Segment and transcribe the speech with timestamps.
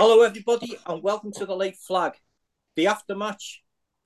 [0.00, 2.12] Hello, everybody, and welcome to the Late Flag,
[2.76, 3.56] the aftermatch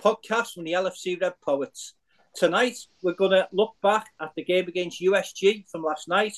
[0.01, 1.93] podcast from the LFC Red Poets.
[2.35, 6.35] Tonight, we're going to look back at the game against USG from last night.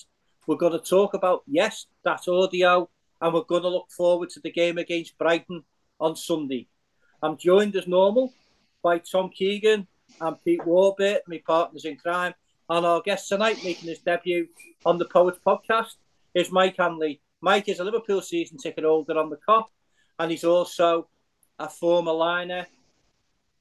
[0.48, 2.90] We're going to talk about, yes, that audio,
[3.20, 5.62] and we're going to look forward to the game against Brighton
[6.00, 6.66] on Sunday.
[7.22, 8.34] I'm joined as normal
[8.82, 9.86] by Tom Keegan
[10.20, 12.34] and Pete Warburton, my partners in crime.
[12.68, 14.48] And our guest tonight, making his debut
[14.84, 15.94] on the Poets podcast,
[16.34, 17.20] is Mike Hanley.
[17.44, 19.66] Mike is a Liverpool season ticket holder on the Kop,
[20.18, 21.10] and he's also
[21.58, 22.66] a former liner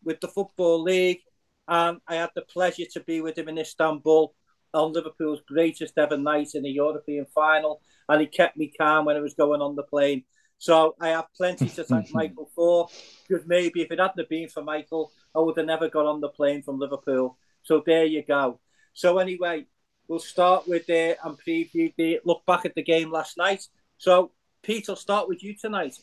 [0.06, 1.20] with the Football League.
[1.68, 4.34] And I had the pleasure to be with him in Istanbul
[4.74, 7.82] on Liverpool's greatest ever night in the European final.
[8.08, 10.24] And he kept me calm when I was going on the plane.
[10.60, 12.88] So I have plenty to thank Michael for,
[13.28, 16.30] because maybe if it hadn't been for Michael, I would have never got on the
[16.30, 17.38] plane from Liverpool.
[17.64, 18.62] So there you go.
[18.94, 19.66] So anyway,
[20.08, 23.68] we'll start with uh, and preview the look back at the game last night.
[23.98, 24.32] So,
[24.62, 25.98] Pete, I'll start with you tonight.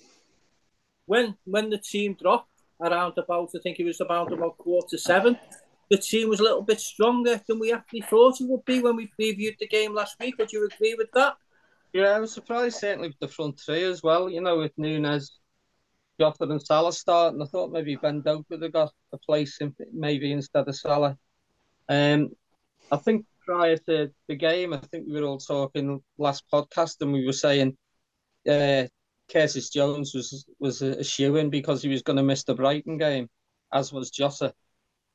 [1.06, 5.38] When when the team dropped around about, I think it was about about quarter seven,
[5.90, 8.96] the team was a little bit stronger than we actually thought it would be when
[8.96, 10.38] we previewed the game last week.
[10.38, 11.34] Would you agree with that?
[11.92, 14.30] Yeah, I was surprised certainly with the front three as well.
[14.30, 15.32] You know, with Nunez,
[16.20, 19.74] Jota and Salah starting, I thought maybe Ben Doak would have got a place in,
[19.92, 21.18] maybe instead of Salah.
[21.88, 22.30] Um,
[22.92, 27.12] I think prior to the game, I think we were all talking last podcast, and
[27.12, 27.76] we were saying
[28.48, 28.84] uh,
[29.30, 32.98] Curtis Jones was was a, shoe in because he was going to miss the Brighton
[32.98, 33.28] game,
[33.72, 34.52] as was Jota.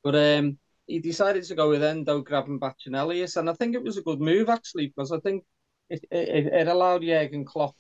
[0.04, 3.98] But um, he decided to go with Endo, Gravenberch and and I think it was
[3.98, 5.44] a good move actually because I think
[5.90, 7.76] it, it, it allowed Jurgen Klopp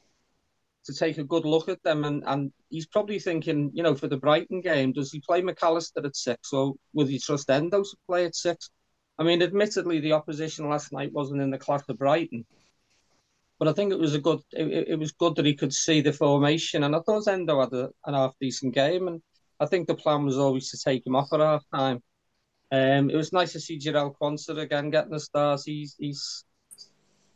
[0.85, 4.07] to take a good look at them, and, and he's probably thinking, you know, for
[4.07, 7.97] the Brighton game, does he play McAllister at six, or would he trust Endo to
[8.07, 8.69] play at six?
[9.17, 12.45] I mean, admittedly, the opposition last night wasn't in the class of Brighton,
[13.57, 14.39] but I think it was a good.
[14.51, 17.73] It, it was good that he could see the formation, and I thought Endo had
[17.73, 19.21] a, an half decent game, and
[19.59, 22.03] I think the plan was always to take him off at half time.
[22.71, 25.63] Um, it was nice to see Jarell Quansah again getting the stars.
[25.63, 26.43] He's he's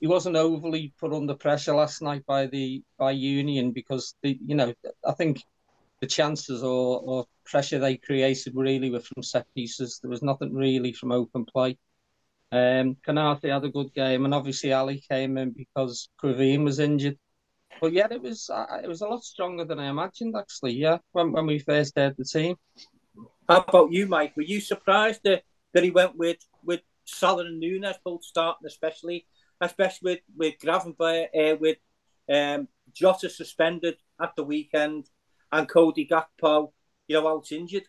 [0.01, 4.55] he wasn't overly put under pressure last night by the by Union because the you
[4.55, 4.73] know
[5.05, 5.41] I think
[6.01, 9.99] the chances or, or pressure they created really were from set pieces.
[10.01, 11.77] There was nothing really from open play.
[12.51, 17.17] Um, had a good game, and obviously Ali came in because Cravine was injured.
[17.79, 20.73] But yeah, it was uh, it was a lot stronger than I imagined actually.
[20.73, 22.55] Yeah, when when we first heard the team.
[23.47, 24.35] How about you, Mike?
[24.35, 25.43] Were you surprised that,
[25.73, 29.27] that he went with with Salah and Nunez both starting, especially
[29.61, 31.77] especially with with Gravenberch, uh, with
[32.31, 35.07] um, Jota suspended at the weekend,
[35.51, 36.71] and Cody Gakpo,
[37.07, 37.83] you know, out injured.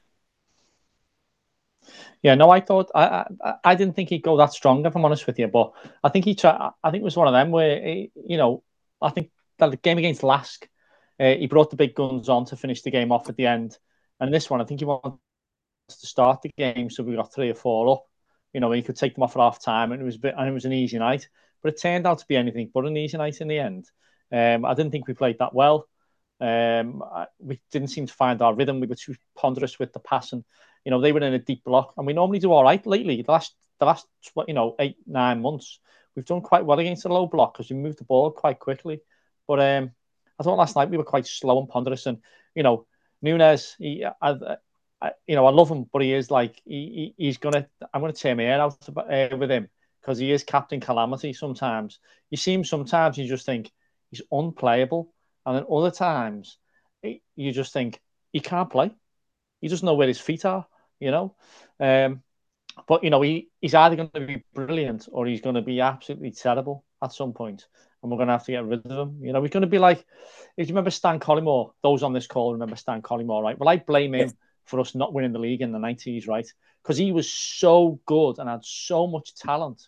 [2.22, 4.84] Yeah, no, I thought I, I, I didn't think he'd go that strong.
[4.84, 5.72] If I'm honest with you, but
[6.04, 6.70] I think he tried.
[6.82, 8.62] I think it was one of them where he, you know
[9.00, 10.66] I think that the game against Lask,
[11.18, 13.78] uh, he brought the big guns on to finish the game off at the end,
[14.18, 15.18] and this one I think he wanted
[15.88, 18.04] to start the game so we got three or four up.
[18.52, 20.48] You know, he could take them off at half time, and it was bit, and
[20.48, 21.28] it was an easy night.
[21.62, 23.86] But it turned out to be anything but an easy night in the end.
[24.32, 25.86] Um, I didn't think we played that well.
[26.40, 27.02] Um,
[27.38, 28.80] we didn't seem to find our rhythm.
[28.80, 30.44] We were too ponderous with the passing.
[30.84, 33.22] You know, they were in a deep block, and we normally do all right lately.
[33.22, 34.06] The last, the last,
[34.48, 35.78] you know, eight nine months,
[36.16, 39.00] we've done quite well against the low block because we moved the ball quite quickly.
[39.46, 39.90] But um,
[40.38, 42.18] I thought last night we were quite slow and ponderous, and
[42.54, 42.86] you know,
[43.20, 44.56] Nunez, he, I,
[45.02, 47.68] I, you know, I love him, but he is like he, he he's gonna.
[47.92, 49.68] I'm gonna tear my hair out uh, with him
[50.00, 51.34] because he is captain calamity.
[51.34, 51.98] Sometimes
[52.30, 52.64] you see him.
[52.64, 53.70] Sometimes you just think
[54.10, 55.12] he's unplayable
[55.46, 56.58] and then other times,
[57.02, 58.00] you just think
[58.32, 58.90] he can't play.
[59.60, 60.66] He doesn't know where his feet are,
[60.98, 61.34] you know.
[61.78, 62.22] Um,
[62.86, 65.80] but you know, he, he's either going to be brilliant or he's going to be
[65.80, 67.66] absolutely terrible at some point,
[68.02, 69.18] and we're going to have to get rid of him.
[69.22, 70.04] You know, he's going to be like,
[70.56, 73.58] if you remember Stan Collymore, those on this call remember Stan Collymore, right?
[73.58, 74.36] Well, I blame him
[74.66, 76.46] for us not winning the league in the nineties, right?
[76.82, 79.86] Because he was so good and had so much talent.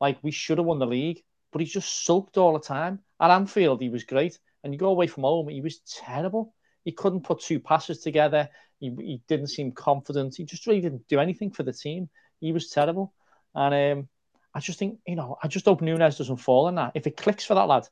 [0.00, 1.22] Like we should have won the league,
[1.52, 3.00] but he just sulked all the time.
[3.20, 4.38] At Anfield, he was great.
[4.66, 6.52] And you go away from home, he was terrible.
[6.84, 8.48] He couldn't put two passes together.
[8.80, 10.34] He, he didn't seem confident.
[10.34, 12.08] He just really didn't do anything for the team.
[12.40, 13.14] He was terrible.
[13.54, 14.08] And um,
[14.52, 16.90] I just think, you know, I just hope Nunez doesn't fall in that.
[16.96, 17.86] If it clicks for that lad,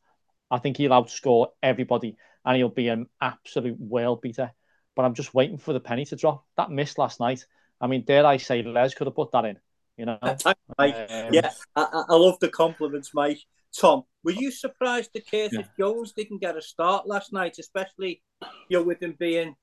[0.50, 4.50] I think he'll outscore everybody and he'll be an absolute whale beater.
[4.96, 6.44] But I'm just waiting for the penny to drop.
[6.56, 7.46] That miss last night.
[7.80, 9.60] I mean, dare I say, Les could have put that in.
[9.96, 10.18] You know,
[10.76, 10.96] Mike.
[11.08, 13.44] Um, yeah, I, I love the compliments, Mike.
[13.78, 15.66] Tom, were you surprised that Curtis yeah.
[15.78, 18.22] Jones didn't get a start last night, especially
[18.68, 19.54] you know with him being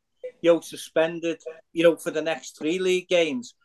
[0.41, 1.41] you know suspended,
[1.73, 3.55] you know for the next three league games?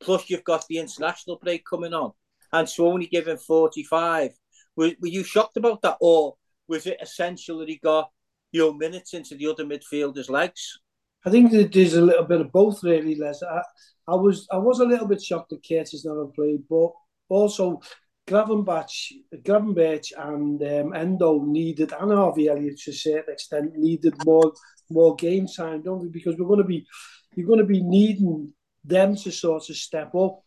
[0.00, 2.12] Plus, you've got the international break coming on,
[2.52, 4.30] and so only given forty five.
[4.76, 6.36] Were, were you shocked about that, or
[6.68, 8.10] was it essential that he got
[8.52, 10.78] you know, minutes into the other midfielders' legs?
[11.24, 13.42] I think there's a little bit of both, really, Les.
[13.42, 13.62] I,
[14.08, 16.90] I was I was a little bit shocked that Curtis never played, but
[17.28, 17.80] also
[18.26, 24.52] Gravenberch, Gravenberch and um, Endo needed, and Harvey Elliott to a certain extent needed more
[24.88, 26.08] more game time, don't we?
[26.08, 26.86] Because we're going to be
[27.34, 28.52] you're going to be needing
[28.84, 30.42] them to sort of step up.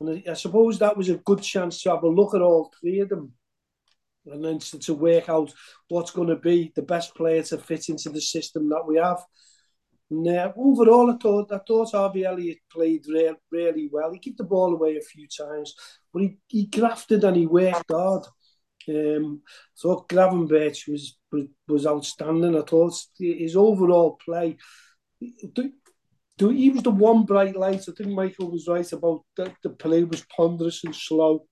[0.00, 3.00] And I suppose that was a good chance to have a look at all three
[3.00, 3.32] of them
[4.26, 5.52] and then to, to work out
[5.88, 9.18] what's going to be the best player to fit into the system that we have.
[10.10, 14.12] And uh, overall, I thought I thought Harvey Elliott played re- really well.
[14.12, 15.74] He kicked the ball away a few times,
[16.12, 18.24] but he, he grafted and he worked hard.
[18.88, 19.42] Um,
[19.74, 22.56] so Gravenberch was, was was outstanding.
[22.56, 24.56] I thought his overall play.
[25.54, 25.70] Do
[26.48, 27.88] He was the one bright light.
[27.88, 29.54] I think Michael was right about that.
[29.62, 31.46] The play was ponderous and slow.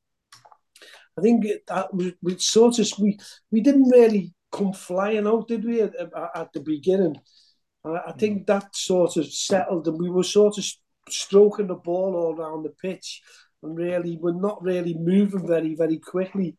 [1.17, 3.19] I think that was we sort of we
[3.53, 5.93] we didn't really come flying out, did we, at,
[6.35, 7.17] at the beginning?
[7.85, 10.65] I think that sort of settled, and we were sort of
[11.09, 13.23] stroking the ball all around the pitch,
[13.63, 16.57] and really we're not really moving very very quickly.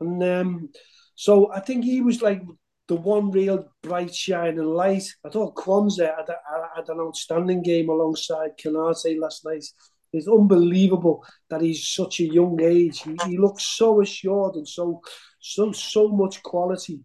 [0.00, 0.68] And um,
[1.14, 2.42] so I think he was like
[2.88, 5.04] the one real bright shining light.
[5.24, 6.28] I thought Quansah had,
[6.76, 9.64] had an outstanding game alongside Konaté last night.
[10.12, 13.02] It's unbelievable that he's such a young age.
[13.02, 15.00] He, he looks so assured and so
[15.40, 17.00] so so much quality.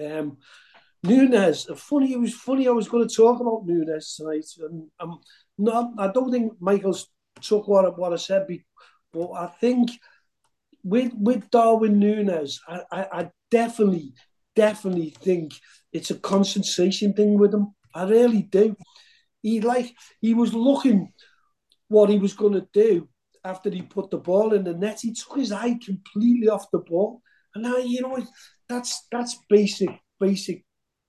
[0.00, 0.38] Um,
[1.02, 2.12] Nunez, funny.
[2.12, 2.66] It was funny.
[2.68, 5.18] I was going to talk about Nunez tonight, and I'm
[5.56, 5.92] not.
[5.98, 7.08] I don't think Michael's
[7.40, 8.46] took what what I said,
[9.12, 9.90] but I think
[10.84, 14.12] with with Darwin Nunez, I, I, I definitely
[14.54, 15.52] definitely think
[15.92, 17.68] it's a concentration thing with him.
[17.94, 18.76] I really do.
[19.42, 21.12] He like he was looking
[21.88, 23.08] what he was going to do
[23.44, 25.00] after he put the ball in the net.
[25.00, 27.22] He took his eye completely off the ball,
[27.54, 28.24] and now you know
[28.68, 29.90] that's that's basic
[30.20, 30.64] basic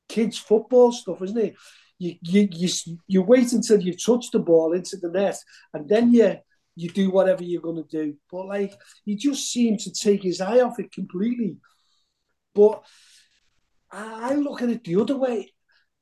[0.08, 1.56] kids football stuff, isn't it?
[2.00, 2.70] You you you,
[3.08, 5.38] you wait until you touch the ball into the net,
[5.74, 6.38] and then you
[6.76, 8.16] you do whatever you're going to do.
[8.32, 8.74] But like
[9.06, 11.58] he just seemed to take his eye off it completely.
[12.56, 12.84] But
[13.92, 15.52] I look at it the other way.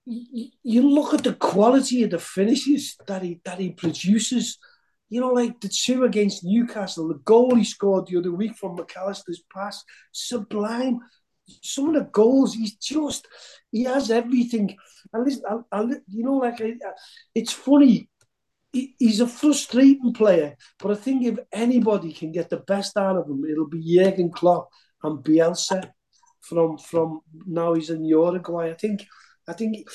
[0.06, 4.58] You, look at the quality of the finishes that he that he produces.
[5.10, 8.78] You know, like the two against Newcastle, the goal he scored the other week from
[8.78, 11.00] McAllister's pass, sublime.
[11.62, 13.28] Some of the goals, he's just
[13.72, 14.78] he has everything.
[15.14, 16.76] And listen, I, I, you know, like I,
[17.34, 18.10] it's funny.
[18.74, 23.16] He, he's a frustrating player, but I think if anybody can get the best out
[23.16, 24.70] of him, it'll be Jurgen Klopp
[25.04, 25.92] and Bielsa
[26.42, 28.70] from from now he's in Uruguay.
[28.70, 29.06] I think
[29.48, 29.88] I think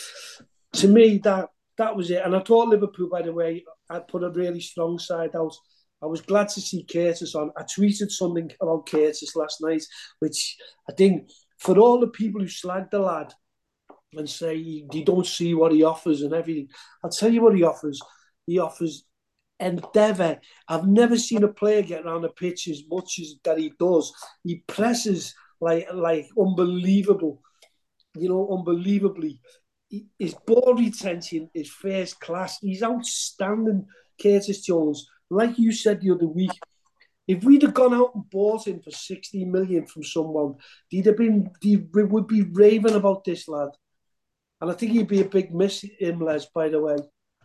[0.74, 1.48] to me that
[1.78, 2.22] that was it.
[2.24, 5.54] And I thought Liverpool, by the way, I put a really strong side out.
[6.02, 7.52] I was glad to see Curtis on.
[7.56, 9.84] I tweeted something about Curtis last night,
[10.18, 10.56] which
[10.88, 13.32] I think for all the people who slag the lad
[14.14, 16.68] and say you don't see what he offers and everything,
[17.04, 18.00] I'll tell you what he offers.
[18.46, 19.04] He offers
[19.60, 20.40] endeavour.
[20.68, 24.12] I've never seen a player get around the pitch as much as that he does.
[24.42, 27.40] He presses like like unbelievable,
[28.16, 29.40] you know, unbelievably.
[30.18, 32.58] His ball retention is first class.
[32.60, 33.86] He's outstanding,
[34.20, 35.06] Curtis Jones.
[35.32, 36.50] Like you said the other week,
[37.26, 40.56] if we'd have gone out and bought him for 60 million from someone,
[40.90, 43.70] they'd have been, they would be raving about this lad.
[44.60, 46.96] And I think he'd be a big miss, him, Les, by the way.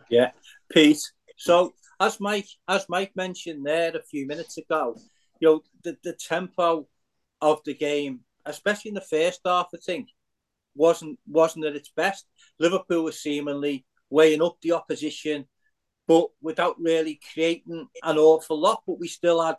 [0.10, 0.32] Yeah,
[0.72, 1.00] Pete.
[1.38, 4.98] So, as Mike, as Mike mentioned there a few minutes ago,
[5.40, 6.88] you know, the, the tempo
[7.42, 10.10] of the game, especially in the first half, I think,
[10.76, 12.26] wasn't wasn't at its best.
[12.60, 15.46] Liverpool was seemingly weighing up the opposition,
[16.08, 18.84] but without really creating an awful lot.
[18.88, 19.58] But we still had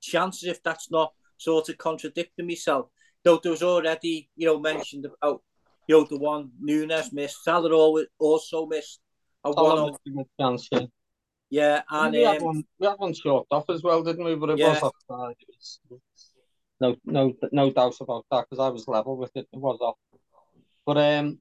[0.00, 2.88] chances, if that's not sort of contradicting myself.
[3.24, 5.42] Though there was already, you know, mentioned about,
[5.88, 7.42] you know, the one Nunez missed.
[7.42, 9.00] Salah also missed
[9.44, 9.94] a one
[10.40, 10.86] chance, yeah.
[11.50, 14.34] Yeah, and we, um, had one, we had one short off as well, didn't we?
[14.34, 14.68] But it yeah.
[14.68, 15.36] was offside.
[15.40, 15.80] It was,
[16.80, 19.48] no, no, no doubt about that because I was level with it.
[19.50, 19.96] It was off,
[20.84, 21.38] but um,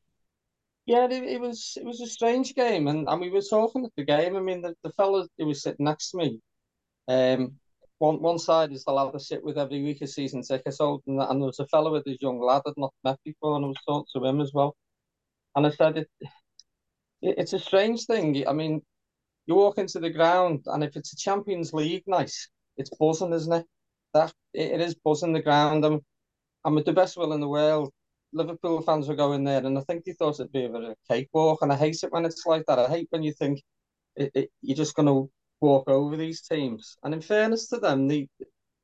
[0.88, 3.92] yeah, it, it was it was a strange game, and, and we were talking at
[3.98, 4.36] the game.
[4.36, 6.42] I mean, the, the fella who was sitting next to me,
[7.08, 7.54] um,
[8.00, 11.04] one one side is the lad I sit with every week a season ticket old,
[11.08, 13.66] and, and there was a fellow with this young lad I'd not met before, and
[13.66, 14.76] I was talking to him as well,
[15.56, 16.10] and I said it,
[17.22, 18.48] it it's a strange thing.
[18.48, 18.82] I mean,
[19.46, 22.34] you walk into the ground, and if it's a Champions League night,
[22.78, 23.66] it's buzzing, isn't it?
[24.14, 25.86] that it is buzzing the ground.
[25.86, 26.02] I'm,
[26.66, 27.92] I'm with the best will in the world.
[28.38, 30.90] Liverpool fans were going there, and I think they thought it'd be a bit of
[30.92, 31.60] a cakewalk.
[31.62, 32.80] And I hate it when it's like that.
[32.80, 33.62] I hate when you think
[34.16, 35.30] it, it, you're just going to
[35.62, 36.98] walk over these teams.
[37.04, 38.30] And in fairness to them, they,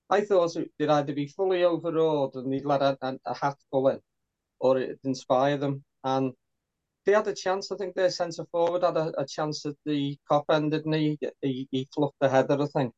[0.10, 3.90] I thought they'd either be fully overawed and they'd let a, a, a hat pull
[3.90, 4.00] in,
[4.60, 5.84] or it'd inspire them.
[6.04, 6.34] And
[7.06, 7.72] they had a chance.
[7.72, 11.20] I think their centre forward had a, a, chance at the Kop end, didn't he?
[11.42, 12.94] He, he fluffed the header, I think.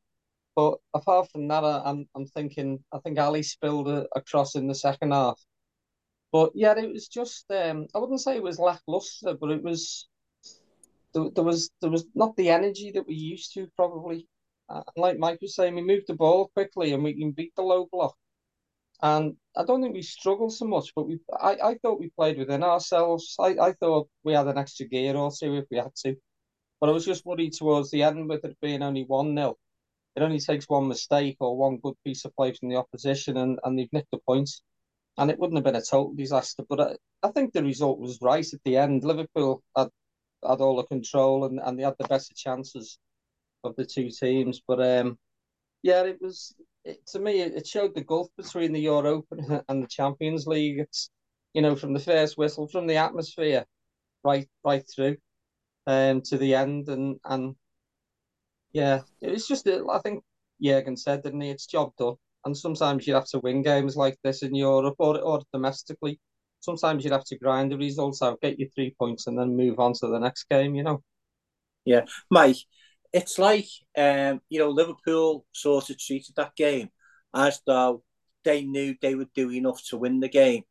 [0.55, 4.67] But apart from that, I'm I'm thinking I think Ali spilled a, a cross in
[4.67, 5.39] the second half.
[6.32, 10.08] But yeah, it was just um, I wouldn't say it was lackluster, but it was
[11.13, 14.27] there, there was there was not the energy that we used to probably.
[14.67, 17.62] Uh, like Mike was saying, we moved the ball quickly and we can beat the
[17.62, 18.15] low block.
[19.01, 22.38] And I don't think we struggled so much, but we I, I thought we played
[22.38, 23.36] within ourselves.
[23.39, 26.15] I, I thought we had an extra gear or two if we had to.
[26.79, 29.55] But I was just worried towards the end with it being only 1 0.
[30.15, 33.60] It only takes one mistake or one good piece of play from the opposition and,
[33.63, 34.62] and they've nicked the points.
[35.17, 36.63] And it wouldn't have been a total disaster.
[36.67, 39.03] But I, I think the result was right at the end.
[39.03, 39.89] Liverpool had,
[40.48, 42.98] had all the control and, and they had the better chances
[43.63, 44.62] of the two teams.
[44.67, 45.17] But um,
[45.84, 46.55] yeah, it was
[46.86, 49.24] it, to me, it showed the gulf between the Euro
[49.69, 50.79] and the Champions League.
[50.79, 51.10] It's
[51.53, 53.65] you know from the first whistle, from the atmosphere,
[54.24, 55.17] right right through,
[55.88, 57.55] um, to the end, and and
[58.74, 60.24] yeah, it's just I think
[60.62, 61.50] Jurgen said, didn't he?
[61.50, 62.15] It's job done.
[62.45, 66.19] And sometimes you have to win games like this in Europe or or domestically.
[66.59, 69.79] Sometimes you'd have to grind the results out, get your three points, and then move
[69.79, 70.75] on to the next game.
[70.75, 71.03] You know.
[71.85, 72.57] Yeah, Mike
[73.15, 76.89] it's like um, you know Liverpool sort of treated that game
[77.33, 78.03] as though
[78.43, 80.63] they knew they would do enough to win the game,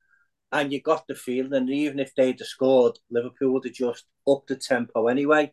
[0.53, 4.05] and you got the feeling, that even if they'd have scored, Liverpool would have just
[4.29, 5.53] upped the tempo anyway.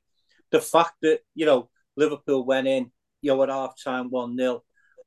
[0.52, 4.62] The fact that you know Liverpool went in, you know, at half time one 0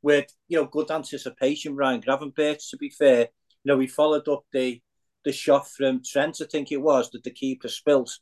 [0.05, 1.75] with you know good anticipation.
[1.75, 3.27] Ryan Gravenberch, to be fair, you
[3.65, 4.81] know, we followed up the
[5.25, 8.19] the shot from Trent, I think it was, that the keeper spilt,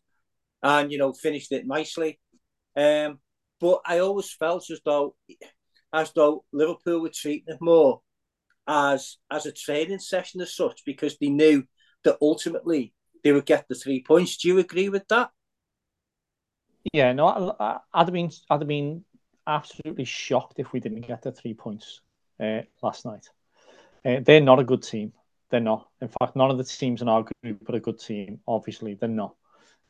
[0.63, 2.21] and you know finished it nicely.
[2.77, 3.19] Um,
[3.61, 5.17] but I always felt as though
[5.93, 8.01] as though Liverpool were treating it more
[8.69, 11.65] as as a training session as such because they knew
[12.05, 14.37] that ultimately they would get the three points.
[14.37, 15.31] Do you agree with that?
[16.93, 19.05] Yeah, no, I, would have been I'd have been
[19.55, 22.01] absolutely shocked if we didn't get the three points
[22.41, 23.29] uh, last night.
[24.05, 25.13] Uh, they're not a good team.
[25.51, 25.89] They're not.
[26.01, 28.41] In fact, none of the teams in our group are a good team.
[28.49, 29.35] Obviously, they're not.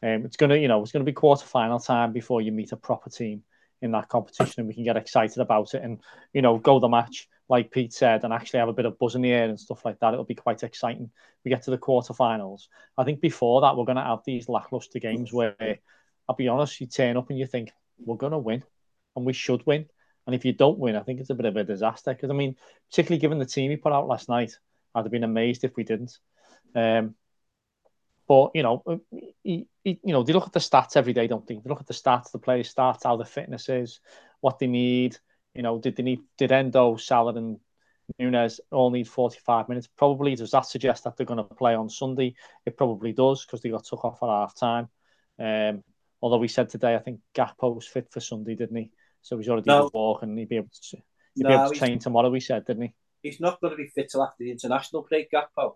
[0.02, 2.76] Um, it's gonna, you know, it's gonna be quarter final time before you meet a
[2.76, 3.44] proper team
[3.82, 5.98] in that competition and we can get excited about it and
[6.32, 9.16] you know go the match like Pete said and actually have a bit of buzz
[9.16, 11.10] in the air and stuff like that it'll be quite exciting
[11.44, 15.00] we get to the quarterfinals I think before that we're going to have these lackluster
[15.00, 15.56] games where
[16.28, 18.62] I'll be honest you turn up and you think we're going to win
[19.16, 19.86] and we should win
[20.26, 22.34] and if you don't win I think it's a bit of a disaster because I
[22.34, 22.56] mean
[22.90, 24.52] particularly given the team he put out last night
[24.94, 26.18] I'd have been amazed if we didn't
[26.74, 27.14] um,
[28.28, 28.82] but you know,
[29.42, 31.56] he, he, you know, they look at the stats every day, don't they?
[31.56, 34.00] They look at the stats, the players' stats, how the fitness is,
[34.40, 35.18] what they need.
[35.54, 37.58] You know, did they need did Endo, Salah, and
[38.18, 39.88] Nunez all need 45 minutes?
[39.98, 40.34] Probably.
[40.34, 42.34] Does that suggest that they're going to play on Sunday?
[42.64, 44.88] It probably does because they got took off at half time.
[45.38, 45.82] Um,
[46.22, 48.90] although we said today, I think Gakpo was fit for Sunday, didn't he?
[49.22, 49.90] So he's already no.
[49.92, 50.36] walking.
[50.36, 50.96] He'd be able to,
[51.34, 52.30] he'd no, be able to train tomorrow.
[52.30, 52.94] We said, didn't he?
[53.22, 55.74] He's not going to be fit till after the international break, Gakpo.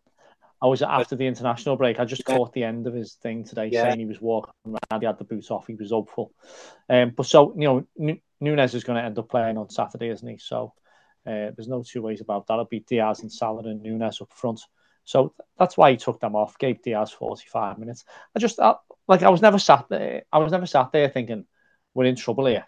[0.61, 2.01] I was after the international break.
[2.01, 2.37] I just yeah.
[2.37, 3.83] caught the end of his thing today, yeah.
[3.83, 5.01] saying he was walking around.
[5.01, 5.67] He had the boots off.
[5.67, 6.33] He was hopeful.
[6.89, 10.27] Um, but so you know, Nunez is going to end up playing on Saturday, isn't
[10.27, 10.39] he?
[10.39, 10.73] So
[11.27, 12.55] uh, there's no two ways about that.
[12.55, 14.61] It'll be Diaz and Salah and Nunez up front.
[15.05, 16.59] So that's why he took them off.
[16.59, 18.05] Gave Diaz 45 minutes.
[18.35, 18.75] I just I,
[19.07, 20.23] like I was never sat there.
[20.33, 21.45] I was never sat there thinking
[21.95, 22.67] we're in trouble here.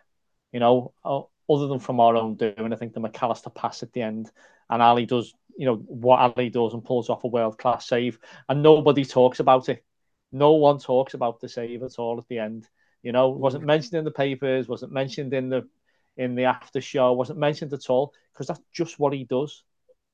[0.52, 2.72] You know, other than from our own doing.
[2.72, 4.30] I think the McAllister pass at the end,
[4.68, 8.18] and Ali does you know what Ali does and pulls off a world class save,
[8.48, 9.84] and nobody talks about it.
[10.30, 12.68] No one talks about the save at all at the end.
[13.02, 15.68] You know, wasn't mentioned in the papers, wasn't mentioned in the
[16.16, 19.64] in the after show, wasn't mentioned at all because that's just what he does,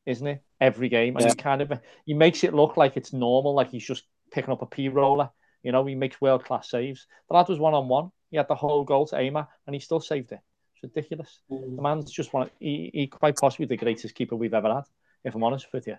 [0.07, 0.43] isn't it?
[0.61, 1.33] Every game, and yeah.
[1.33, 1.73] he kind of
[2.07, 5.31] he makes it look like it's normal, like he's just picking up a p roller.
[5.63, 7.07] You know, he makes world class saves.
[7.29, 8.11] The lad was one on one.
[8.35, 10.41] He had the whole goal to aim at, and he still saved it.
[10.75, 11.39] It's ridiculous.
[11.49, 11.77] Mm.
[11.77, 12.51] The man's just one.
[12.59, 14.83] He, he quite possibly the greatest keeper we've ever had
[15.23, 15.97] if I'm honest with you.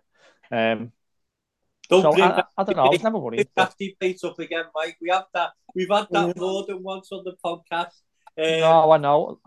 [0.51, 0.91] Um,
[1.87, 2.83] don't so I, I, don't know.
[2.83, 3.47] I was never worried.
[3.55, 4.97] That debate up again, Mike.
[4.99, 5.51] We have that.
[5.73, 8.01] We've had that more than once on the podcast.
[8.37, 9.39] Um, no, I know.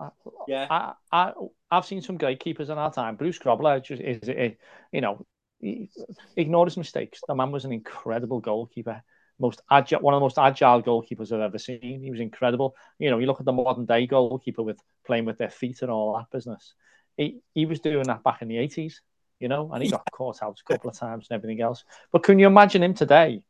[0.46, 1.32] Yeah, I, I,
[1.70, 3.16] I've seen some great keepers in our time.
[3.16, 4.52] Bruce Grobbelaar just is, is
[4.92, 5.26] you know,
[5.60, 5.90] he
[6.36, 7.20] ignored his mistakes.
[7.28, 9.02] The man was an incredible goalkeeper.
[9.38, 12.02] Most agile, one of the most agile goalkeepers I've ever seen.
[12.02, 12.74] He was incredible.
[12.98, 15.90] You know, you look at the modern day goalkeeper with playing with their feet and
[15.90, 16.74] all that business.
[17.16, 19.00] He he was doing that back in the eighties
[19.40, 21.84] you know, and he got caught out a couple of times and everything else.
[22.12, 23.42] But can you imagine him today?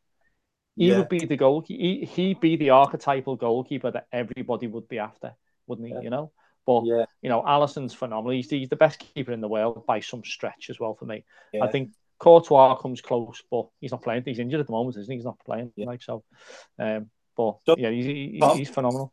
[0.76, 0.98] He yeah.
[0.98, 1.64] would be the goal.
[1.66, 5.34] He he'd be the archetypal goalkeeper that everybody would be after,
[5.66, 5.94] wouldn't he?
[5.94, 6.00] Yeah.
[6.02, 6.32] You know.
[6.66, 7.06] But yeah.
[7.22, 8.32] you know, Alisson's phenomenal.
[8.32, 11.24] He's, he's the best keeper in the world by some stretch as well for me.
[11.60, 14.22] I think Courtois comes close, but he's not playing.
[14.24, 15.18] He's injured at the moment, isn't he?
[15.18, 15.72] He's not playing.
[15.76, 15.86] Yeah.
[15.86, 16.24] Like so,
[16.78, 19.12] um, but so, yeah, he's, he's, Tom, he's phenomenal.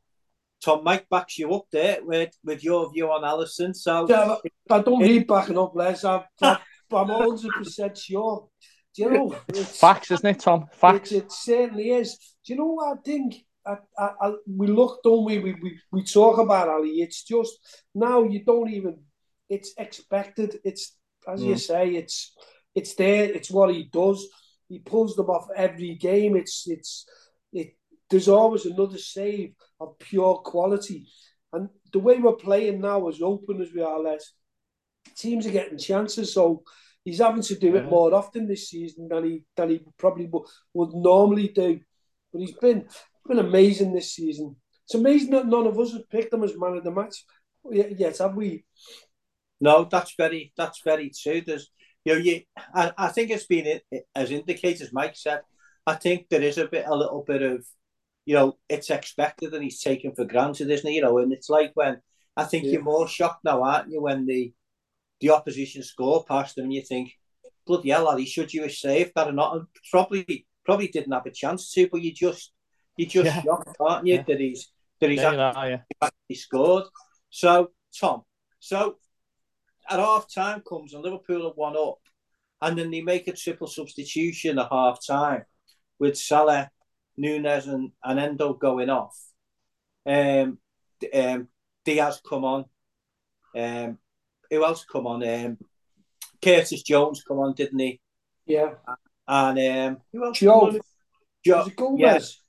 [0.63, 3.75] Tom, Mike backs you up there with with your view on Alisson.
[3.75, 4.35] So yeah,
[4.69, 6.03] I don't need backing up, Les.
[6.03, 6.57] I'm, I'm
[6.89, 8.47] 100 percent sure.
[8.95, 9.29] Do you know?
[9.53, 10.65] Facts, isn't it, Tom?
[10.71, 11.11] Facts.
[11.11, 12.17] It, it, certainly is.
[12.45, 13.35] Do you know what I think?
[13.65, 15.39] I, I, I, we look, don't we?
[15.39, 15.79] We, we?
[15.91, 17.01] we talk about Ali.
[17.01, 18.99] It's just now you don't even.
[19.49, 20.59] It's expected.
[20.63, 20.97] It's
[21.27, 21.47] as mm.
[21.47, 21.89] you say.
[21.95, 22.33] It's
[22.75, 23.23] it's there.
[23.23, 24.27] It's what he does.
[24.67, 26.35] He pulls them off every game.
[26.35, 27.05] It's it's
[27.53, 27.75] it.
[28.09, 31.07] There's always another save of pure quality,
[31.53, 34.33] and the way we're playing now, as open as we are, less
[35.15, 36.33] teams are getting chances.
[36.33, 36.63] So
[37.03, 37.89] he's having to do it mm-hmm.
[37.89, 41.79] more often this season than he than he probably would, would normally do.
[42.31, 42.87] But he's been
[43.27, 44.55] been amazing this season.
[44.85, 47.23] It's amazing that none of us have picked him as man of the match.
[47.71, 48.65] Yes, have we?
[49.59, 51.41] No, that's very that's very true.
[51.41, 51.69] There's
[52.05, 52.41] you know, you,
[52.73, 53.81] I, I think it's been
[54.15, 55.41] as indicated as Mike said.
[55.87, 57.65] I think there is a bit, a little bit of,
[58.25, 60.93] you know, it's expected and he's taken for granted, isn't it?
[60.93, 61.99] You know, and it's like when
[62.37, 62.73] I think yeah.
[62.73, 64.53] you're more shocked now, aren't you, when the
[65.21, 67.11] the opposition score past him and you think,
[67.65, 69.55] bloody hell, Addy, should you have saved that or not?
[69.55, 72.51] And probably probably didn't have a chance to, but you just
[72.97, 73.41] you just yeah.
[73.41, 74.23] shocked, aren't you, yeah.
[74.27, 74.71] that he's
[75.01, 76.83] that he's yeah, actually, actually scored.
[77.29, 78.23] So Tom,
[78.59, 78.97] so
[79.89, 81.99] at half time comes and Liverpool have one up,
[82.61, 85.43] and then they make a triple substitution at half time
[85.99, 86.69] with Salah,
[87.17, 89.17] Nunez, and, and Endo going off.
[90.05, 90.59] Um,
[91.13, 91.47] um,
[91.83, 92.65] Diaz come on.
[93.55, 93.97] Um,
[94.49, 95.27] who else come on?
[95.27, 95.57] Um,
[96.41, 97.99] Curtis Jones come on, didn't he?
[98.45, 98.73] Yeah.
[99.27, 100.39] And um, who else?
[100.39, 100.79] Joe.
[101.43, 101.99] Joe Gomez.
[101.99, 102.39] Yes.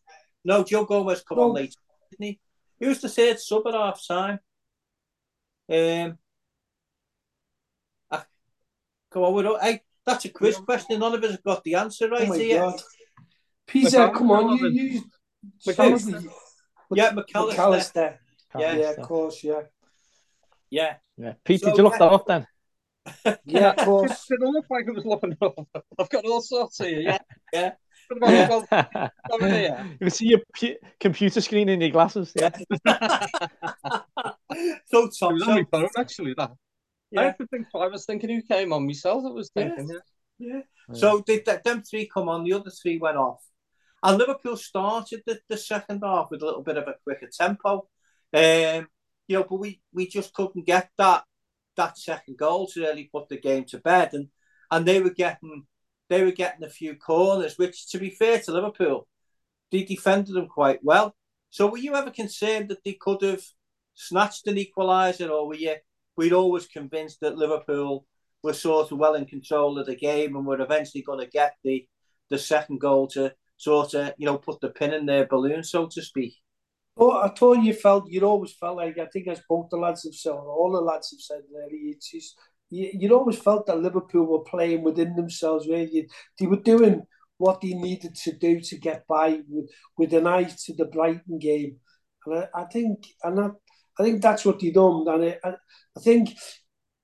[0.45, 1.79] No, Joe Gomez come on later,
[2.11, 2.41] didn't he?
[2.79, 4.39] He was the third sub at half time.
[5.69, 6.19] Um,
[9.17, 11.01] Come on, we're hey, that's a quiz question.
[11.01, 12.59] None of us have got the answer right oh here.
[12.59, 12.83] God.
[13.67, 15.05] Peter, come on, you use
[15.67, 16.31] McAllister.
[16.93, 17.55] Yeah, McAllister.
[17.55, 18.19] McAllister.
[18.59, 19.63] Yeah, yeah, of course, yeah.
[20.69, 20.97] Yeah.
[21.17, 21.33] Yeah.
[21.47, 22.47] Pete, so, did you look that up then?
[23.47, 24.27] yeah, of course.
[24.31, 25.67] It looked like it was looking up.
[25.99, 27.01] I've got all sorts here.
[27.01, 27.19] Yeah.
[27.55, 27.73] Yeah.
[28.21, 29.09] yeah.
[29.93, 32.35] you can see your p- computer screen in your glasses.
[32.37, 32.51] Yeah.
[34.85, 36.51] so, Tom, so, phone, actually, that.
[37.17, 37.33] Yeah.
[37.41, 39.25] I, think, I was thinking who came on myself.
[39.27, 39.99] I was thinking, yeah.
[40.39, 40.61] Yeah.
[40.89, 40.95] yeah.
[40.95, 42.45] So did them three come on?
[42.45, 43.43] The other three went off.
[44.03, 47.89] And Liverpool started the, the second half with a little bit of a quicker tempo.
[48.33, 48.89] Um,
[49.29, 51.25] you know, but we, we just couldn't get that
[51.77, 54.15] that second goal to really put the game to bed.
[54.15, 54.29] And
[54.71, 55.67] and they were getting
[56.09, 59.09] they were getting a few corners, which to be fair to Liverpool,
[59.73, 61.15] they defended them quite well.
[61.51, 63.43] So were you ever concerned that they could have
[63.95, 65.77] snatched an equaliser, or were you
[66.17, 68.07] we'd always convinced that Liverpool
[68.43, 71.55] were sort of well in control of the game and were eventually going to get
[71.65, 71.87] the
[72.29, 75.87] the second goal to sort of you know put the pin in their balloon, so
[75.87, 76.35] to speak.
[76.99, 80.05] Oh, I told you, felt you'd always felt like I think as both the lads
[80.05, 82.39] have said, all the lads have said really, it's just
[82.71, 85.69] you, you always felt that Liverpool were playing within themselves.
[85.69, 87.03] Really, they were doing
[87.39, 91.39] what they needed to do to get by with, with an eye to the Brighton
[91.39, 91.77] game,
[92.25, 93.49] and I, I think, and I,
[93.99, 95.55] I think that's what they done, and I,
[95.97, 96.31] I think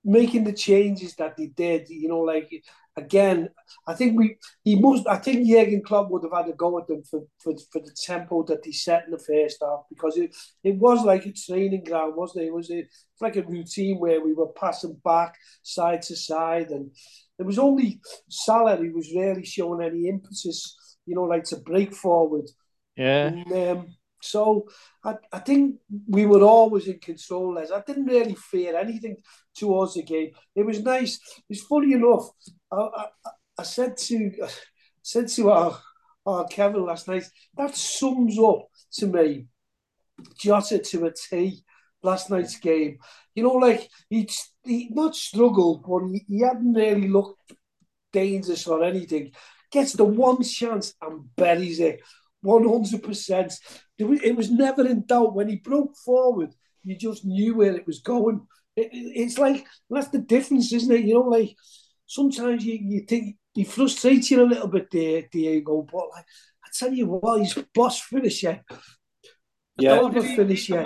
[0.03, 2.51] making the changes that they did, you know, like
[2.97, 3.49] again,
[3.87, 5.07] I think we he must.
[5.07, 7.95] I think Jurgen Klopp would have had a go at them for, for, for the
[7.95, 11.83] tempo that he set in the first half because it, it was like a training
[11.83, 12.47] ground, wasn't it?
[12.47, 16.69] It was a, it's like a routine where we were passing back side to side,
[16.69, 16.91] and
[17.39, 21.93] it was only Salah who was really showing any impetus, you know, like to break
[21.93, 22.49] forward.
[22.95, 23.27] Yeah.
[23.27, 23.87] And, um,
[24.23, 24.67] so
[25.03, 25.75] I, I think
[26.07, 29.17] we were always in control as I didn't really fear anything
[29.55, 30.31] towards the game.
[30.55, 31.19] It was nice.
[31.49, 32.29] It's funny enough.
[32.71, 33.05] I, I,
[33.59, 34.49] I said to I
[35.01, 35.77] said to our,
[36.25, 39.47] our Kevin last night, that sums up to me
[40.37, 41.63] Jota to a T
[42.01, 42.97] last night's game.
[43.35, 44.29] You know, like he
[44.63, 47.53] he not struggled, but he, he hadn't really looked
[48.11, 49.31] dangerous or anything.
[49.71, 52.01] Gets the one chance and buries it.
[52.41, 53.59] 100%.
[53.97, 55.35] It was never in doubt.
[55.35, 56.53] When he broke forward,
[56.83, 58.47] you just knew where it was going.
[58.75, 61.05] It, it, it's like, that's the difference, isn't it?
[61.05, 61.55] You know, like
[62.07, 66.25] sometimes you, you think he frustrates you a little bit there, Diogo, but like,
[66.63, 68.61] I tell you what, he's boss finisher.
[69.77, 70.85] Yeah, he, finisher.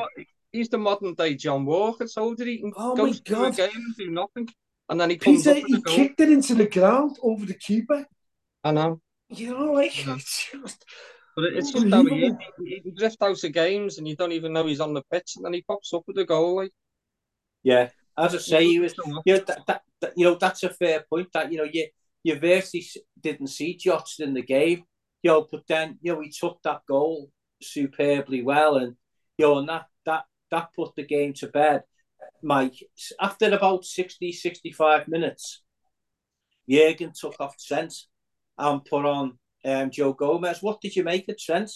[0.51, 2.07] He's the modern day John Walker.
[2.07, 4.49] So did he oh go to a game and do nothing,
[4.89, 8.05] and then he comes Peter, he kicked it into the ground over the keeper.
[8.63, 9.01] I know.
[9.29, 10.17] You know, like yeah.
[11.43, 12.31] it's just but it's just how he,
[12.65, 15.33] he, he drift out of games and you don't even know he's on the pitch
[15.35, 16.57] and then he pops up with a goal.
[16.57, 16.71] Like.
[17.63, 18.95] Yeah, as I say, he was.
[19.25, 21.27] You know, that, that, that, you know that's a fair point.
[21.33, 21.87] That you know, you
[22.23, 22.85] you virtually
[23.19, 24.83] didn't see Jota in the game.
[25.23, 27.29] You know, but then you know he took that goal
[27.61, 28.95] superbly well, and
[29.37, 31.83] you know, and that that that put the game to bed.
[32.41, 32.75] Mike,
[33.19, 35.63] after about 60, 65 minutes,
[36.69, 37.93] Jurgen took off Trent
[38.57, 40.61] and put on um, Joe Gomez.
[40.61, 41.71] What did you make of Trent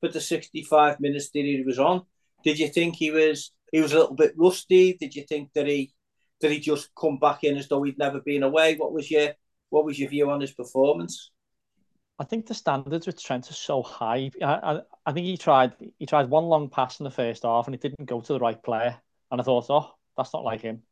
[0.00, 2.02] for the 65 minutes that he was on?
[2.44, 4.94] Did you think he was he was a little bit rusty?
[4.94, 5.92] Did you think that he
[6.40, 8.76] did he just come back in as though he'd never been away?
[8.76, 9.32] What was your
[9.70, 11.30] what was your view on his performance?
[12.18, 14.30] I think the standards with Trent are so high.
[14.40, 17.66] I, I, I think he tried he tried one long pass in the first half
[17.66, 18.96] and it didn't go to the right player.
[19.30, 20.82] And I thought, oh, that's not like him.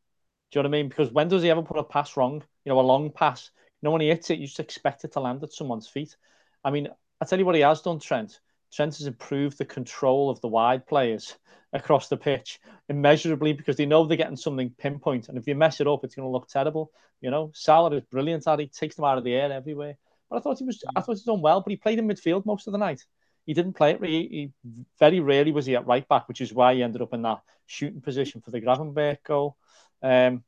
[0.51, 0.89] Do you know what I mean?
[0.89, 2.43] Because when does he ever put a pass wrong?
[2.65, 3.51] You know, a long pass.
[3.81, 6.17] You know, when he hits it, you just expect it to land at someone's feet.
[6.63, 6.87] I mean,
[7.19, 8.39] I tell you what he has done, Trent.
[8.71, 11.35] Trent has improved the control of the wide players
[11.73, 15.29] across the pitch immeasurably because they know they're getting something pinpoint.
[15.29, 16.91] And if you mess it up, it's going to look terrible.
[17.21, 18.63] You know, Salah is brilliant at it.
[18.63, 19.97] He takes them out of the air everywhere.
[20.29, 21.61] But I thought he was, I thought he done well.
[21.61, 23.05] But he played in midfield most of the night.
[23.45, 24.03] He didn't play it.
[24.03, 24.51] He, he
[24.99, 27.41] very rarely was he at right back, which is why he ended up in that
[27.65, 29.57] shooting position for the Gravenberch goal.
[30.01, 30.43] Um,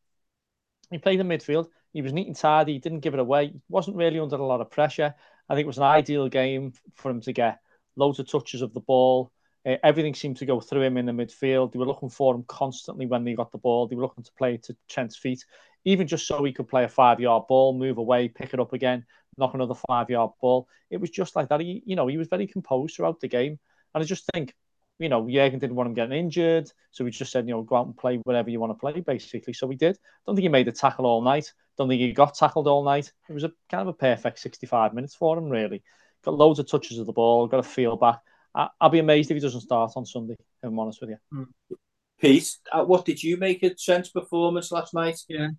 [0.91, 1.67] he played in midfield.
[1.91, 2.73] He was neat and tidy.
[2.73, 3.47] He didn't give it away.
[3.47, 5.15] He wasn't really under a lot of pressure.
[5.49, 7.59] I think it was an ideal game for him to get
[7.95, 9.31] loads of touches of the ball.
[9.65, 11.71] Uh, everything seemed to go through him in the midfield.
[11.71, 13.87] They were looking for him constantly when they got the ball.
[13.87, 15.45] They were looking to play to Trent's feet,
[15.85, 18.73] even just so he could play a five yard ball, move away, pick it up
[18.73, 19.05] again,
[19.37, 20.67] knock another five yard ball.
[20.89, 21.61] It was just like that.
[21.61, 23.59] He, you know, he was very composed throughout the game.
[23.93, 24.53] And I just think,
[24.99, 26.71] you know, Jurgen didn't want him getting injured.
[26.91, 28.99] So we just said, you know, go out and play whatever you want to play,
[29.01, 29.53] basically.
[29.53, 29.97] So we did.
[30.25, 31.51] Don't think he made a tackle all night.
[31.77, 33.11] Don't think he got tackled all night.
[33.29, 35.83] It was a kind of a perfect 65 minutes for him, really.
[36.23, 38.19] Got loads of touches of the ball, got a feel back.
[38.55, 40.33] I, will be amazed if he doesn't start on Sunday.
[40.33, 41.17] If I'm honest with you.
[41.33, 41.77] Mm.
[42.21, 45.19] Pete, uh, what did you make of Trent's performance last night?
[45.27, 45.49] Yeah,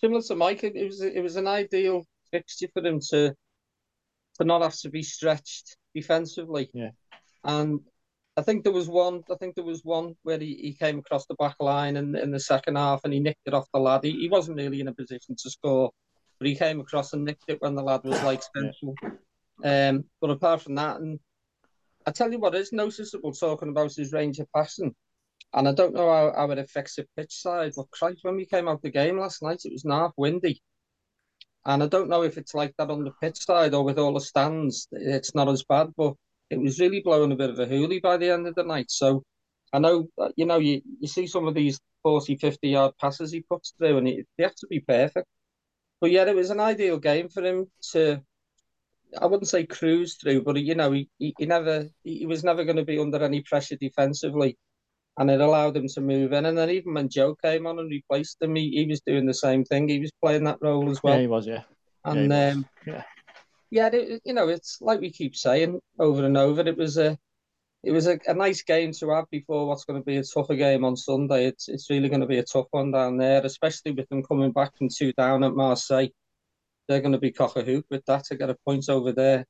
[0.00, 3.34] similar to Mike, it was it was an ideal fixture for him to
[4.36, 6.70] to not have to be stretched defensively.
[6.72, 6.90] Yeah,
[7.42, 7.80] and
[8.36, 9.22] I think there was one.
[9.30, 12.30] I think there was one where he, he came across the back line in, in
[12.32, 14.02] the second half and he nicked it off the lad.
[14.02, 15.92] He, he wasn't really in a position to score,
[16.38, 18.94] but he came across and nicked it when the lad was like central.
[19.62, 21.20] Um, but apart from that, and
[22.06, 24.94] I tell you what is noticeable talking about his range of passing,
[25.52, 28.46] and I don't know how, how it affects the pitch side, but Christ, when we
[28.46, 30.60] came out the game last night, it was half windy.
[31.66, 34.12] And I don't know if it's like that on the pitch side or with all
[34.12, 36.14] the stands, it's not as bad, but
[36.50, 38.90] it was really blowing a bit of a hoolie by the end of the night.
[38.90, 39.22] So
[39.72, 43.32] I know, uh, you know, you, you see some of these 40, 50 yard passes
[43.32, 45.26] he puts through, and it, they have to be perfect.
[46.00, 48.22] But yeah, it was an ideal game for him to
[49.20, 52.64] I wouldn't say cruise through, but you know, he, he, he never he was never
[52.64, 54.56] going to be under any pressure defensively,
[55.18, 56.46] and it allowed him to move in.
[56.46, 59.34] And then even when Joe came on and replaced him, he, he was doing the
[59.34, 59.88] same thing.
[59.88, 61.14] He was playing that role as well.
[61.14, 61.46] Yeah, he was.
[61.46, 61.62] Yeah,
[62.04, 63.02] and yeah, um, yeah,
[63.74, 63.90] yeah.
[63.92, 66.62] It, you know, it's like we keep saying over and over.
[66.62, 67.18] It was a
[67.82, 70.54] it was a, a nice game to have before what's going to be a tougher
[70.54, 71.46] game on Sunday.
[71.46, 74.52] It's it's really going to be a tough one down there, especially with them coming
[74.52, 76.08] back from two down at Marseille
[76.88, 79.46] they're going to be cock a hoop with that to get a point over there.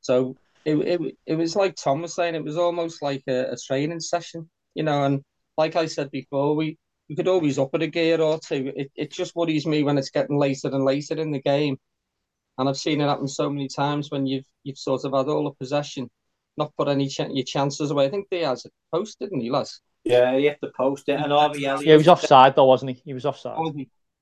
[0.00, 3.56] So it, it, it was like Tom was saying, it was almost like a, a
[3.56, 5.04] training session, you know.
[5.04, 5.22] And
[5.56, 8.72] like I said before, we, we could always up it a gear or two.
[8.76, 11.78] It, it just worries me when it's getting later and later in the game.
[12.58, 15.44] And I've seen it happen so many times when you've you've sort of had all
[15.44, 16.08] the possession,
[16.56, 18.06] not put any ch- your chances away.
[18.06, 19.80] I think Diaz it posted, didn't he, Les?
[20.04, 21.20] Yeah, he had to post it.
[21.20, 23.02] And Harvey Yeah, he was offside though, wasn't he?
[23.04, 23.58] He was offside.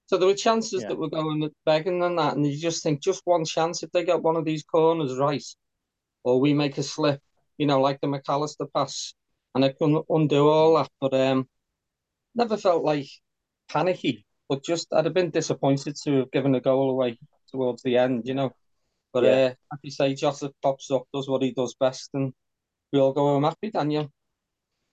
[0.06, 0.88] So there were chances yeah.
[0.88, 4.04] that were going begging and that, and you just think just one chance if they
[4.04, 5.44] get one of these corners right,
[6.24, 7.20] or we make a slip,
[7.56, 9.14] you know, like the Mac Allister pass,
[9.54, 10.90] and it can undo all that.
[11.00, 11.48] But um,
[12.34, 13.08] never felt like
[13.68, 17.18] panicky, but just I'd have been disappointed to have given a goal away
[17.50, 18.54] towards the end, you know.
[19.12, 19.30] But yeah.
[19.30, 22.32] uh, like you say, Joseph pops up, does what he does best, and
[22.92, 24.10] we all go home happy, Daniel.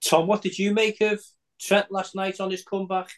[0.03, 1.21] Tom, what did you make of
[1.59, 3.09] Trent last night on his comeback?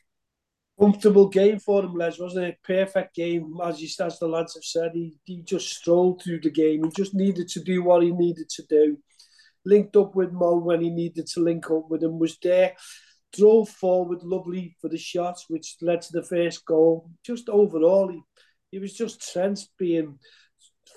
[0.80, 2.58] comfortable game for him, Les, wasn't it?
[2.64, 4.92] Perfect game, as you as the lads have said.
[4.94, 6.84] He he just strolled through the game.
[6.84, 8.98] He just needed to do what he needed to do.
[9.66, 12.20] Linked up with Mo when he needed to link up with him.
[12.20, 12.74] Was there.
[13.36, 17.10] Drove forward lovely for the shots, which led to the first goal.
[17.26, 18.22] Just overall, he,
[18.74, 20.18] he was just Trent being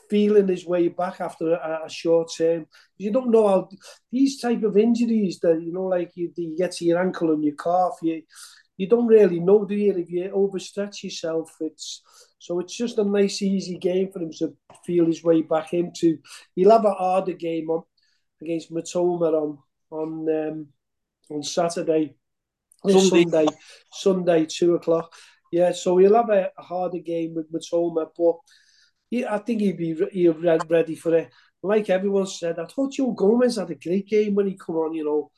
[0.08, 2.66] feeling his way back after a, a, short term.
[2.96, 3.68] You don't know how
[4.10, 7.44] these type of injuries that you know, like you, you get to your ankle and
[7.44, 7.98] your calf.
[8.00, 8.22] You
[8.78, 9.92] you don't really know, do you?
[9.94, 12.02] If you overstretch yourself, it's
[12.38, 14.54] so it's just a nice, easy game for him to
[14.86, 16.18] feel his way back into.
[16.54, 17.82] He'll have a harder game on
[18.40, 19.58] against Mitoma on
[19.90, 20.66] on um,
[21.30, 22.14] on Saturday,
[22.86, 23.22] Sunday.
[23.24, 23.46] Sunday,
[23.92, 25.12] Sunday, two o'clock.
[25.52, 28.36] Yeah, so he'll have a, a harder game with Mitoma, but
[29.10, 31.30] he, I think he'd be he ready for it.
[31.62, 34.94] Like everyone said, I thought Joe Gomez had a great game when he come on.
[34.94, 35.30] You know,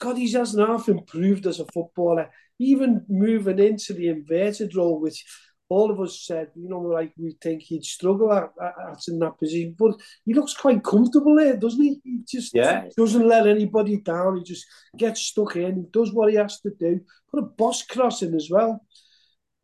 [0.00, 2.30] God, he's just half improved as a footballer.
[2.58, 5.24] Even moving into the inverted role, which
[5.68, 9.38] all of us said, you know, like we think he'd struggle at, at, in that
[9.38, 12.00] position, but he looks quite comfortable there, doesn't he?
[12.04, 12.84] He just yeah.
[12.96, 14.36] doesn't let anybody down.
[14.36, 17.00] He just gets stuck in, does what he has to do.
[17.30, 18.84] Put a boss cross in as well.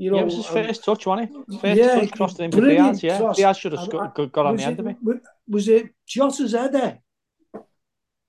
[0.00, 1.60] You know, yeah, it was his first touch, wasn't it?
[1.60, 3.02] First yeah, touch crossed in for Diaz.
[3.02, 3.36] Yeah, cross.
[3.36, 4.96] Diaz should have got, got on the it, end of it.
[5.46, 7.00] Was it Jota's header?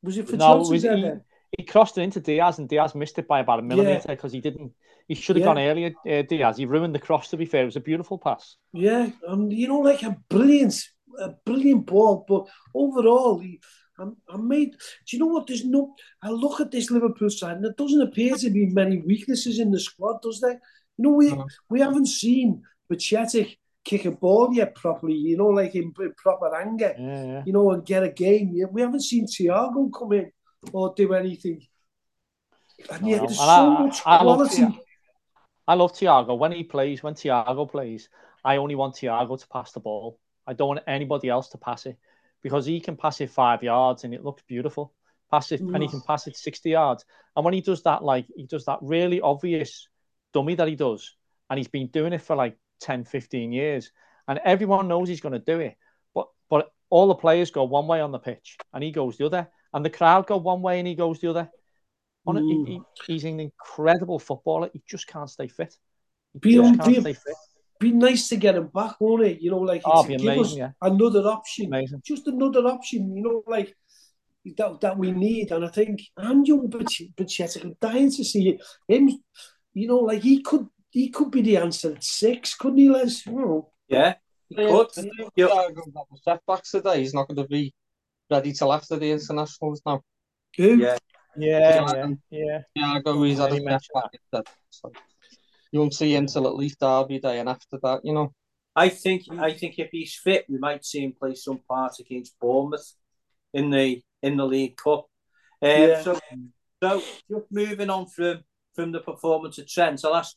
[0.03, 1.23] Was it for no, Jota's header?
[1.55, 4.34] He, he, crossed it into Diaz, and Diaz missed it by about a millimetre because
[4.34, 4.39] yeah.
[4.39, 4.73] he didn't.
[5.07, 5.45] He should have yeah.
[5.45, 6.57] gone earlier, uh, Diaz.
[6.57, 7.29] He ruined the cross.
[7.29, 8.57] To be fair, it was a beautiful pass.
[8.73, 10.75] Yeah, and you know, like a brilliant,
[11.19, 12.25] a brilliant ball.
[12.27, 13.62] But overall, he,
[13.97, 14.71] I, I made.
[14.71, 15.47] Do you know what?
[15.47, 15.95] There's no.
[16.21, 19.71] I look at this Liverpool side, and there doesn't appear to be many weaknesses in
[19.71, 20.60] the squad, does there?
[21.01, 21.35] You know, we,
[21.69, 22.61] we haven't seen
[22.91, 27.43] Bajcetic kick a ball yet properly, you know, like in, in proper anger, yeah, yeah.
[27.43, 28.55] you know, and get a game.
[28.71, 30.31] We haven't seen Thiago come in
[30.71, 31.65] or do anything.
[32.91, 34.61] And yet there's so I, much I quality.
[34.61, 34.79] Love,
[35.67, 36.37] I love Thiago.
[36.37, 38.09] When he plays, when Thiago plays,
[38.43, 40.19] I only want Thiago to pass the ball.
[40.45, 41.97] I don't want anybody else to pass it
[42.43, 44.93] because he can pass it five yards and it looks beautiful.
[45.31, 45.73] Pass it, mm.
[45.73, 47.05] and he can pass it 60 yards.
[47.35, 49.87] And when he does that, like, he does that really obvious
[50.33, 51.15] dummy that he does.
[51.49, 53.91] And he's been doing it for like 10, 15 years.
[54.27, 55.77] And everyone knows he's going to do it.
[56.13, 59.25] But but all the players go one way on the pitch and he goes the
[59.25, 59.49] other.
[59.73, 61.49] And the crowd go one way and he goes the other.
[62.27, 64.69] On he, he, he's an incredible footballer.
[64.73, 65.75] He just can't stay fit.
[66.33, 67.35] He be, just can't be, stay fit.
[67.79, 69.41] Be nice to get him back, won't it?
[69.41, 70.71] You know, like oh, give amazing, us yeah.
[70.81, 71.67] another option.
[71.67, 72.01] Amazing.
[72.05, 73.75] Just another option, you know, like
[74.57, 75.51] that that we need.
[75.51, 76.87] And I think I'm young but
[77.63, 79.19] I'm dying to see him
[79.73, 83.23] you know, like he could he could be the answer at six, couldn't he, Les?
[83.27, 83.71] Oh.
[83.88, 84.15] Yeah,
[84.49, 84.88] he could.
[85.36, 85.67] Yeah.
[86.23, 86.99] Setbacks today.
[86.99, 87.73] He's not going to be
[88.29, 90.01] ready till after the internationals now.
[90.57, 90.77] Who?
[90.77, 90.97] Yeah.
[91.38, 92.62] Yeah, yeah, yeah.
[92.75, 93.23] Yeah, I go.
[93.23, 94.49] He's had a setback.
[94.69, 94.91] So
[95.71, 98.34] you won't see him till at least Derby Day, and after that, you know.
[98.75, 102.38] I think I think if he's fit, we might see him play some part against
[102.39, 102.95] Bournemouth
[103.53, 105.05] in the in the League Cup.
[105.62, 106.01] Um, yeah.
[106.01, 106.19] So,
[106.84, 110.03] so just moving on from from the performance of Trent.
[110.03, 110.36] I'll ask,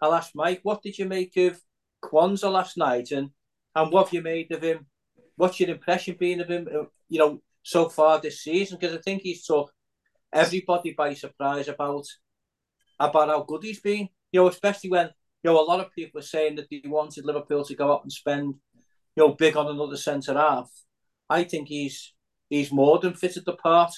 [0.00, 1.60] I'll ask Mike, what did you make of
[2.02, 3.30] Quansah last night, and
[3.74, 4.86] and what have you made of him?
[5.36, 6.68] What's your impression been of him?
[6.72, 9.72] Uh, you know, so far this season, because I think he's took
[10.32, 12.06] everybody by surprise about
[12.98, 14.08] about how good he's been.
[14.32, 15.06] You know, especially when
[15.42, 18.02] you know a lot of people are saying that they wanted Liverpool to go up
[18.02, 18.54] and spend
[19.16, 20.70] you know big on another centre half.
[21.28, 22.14] I think he's
[22.48, 23.92] he's more than fitted the part.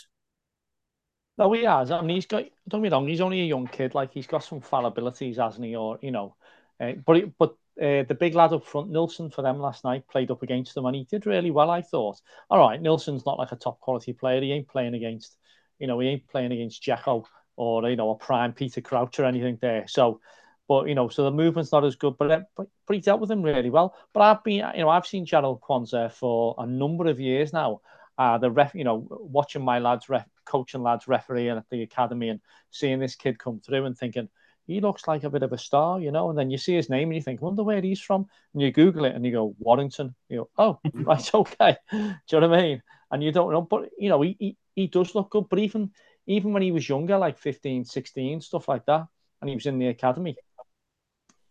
[1.38, 1.90] No, he has.
[1.90, 2.44] I mean, he's got.
[2.68, 3.07] Don't be wrong.
[3.07, 3.94] He's only a young kid.
[3.94, 5.77] Like he's got some fallibilities, hasn't he?
[5.77, 6.35] Or you know,
[6.81, 10.33] uh, but but uh, the big lad up front, Nilsson, for them last night, played
[10.33, 11.70] up against them, and he did really well.
[11.70, 12.20] I thought.
[12.51, 14.40] All right, Nilsson's not like a top quality player.
[14.40, 15.37] He ain't playing against,
[15.79, 17.24] you know, he ain't playing against Dzeko
[17.57, 19.87] or you know a prime Peter Crouch or anything there.
[19.87, 20.20] So,
[20.66, 22.16] but you know, so the movement's not as good.
[22.18, 23.94] But uh, but, but he dealt with him really well.
[24.12, 27.81] But I've been, you know, I've seen Jarell Quansah for a number of years now.
[28.18, 32.30] Uh, the ref, you know, watching my lads ref, coaching lads refereeing at the academy
[32.30, 34.28] and seeing this kid come through and thinking
[34.68, 36.28] he looks like a bit of a star, you know.
[36.28, 38.26] And then you see his name and you think, wonder where he's from.
[38.52, 40.14] And you Google it and you go Warrington.
[40.28, 41.76] You go, oh, right, okay.
[41.90, 42.82] Do you know what I mean?
[43.11, 45.48] And you don't know, but you know, he, he, he does look good.
[45.48, 45.90] But even
[46.26, 49.06] even when he was younger, like 15, 16, stuff like that,
[49.40, 50.37] and he was in the academy,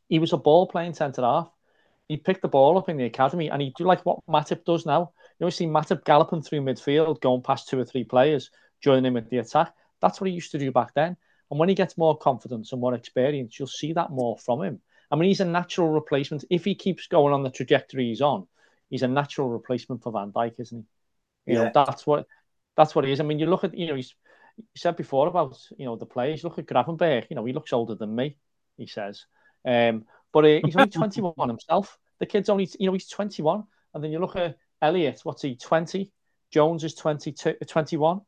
[0.07, 1.49] he was a ball playing centre half.
[2.07, 4.86] He picked the ball up in the academy and he do like what Matip does
[4.86, 5.12] now.
[5.39, 8.51] You know, see Matip galloping through midfield, going past two or three players
[8.82, 9.74] join him at the attack.
[10.02, 11.18] That's what he used to do back then.
[11.50, 14.82] And when he gets more confidence and more experience, you'll see that more from him.
[15.10, 16.44] I mean, he's a natural replacement.
[16.50, 18.48] If he keeps going on the trajectory he's on,
[18.90, 20.86] he's a natural replacement for Van Dijk, isn't
[21.46, 21.54] he?
[21.54, 21.63] You yeah.
[21.66, 22.28] know, that's what
[22.76, 23.22] that's what he is.
[23.22, 24.13] I mean, you look at you know, he's
[24.58, 26.44] you said before about you know the players.
[26.44, 27.28] Look at Gravenberch.
[27.30, 28.38] You know, he looks older than me.
[28.78, 29.26] He says,
[29.66, 31.98] um, but uh, he's only 21 himself.
[32.20, 33.63] The kid's only you know he's 21,
[33.94, 35.22] and then you look at Elliott.
[35.24, 35.56] What's he?
[35.56, 36.12] 20.
[36.52, 38.22] Jones is 22, 21.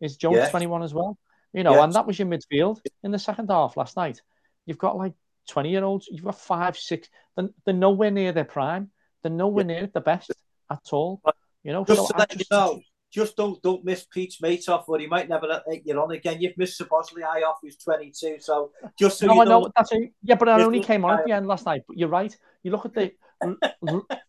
[0.00, 0.50] Is Jones yeah.
[0.50, 1.18] 21 as well?
[1.52, 4.22] You know, and that was your midfield in the second half last night.
[4.66, 5.14] You've got like
[5.48, 8.90] 20 year olds, you've got five, six, they're, they're nowhere near their prime.
[9.22, 9.80] They're nowhere yeah.
[9.80, 10.32] near the best
[10.70, 11.20] at all.
[11.62, 12.80] You know, just so just, you know,
[13.12, 16.40] just don't don't miss Pete's mate off, or he might never let you on again.
[16.40, 18.36] You've missed Szoboszlai off, who's 22.
[18.40, 21.18] So just so no, you I know, that's a, yeah, but I only came on
[21.18, 21.82] at the end last night.
[21.86, 22.34] But you're right.
[22.62, 23.12] You look at the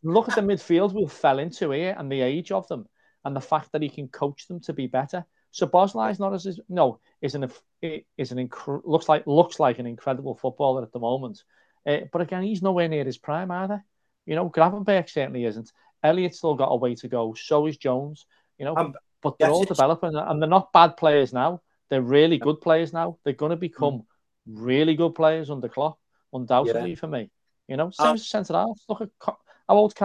[0.04, 2.88] look at the midfield we fell into here and the age of them,
[3.24, 5.26] and the fact that he can coach them to be better.
[5.54, 9.86] Szoboszlai is not as no is an is an inc- looks like looks like an
[9.86, 11.44] incredible footballer at the moment,
[11.86, 13.84] uh, but again he's nowhere near his prime either.
[14.26, 15.72] You know, Gravenberch certainly isn't.
[16.04, 17.34] Elliott's still got a way to go.
[17.34, 18.26] So is Jones.
[18.58, 21.62] You know, um, but they're all developing, and they're not bad players now.
[21.90, 23.18] They're really good players now.
[23.24, 24.06] They're going to become mm.
[24.48, 26.00] really good players under Klopp,
[26.32, 26.96] undoubtedly yeah.
[26.96, 27.30] for me.
[27.68, 28.80] You know, same um, as centre half.
[28.88, 29.36] Look at how
[29.76, 29.96] old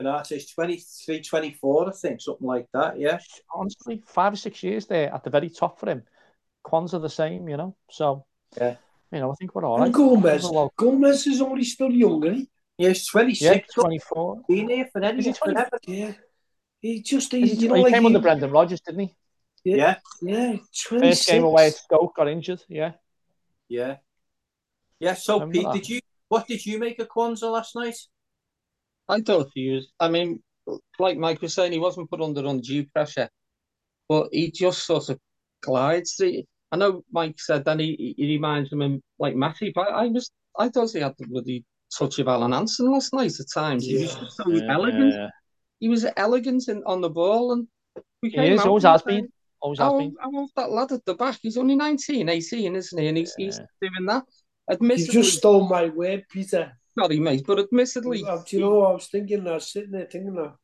[0.00, 0.36] Konaté.
[0.36, 2.98] Konaté's 23, 24, I think, something like that.
[2.98, 3.18] Yeah.
[3.54, 6.02] Honestly, five or six years there at the very top for him.
[6.64, 7.76] Quansah the same, you know.
[7.90, 8.24] So,
[8.56, 8.76] yeah.
[9.12, 9.92] You know, I think we're all right.
[9.92, 12.32] Gomez, Gomez is only still younger.
[12.32, 12.50] He?
[12.76, 13.44] Yeah, he's 26.
[13.44, 14.40] Yeah, 24.
[14.48, 15.78] Been here for any, forever.
[15.86, 16.12] Yeah.
[16.80, 19.14] He just, he, you know, he like came he, under Brendan Rodgers, didn't he?
[19.64, 19.98] Yeah.
[20.20, 20.56] Yeah.
[20.88, 21.00] 26.
[21.00, 22.62] First game away at Stoke, got injured.
[22.68, 22.92] Yeah.
[23.68, 23.96] Yeah.
[24.98, 25.14] Yeah.
[25.14, 25.74] So, Pete, that.
[25.74, 27.96] did you, what did you make of Quansah last night?
[29.08, 30.42] I thought he was, I mean,
[30.98, 33.28] like Mike was saying, he wasn't put under undue pressure,
[34.08, 35.18] but he just sort of
[35.62, 36.42] glides through.
[36.72, 40.30] I know Mike said that he, he reminds him of like Matip, but I was
[40.58, 41.64] I thought he had the bloody
[41.96, 43.86] touch of Alan Hansen last night at times.
[43.86, 43.98] Yeah.
[43.98, 45.12] He was just so yeah, elegant.
[45.12, 45.28] Yeah.
[45.78, 47.68] He was elegant in, on the ball and
[48.22, 49.28] we came he is, always has been.
[49.60, 50.14] Always has been.
[50.22, 51.38] I love that lad at the back.
[51.42, 53.08] He's only 19, 18, isn't he?
[53.08, 54.24] And he's, he's doing that.
[54.70, 56.72] Admittedly, you just stole my word, Peter.
[56.98, 58.22] Sorry, mate, but admittedly.
[58.22, 59.46] Do you know I was thinking?
[59.46, 60.54] I was sitting there thinking that.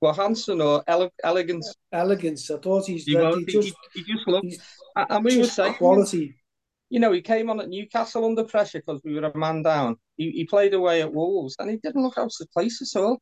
[0.00, 1.74] Well, Hansen or ele- elegance?
[1.92, 2.50] Elegance.
[2.50, 3.04] I thought he's.
[3.04, 4.56] He, he, just, he, he just looked.
[4.96, 5.74] And we were saying.
[5.74, 6.34] Quality.
[6.88, 9.96] You know, he came on at Newcastle under pressure because we were a man down.
[10.16, 13.18] He, he played away at Wolves and he didn't look out of place at all.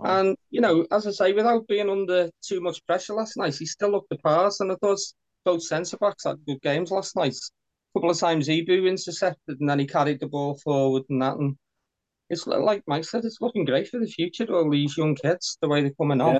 [0.00, 0.04] Oh.
[0.04, 3.66] And, you know, as I say, without being under too much pressure last night, he
[3.66, 4.54] still looked the part.
[4.58, 4.98] And I thought
[5.44, 7.34] both centre backs had good games last night.
[7.34, 11.36] A couple of times Ibou intercepted and then he carried the ball forward and that.
[11.36, 11.56] And
[12.30, 14.46] it's like Mike said, it's looking great for the future.
[14.46, 16.38] to All these young kids, the way they're coming on.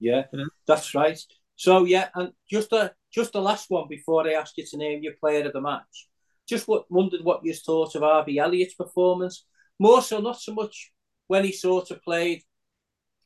[0.00, 1.18] Yeah, yeah that's right.
[1.56, 5.02] So yeah, and just a just the last one before I ask you to name
[5.02, 6.08] your player of the match.
[6.48, 9.46] Just what wondered what you thought of Harvey Elliott's performance.
[9.78, 10.92] More so, not so much
[11.28, 12.42] when he sort of played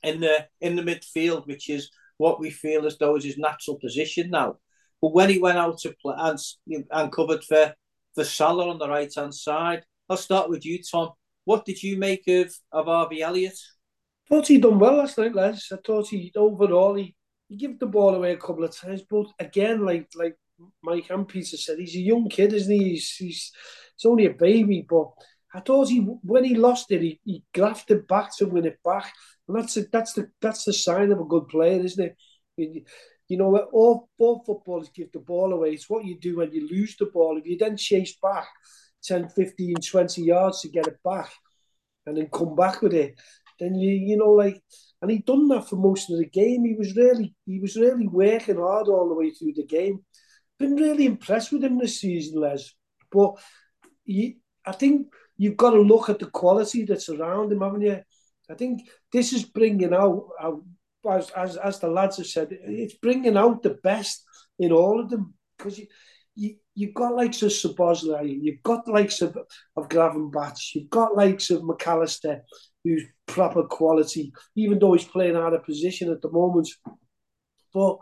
[0.02, 3.78] in the in the midfield, which is what we feel as though is his natural
[3.78, 4.56] position now.
[5.00, 6.38] But when he went out to play and,
[6.90, 7.74] and covered for
[8.14, 11.12] for Salah on the right hand side, I'll start with you, Tom.
[11.48, 13.58] What did you make of, of Harvey Elliott?
[14.28, 15.72] thought he done well last night, Les.
[15.72, 17.16] I thought he overall he,
[17.48, 20.36] he gave the ball away a couple of times, but again, like like
[20.82, 22.90] Mike and Peter said, he's a young kid, isn't he?
[22.90, 23.52] He's he's,
[23.96, 25.08] he's only a baby, but
[25.54, 29.10] I thought he when he lost it, he, he grafted back to win it back,
[29.48, 32.14] and that's a, that's the that's the sign of a good player, isn't
[32.58, 32.84] it?
[33.28, 35.70] You know, all, all footballers give the ball away.
[35.70, 37.38] It's what you do when you lose the ball.
[37.38, 38.48] If you then chase back,
[39.08, 41.30] 10, 15, 20 yards to get it back
[42.06, 43.14] and then come back with it.
[43.58, 44.62] Then you you know like
[45.00, 46.64] and he done that for most of the game.
[46.64, 50.00] He was really he was really working hard all the way through the game.
[50.58, 52.74] Been really impressed with him this season, Les.
[53.12, 53.34] But
[54.04, 58.00] he, I think you've got to look at the quality that's around him, haven't you?
[58.50, 60.62] I think this is bringing out, out
[61.08, 64.24] as, as as the lads have said, it's bringing out the best
[64.58, 65.86] in all of them because you,
[66.34, 69.36] you, you've got likes of Szoboszlai, you've got likes of,
[69.76, 72.42] of Gravenberch, you've got likes of Mac Allister,
[72.84, 76.68] who's proper quality, even though he's playing out of position at the moment.
[77.74, 77.98] But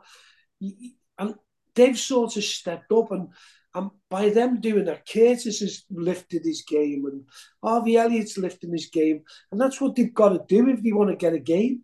[1.18, 1.34] and
[1.74, 3.28] they've sort of stepped up, and
[3.74, 7.24] and by them doing that, Curtis has lifted his game, and
[7.64, 11.08] Harvey Elliott's lifting his game, and that's what they've got to do if they want
[11.08, 11.82] to get a game.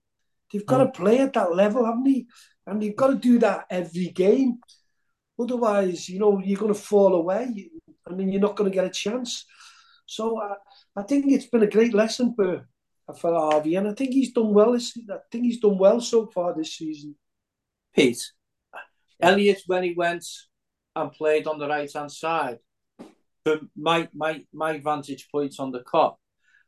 [0.53, 0.93] They've got mm.
[0.93, 2.27] to play at that level, haven't they?
[2.67, 4.59] And they've got to do that every game.
[5.43, 7.71] Otherwise, you know, you're going to fall away
[8.07, 9.45] I mean, you're not going to get a chance.
[10.07, 10.55] So I,
[10.97, 12.67] I think it's been a great lesson for
[13.19, 14.73] for Harvey, and I think he's done well.
[14.73, 17.17] This, I think he's done well so far this season.
[17.95, 18.33] Pete,
[19.21, 20.25] Elliott, when he went
[20.97, 22.59] and played on the right hand side,
[23.45, 26.17] from my my my vantage point on the Kop,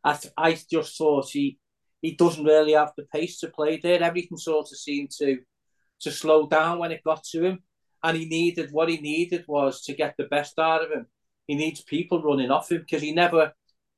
[0.02, 1.58] I I just thought he
[2.02, 4.02] he doesn't really have the pace to play there.
[4.02, 5.38] Everything sort of seemed to
[6.00, 7.62] to slow down when it got to him
[8.04, 11.06] and he needed what he needed was to get the best out of him.
[11.46, 13.52] He needs people running off him because he never,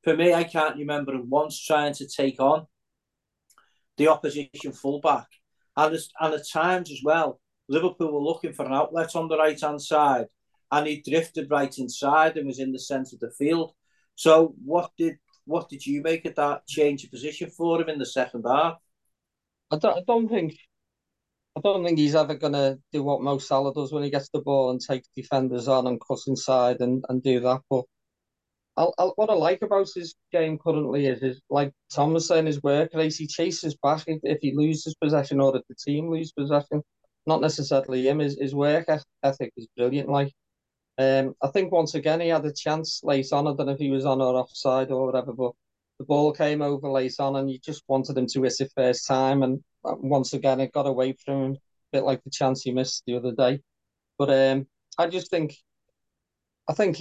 [0.05, 2.67] for me, I can't remember him once trying to take on
[3.97, 5.27] the opposition fullback.
[5.77, 9.61] And, and at times as well, Liverpool were looking for an outlet on the right
[9.61, 10.27] hand side,
[10.71, 13.73] and he drifted right inside and was in the centre of the field.
[14.15, 15.17] So, what did
[15.47, 18.79] what did you make of that change of position for him in the second half?
[19.71, 20.57] I don't, I don't think
[21.57, 24.29] I don't think he's ever going to do what Mo Salah does when he gets
[24.29, 27.63] the ball and take defenders on and cut inside and, and do that.
[27.71, 27.85] But
[28.77, 32.45] I'll, I'll, what I like about his game currently is, is like Tom was saying,
[32.45, 33.15] his work rate.
[33.15, 36.83] He chases back if, if he loses possession or if the team loses possession.
[37.27, 38.19] Not necessarily him.
[38.19, 38.87] His, his work
[39.23, 40.11] ethic is brilliant.
[40.11, 40.33] Like,
[40.99, 43.47] um, I think once again he had a chance late on.
[43.47, 45.53] I don't know if he was on or offside or whatever, but
[45.99, 49.07] the ball came over late on, and you just wanted him to miss it first
[49.07, 49.43] time.
[49.43, 51.57] And uh, once again, it got away from him, a
[51.93, 53.61] bit like the chance he missed the other day.
[54.19, 54.67] But um,
[54.99, 55.55] I just think,
[56.69, 56.99] I think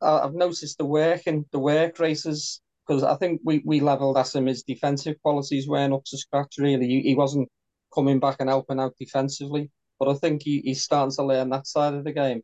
[0.00, 4.34] I've noticed the work and the work races because I think we, we levelled at
[4.34, 6.86] him his defensive qualities weren't up to scratch really.
[6.86, 7.48] He, he wasn't
[7.94, 11.66] coming back and helping out defensively, but I think he, he's starting to learn that
[11.66, 12.42] side of the game.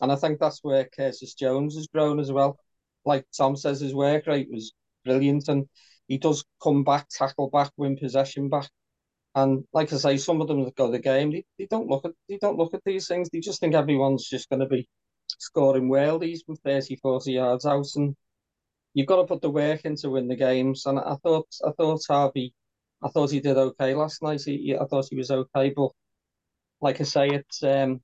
[0.00, 2.58] And I think that's where Curtis Jones has grown as well.
[3.04, 4.72] Like Tom says, his work rate was
[5.04, 5.66] brilliant and
[6.08, 8.68] he does come back, tackle back, win possession back.
[9.34, 12.04] And like I say, some of them that go the game, they, they don't look
[12.04, 13.28] at they don't look at these things.
[13.30, 14.88] They just think everyone's just going to be
[15.38, 17.86] scoring worldies with 30, 40 yards out.
[17.96, 18.14] And
[18.94, 20.86] you've got to put the work in to win the games.
[20.86, 22.54] And I thought I thought Harvey,
[23.02, 24.42] I thought he did okay last night.
[24.44, 25.90] He, I thought he was okay, but
[26.80, 28.00] like I say, it's um,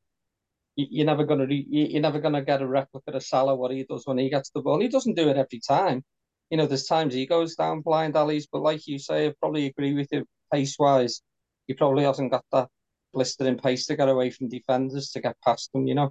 [0.76, 3.84] you, are never gonna re, you're never gonna get a replica of Salah what he
[3.84, 4.80] does when he gets the ball.
[4.80, 6.04] He doesn't do it every time.
[6.50, 9.66] You know, there's times he goes down blind alleys, but like you say, I probably
[9.66, 11.22] agree with you pace wise.
[11.66, 12.68] He probably hasn't got that
[13.12, 15.86] blistering pace to get away from defenders to get past them.
[15.86, 16.10] You know.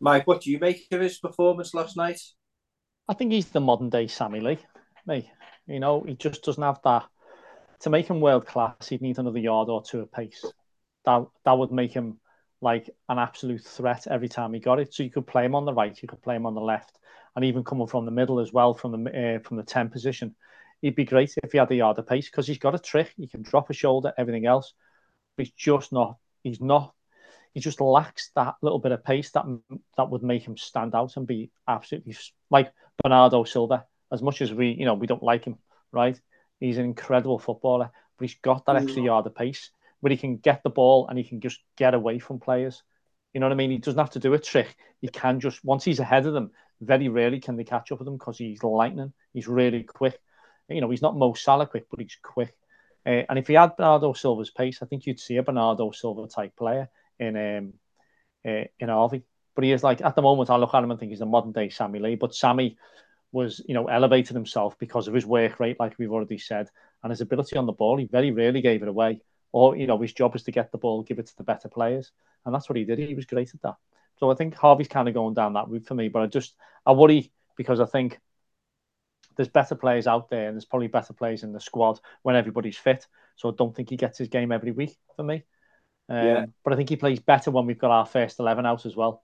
[0.00, 2.20] Mike, what do you make of his performance last night?
[3.08, 4.58] I think he's the modern day Sammy Lee.
[5.06, 5.30] Me,
[5.66, 7.06] you know, he just doesn't have that.
[7.80, 10.44] To make him world class, he'd need another yard or two of pace.
[11.04, 12.20] That that would make him
[12.60, 14.92] like an absolute threat every time he got it.
[14.92, 16.97] So you could play him on the right, you could play him on the left,
[17.38, 20.34] and even coming from the middle as well, from the uh, from the ten position.
[20.82, 23.12] He'd be great if he had a yard of pace because he's got a trick.
[23.16, 24.74] He can drop a shoulder, everything else,
[25.36, 26.16] but he's just not.
[26.42, 26.94] He's not
[27.54, 29.44] he just lacks that little bit of pace that
[29.96, 32.16] that would make him stand out and be absolutely
[32.50, 32.72] like
[33.02, 33.86] Bernardo Silva.
[34.10, 35.58] As much as we, you know, we don't like him,
[35.92, 36.18] right?
[36.60, 39.70] He's an incredible footballer, but he's got that extra yard of pace
[40.00, 42.82] where he can get the ball and he can just get away from players.
[43.34, 43.70] You know what I mean?
[43.70, 44.76] He doesn't have to do a trick.
[45.00, 48.08] He can just once he's ahead of them, very rarely can they catch up with
[48.08, 49.12] him because he's lightning.
[49.32, 50.18] He's really quick.
[50.68, 52.54] You know, he's not Mo Salah quick, but he's quick.
[53.06, 56.28] Uh, and if he had Bernardo Silva's pace, I think you'd see a Bernardo Silva
[56.28, 57.72] type player in um,
[58.46, 59.22] uh, in Harvey.
[59.54, 61.26] But he is like at the moment, I look at him and think he's a
[61.26, 62.16] modern day Sammy Lee.
[62.16, 62.76] But Sammy
[63.32, 66.68] was, you know, elevated himself because of his work rate, like we've already said,
[67.02, 67.96] and his ability on the ball.
[67.96, 69.20] He very rarely gave it away.
[69.52, 71.68] Or, you know, his job is to get the ball, give it to the better
[71.68, 72.12] players.
[72.44, 72.98] And that's what he did.
[72.98, 73.76] He was great at that.
[74.18, 76.08] So I think Harvey's kind of going down that route for me.
[76.08, 76.54] But I just,
[76.84, 78.18] I worry because I think
[79.36, 82.76] there's better players out there and there's probably better players in the squad when everybody's
[82.76, 83.06] fit.
[83.36, 85.44] So I don't think he gets his game every week for me.
[86.08, 86.46] Um, yeah.
[86.64, 89.22] But I think he plays better when we've got our first 11 out as well.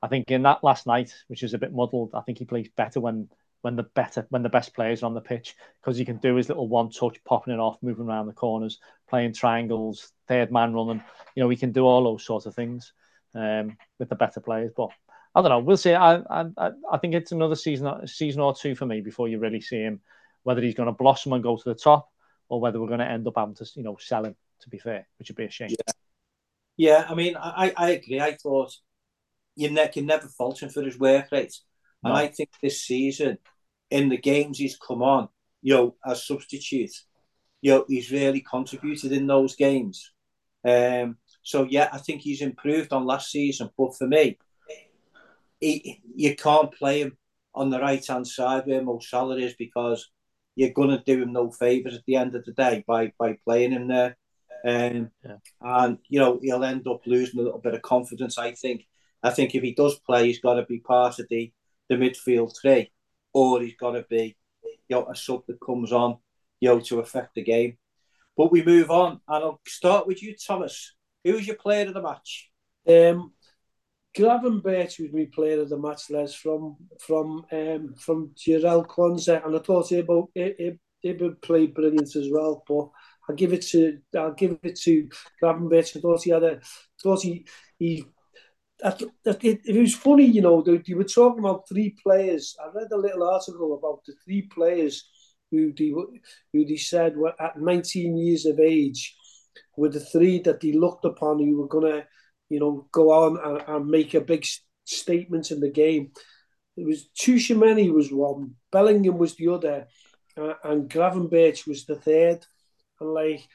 [0.00, 2.68] I think in that last night, which is a bit muddled, I think he plays
[2.76, 3.28] better when
[3.62, 6.36] when the better when the best players are on the pitch because he can do
[6.36, 8.78] his little one touch, popping it off, moving around the corners,
[9.08, 11.02] playing triangles, third man running.
[11.34, 12.92] You know, he can do all those sorts of things
[13.38, 14.72] um, with the better players.
[14.76, 14.90] But
[15.34, 15.60] I don't know.
[15.60, 15.94] We'll see.
[15.94, 19.60] I I, I think it's another season season or two for me before you really
[19.60, 20.00] see him
[20.44, 22.08] whether he's going to blossom and go to the top
[22.48, 24.34] or whether we're going to end up having to you know sell him.
[24.62, 25.70] To be fair, which would be a shame.
[25.70, 25.92] Yeah.
[26.78, 28.20] Yeah, I mean, I, I agree.
[28.20, 28.72] I thought
[29.56, 31.58] you ne- can never fault him for his work rate.
[32.02, 32.10] No.
[32.10, 33.38] And I think this season,
[33.90, 35.28] in the games he's come on,
[35.60, 36.92] you know, as substitute,
[37.60, 40.12] you know, he's really contributed in those games.
[40.64, 41.18] Um,
[41.48, 43.70] so yeah, I think he's improved on last season.
[43.78, 44.36] But for me,
[45.58, 47.16] he, you can't play him
[47.54, 50.10] on the right hand side where Mo Salah is because
[50.56, 53.72] you're gonna do him no favors at the end of the day by by playing
[53.72, 54.18] him there.
[54.62, 55.36] Um, yeah.
[55.62, 58.36] And you know he'll end up losing a little bit of confidence.
[58.36, 58.86] I think.
[59.22, 61.50] I think if he does play, he's got to be part of the
[61.88, 62.92] the midfield three,
[63.32, 66.18] or he's got to be you know a sub that comes on
[66.60, 67.78] you know to affect the game.
[68.36, 70.92] But we move on, and I'll start with you, Thomas.
[71.24, 72.50] Who's your player of the match?
[72.88, 73.32] Um,
[74.16, 79.54] Gravenberch was my player of the match, Les, from from um, from Jarell Quansah, and
[79.54, 80.02] I thought he,
[81.12, 82.64] would play brilliant as well.
[82.66, 82.88] But
[83.28, 85.08] I'll give it to I'll give it to
[85.42, 85.96] Gravenberch.
[85.96, 86.60] I thought he had a
[87.02, 87.46] thought he
[87.78, 88.04] he.
[88.80, 90.62] That, that it, it was funny, you know.
[90.62, 92.56] They, they were talking about three players.
[92.64, 95.04] I read a little article about the three players
[95.50, 99.16] who they, who they said were at 19 years of age
[99.76, 102.04] were the three that he looked upon who were gonna,
[102.48, 104.46] you know, go on and, and make a big
[104.84, 106.12] statement in the game.
[106.76, 109.86] It was Tchouameni was one, Bellingham was the other,
[110.36, 112.44] uh, and Gravenberch was the third.
[113.00, 113.46] And like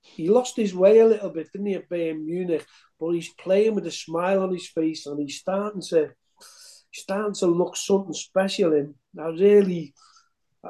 [0.00, 2.66] he lost his way a little bit, didn't he, at Bayern Munich?
[2.98, 6.10] But he's playing with a smile on his face, and he's starting to
[6.92, 8.72] starting to look something special.
[8.72, 9.94] In I really,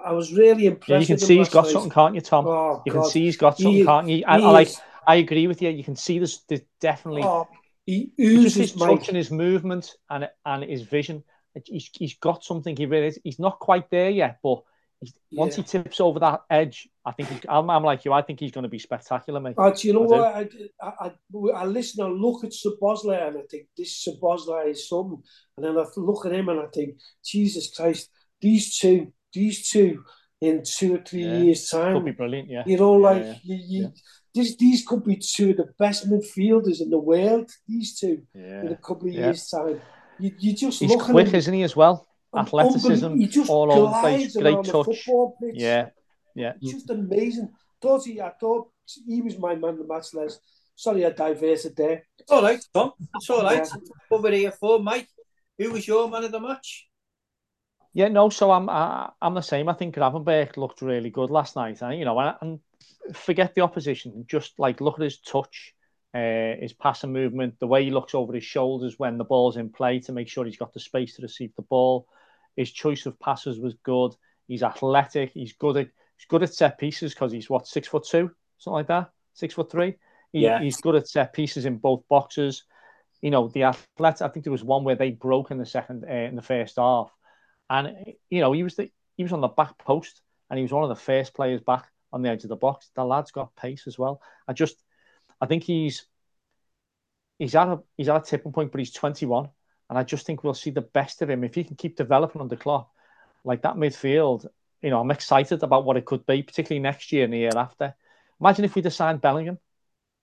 [0.04, 0.88] I was really impressed.
[0.88, 1.72] Yeah, you can see he's got night.
[1.72, 2.46] something, can't you, Tom?
[2.46, 3.02] Oh, you God.
[3.02, 4.24] can see he's got something, he, can't you?
[4.26, 4.70] I, I like.
[5.06, 5.70] I agree with you.
[5.70, 7.22] You can see there's, there's definitely.
[7.24, 7.48] Oh,
[7.86, 11.24] he oozes just his touch and his movement and and his vision.
[11.64, 12.76] He's, he's got something.
[12.76, 13.18] He really is.
[13.24, 14.62] He's not quite there yet, but
[15.32, 18.12] once he tips over that edge, I think I'm, I'm, like you.
[18.12, 19.54] I think he's going to be spectacular, mate.
[19.56, 20.20] Uh, you know I what?
[20.20, 20.48] I,
[20.82, 21.12] I, I,
[21.54, 25.22] I, listen and look at Szoboszlai and I think this Szoboszlai is something,
[25.56, 30.04] and then I look at him and I think, Jesus Christ, these two, these two,
[30.40, 31.38] in two or three yeah.
[31.38, 32.48] years' time, could be brilliant.
[32.48, 33.56] Yeah, you know, like yeah, yeah.
[33.56, 33.92] you, you
[34.34, 37.50] these, these could be two of the best midfielders in the world.
[37.66, 39.80] These two in a couple of years' time.
[40.20, 42.08] You, you just he's quick, isn't he, as well?
[42.36, 43.06] athleticism
[43.48, 45.08] all over the place, great touch.
[45.54, 45.88] Yeah,
[46.34, 46.52] yeah.
[46.62, 47.50] Just amazing.
[47.80, 48.70] Thought he, I thought
[49.06, 50.38] he was my man of the match, Les.
[50.74, 52.04] Sorry, I diverted there.
[52.18, 52.92] It's all right, Tom.
[53.14, 53.66] It's all right.
[53.66, 53.90] Yeah.
[54.10, 55.08] Over here for Mike.
[55.58, 56.87] Who was your man of the match?
[57.94, 58.28] Yeah, no.
[58.28, 59.68] So I'm I, I'm the same.
[59.68, 62.60] I think Gravenberch looked really good last night, and you know, and
[63.14, 64.24] forget the opposition.
[64.28, 65.74] Just like look at his touch,
[66.14, 69.70] uh, his passing movement, the way he looks over his shoulders when the ball's in
[69.70, 72.06] play to make sure he's got the space to receive the ball.
[72.56, 74.12] His choice of passes was good.
[74.48, 75.32] He's athletic.
[75.32, 78.74] He's good at he's good at set pieces because he's what six foot two, something
[78.74, 79.96] like that, six foot three.
[80.32, 80.60] He, yeah.
[80.60, 82.64] He's good at set pieces in both boxes.
[83.22, 84.22] You know the athletes.
[84.22, 86.76] I think there was one where they broke in the second uh, in the first
[86.76, 87.10] half,
[87.70, 90.72] and you know he was the he was on the back post and he was
[90.72, 92.90] one of the first players back on the edge of the box.
[92.94, 94.22] The lad's got pace as well.
[94.46, 94.82] I just
[95.40, 96.06] I think he's
[97.38, 99.48] he's at a he's at a tipping point, but he's 21.
[99.90, 102.42] And I just think we'll see the best of him if he can keep developing
[102.42, 102.90] under Klopp.
[103.44, 104.46] Like that midfield,
[104.82, 107.56] you know, I'm excited about what it could be, particularly next year and the year
[107.56, 107.94] after.
[108.40, 109.58] Imagine if we'd have signed Bellingham.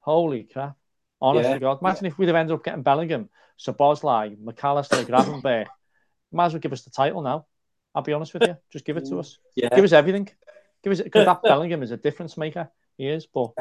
[0.01, 0.75] Holy crap.
[1.19, 1.59] Honestly, yeah.
[1.59, 1.79] God.
[1.81, 2.11] Imagine yeah.
[2.11, 3.29] if we'd have ended up getting Bellingham,
[3.59, 5.67] Szoboszlai, Mac Allister, Gravenberch.
[6.35, 7.45] Might as well give us the title now.
[7.93, 8.57] I'll be honest with you.
[8.71, 9.37] Just give it to us.
[9.55, 9.69] Yeah.
[9.73, 10.29] Give us everything.
[10.83, 13.27] Give us because that Bellingham is a difference maker he is.
[13.27, 13.53] But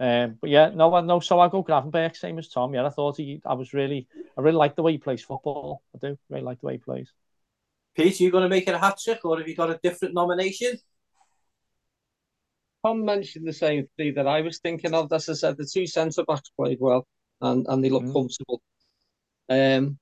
[0.00, 1.20] um, but yeah, no, no.
[1.20, 2.74] So I go Gravenberch, same as Tom.
[2.74, 3.40] Yeah, I thought he.
[3.44, 5.82] I was really, I really like the way he plays football.
[5.94, 7.12] I do really like the way he plays.
[7.94, 9.80] Pete, are you going to make it a hat trick, or have you got a
[9.82, 10.74] different nomination?
[12.84, 15.12] Tom mentioned the same three that I was thinking of.
[15.12, 17.06] As I said, the two centre backs played well,
[17.40, 18.12] and and they look mm.
[18.12, 18.60] comfortable.
[19.48, 19.98] Um,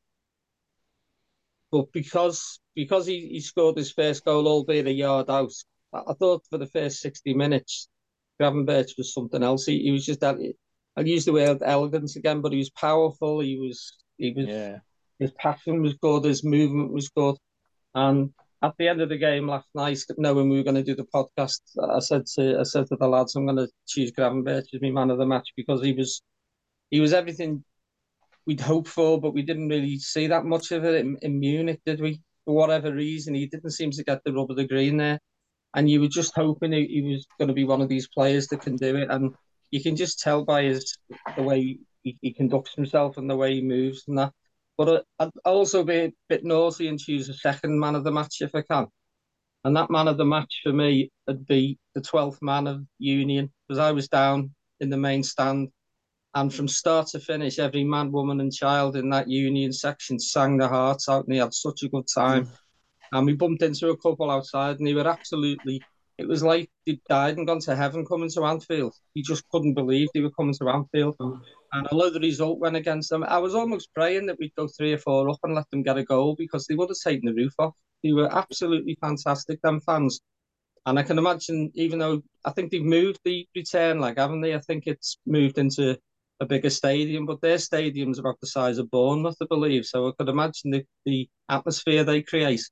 [1.75, 5.51] but because because he, he scored his first goal, albeit a yard out,
[5.93, 7.89] I thought for the first sixty minutes
[8.41, 9.67] Gravenberch was something else.
[9.67, 10.37] He, he was just that.
[10.97, 13.41] I'll use the word elegance again, but he was powerful.
[13.41, 14.79] He was he was yeah.
[15.19, 16.23] his passion was good.
[16.23, 17.35] His movement was good.
[17.93, 18.31] And
[18.63, 21.09] at the end of the game last night, knowing we were going to do the
[21.13, 24.81] podcast, I said to I said to the lads, I'm going to choose Gravenberch as
[24.81, 26.23] my man of the match because he was
[26.91, 27.65] he was everything
[28.47, 31.81] we'd hoped for, but we didn't really see that much of it in, in Munich,
[31.87, 32.21] did we?
[32.45, 35.19] For whatever reason, he didn't seem to get the rub of the green there
[35.75, 38.47] and you were just hoping he, he was going to be one of these players
[38.49, 39.11] that can do it.
[39.11, 39.35] And
[39.71, 40.97] you can just tell by his
[41.37, 44.33] the way he, he conducts himself and the way he moves and that.
[44.79, 48.13] But uh, I'd also be a bit naughty and choose a second man of the
[48.13, 48.87] match if I can.
[49.65, 53.53] And that man of the match for me would be the 12th man of Union
[53.67, 55.71] because I was down in the main stand.
[56.35, 60.57] And from start to finish, every man, woman, and child in that Union section sang
[60.57, 62.47] their hearts out and they had such a good time.
[62.47, 62.59] Mm
[63.15, 65.81] and we bumped into a couple outside, and they were absolutely.
[66.19, 68.95] It was like they died and gone to heaven coming to Anfield.
[69.15, 71.17] He just couldn't believe they were coming to Anfield.
[71.19, 74.93] And although the result went against them, I was almost praying that we'd go three
[74.93, 77.35] or four up and let them get a goal because they would have taken the
[77.35, 77.75] roof off.
[78.05, 80.21] They were absolutely fantastic, them fans.
[80.87, 84.55] And I can imagine, even though I think they've moved the return leg, haven't they?
[84.55, 85.99] I think it's moved into
[86.41, 89.87] a bigger stadium, but their stadium's about the size of Bournemouth, I believe.
[89.87, 92.63] So I could imagine the, the atmosphere they create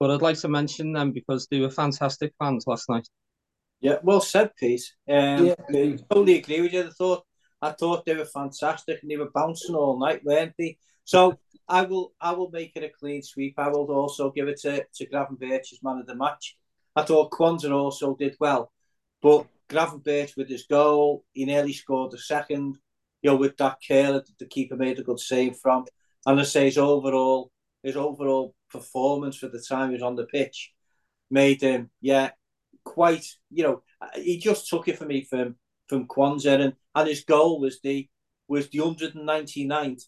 [0.00, 3.08] but I'd like to mention them because they were fantastic fans last night.
[3.80, 4.84] Yeah, well said, Pete.
[5.08, 5.54] Um, yeah.
[5.70, 6.84] I totally agree with you.
[6.84, 7.24] I thought
[7.60, 10.78] I thought they were fantastic and they were bouncing all night, weren't they?
[11.04, 11.38] So
[11.68, 13.54] I will I will make it a clean sweep.
[13.58, 16.56] I will also give it to, to Gravenberch as man of the match.
[16.96, 18.72] I thought Quansah also did well.
[19.20, 22.78] But Gravenberch with his goal, he nearly scored the second.
[23.22, 25.86] You know, with that curler that the keeper made a good save from.
[26.26, 27.50] And I say his overall
[27.82, 30.72] his overall performance for the time he was on the pitch
[31.30, 32.30] made him, yeah,
[32.84, 33.82] quite, you know,
[34.14, 35.56] he just took it for me from
[35.86, 38.08] from Quansah and, and his goal was the
[38.48, 40.04] was the 199th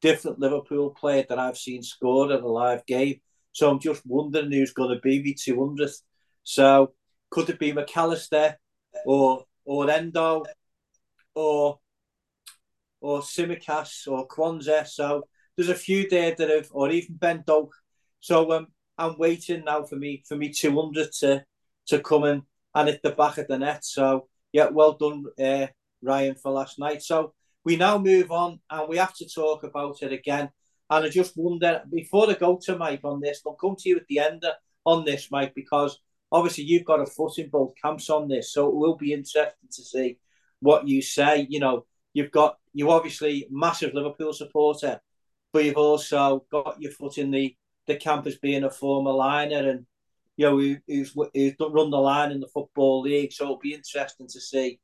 [0.00, 3.20] different Liverpool player that I've seen scored at a live game.
[3.52, 6.02] So I'm just wondering who's going to be the 200th.
[6.44, 6.92] So
[7.30, 8.56] could it be Mac Allister
[9.04, 10.44] or or Endo
[11.34, 11.78] or
[13.00, 14.86] or Tsimikas or Quansah?
[14.86, 17.72] So there's a few there that have, or even Ben Doak
[18.26, 18.66] so um,
[18.98, 21.44] I'm waiting now for me for me 200 to
[21.88, 22.42] to come in
[22.74, 23.84] and hit the back of the net.
[23.84, 25.68] So yeah, well done, uh,
[26.02, 27.02] Ryan, for last night.
[27.02, 27.34] So
[27.64, 30.50] we now move on and we have to talk about it again.
[30.90, 33.96] And I just wonder before I go to Mike on this, I'll come to you
[33.98, 34.44] at the end
[34.84, 38.68] on this, Mike, because obviously you've got a foot in both camps on this, so
[38.68, 40.18] it will be interesting to see
[40.60, 41.46] what you say.
[41.48, 45.00] You know, you've got you obviously massive Liverpool supporter,
[45.52, 47.54] but you've also got your foot in the
[47.86, 49.86] the camp as being a former liner and
[50.36, 53.32] you know who, who's who's run the line in the football league.
[53.32, 54.80] So it'll be interesting to see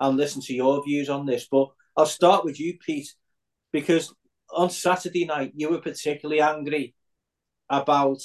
[0.00, 1.46] and listen to your views on this.
[1.50, 3.12] But I'll start with you, Pete,
[3.72, 4.14] because
[4.50, 6.94] on Saturday night you were particularly angry
[7.68, 8.20] about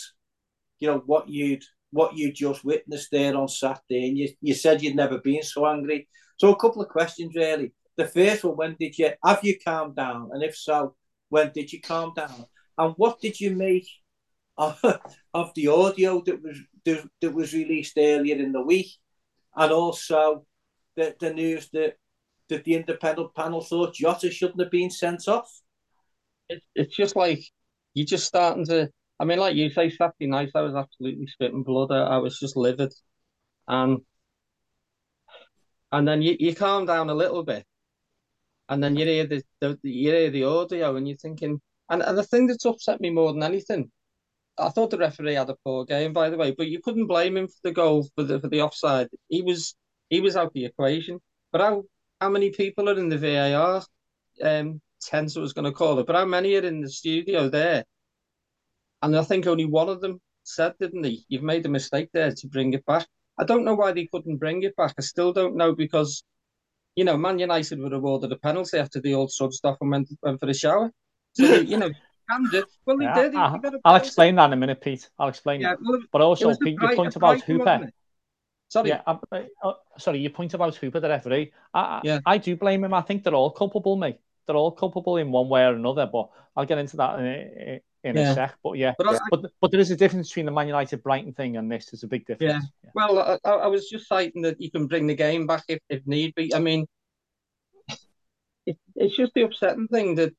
[0.80, 4.82] you know what you'd what you just witnessed there on Saturday, and you, you said
[4.82, 6.08] you'd never been so angry.
[6.38, 7.74] So a couple of questions really.
[7.98, 10.96] The first one, when did you have you calmed down, and if so,
[11.30, 12.46] when did you calm down,
[12.78, 13.88] and what did you make
[14.58, 14.78] of,
[15.34, 18.92] of the audio that was that was released earlier in the week,
[19.56, 20.46] and also
[20.96, 21.96] the, the news that
[22.50, 25.50] that the independent panel thought Jota shouldn't have been sent off.
[26.50, 27.44] It, it's just like
[27.94, 28.90] you're just starting to.
[29.20, 31.92] I mean, like you say, Saturday night, I was absolutely spitting blood.
[31.92, 32.94] I, I was just livid,
[33.68, 34.00] and
[35.92, 37.66] and then you, you calm down a little bit,
[38.70, 42.18] and then you hear the, the you hear the audio, and you're thinking, and, and
[42.18, 43.92] the thing that's upset me more than anything,
[44.58, 47.38] I thought the referee had a poor game, by the way, but you couldn't blame
[47.38, 49.10] him for the goal for the for the offside.
[49.28, 49.76] He was
[50.10, 51.20] he was out the equation.
[51.52, 51.84] But how
[52.22, 53.84] how many people are in the VAR
[54.44, 55.36] um, tent?
[55.36, 57.86] Was going to call it, but how many are in the studio there?
[59.02, 61.26] And I think only one of them said, didn't he?
[61.30, 63.08] You've made a mistake there to bring it back.
[63.40, 64.94] I don't know why they couldn't bring it back.
[64.98, 66.24] I still don't know because,
[66.96, 70.10] you know, Man United were awarded a penalty after the old sub stuff and went,
[70.22, 70.92] went for a shower.
[71.34, 71.92] So, you know.
[72.86, 73.36] Well, they yeah, did.
[73.36, 75.10] I'll, I'll explain that in a minute, Pete.
[75.18, 77.90] I'll explain yeah, well, But also, Pete, your point about Hooper.
[78.68, 78.90] Sorry.
[78.90, 79.18] Yeah, uh,
[79.64, 81.52] uh, sorry, your point about Hooper, the referee.
[81.74, 82.20] I, yeah.
[82.28, 82.94] I, I do blame him.
[82.94, 84.20] I think they're all culpable, mate.
[84.46, 88.16] They're all culpable in one way or another, but I'll get into that in, in
[88.16, 88.32] yeah.
[88.32, 88.56] a sec.
[88.64, 91.34] But yeah, but, I, but, but there is a difference between the Man United Brighton
[91.34, 91.88] thing and this.
[91.88, 92.54] There's a big difference.
[92.54, 92.62] Yeah.
[92.84, 92.92] yeah.
[92.94, 96.06] Well, I, I, was just citing that you can bring the game back if, if
[96.08, 96.54] need be.
[96.54, 96.86] I mean,
[98.66, 100.34] it, it's just the upsetting thing that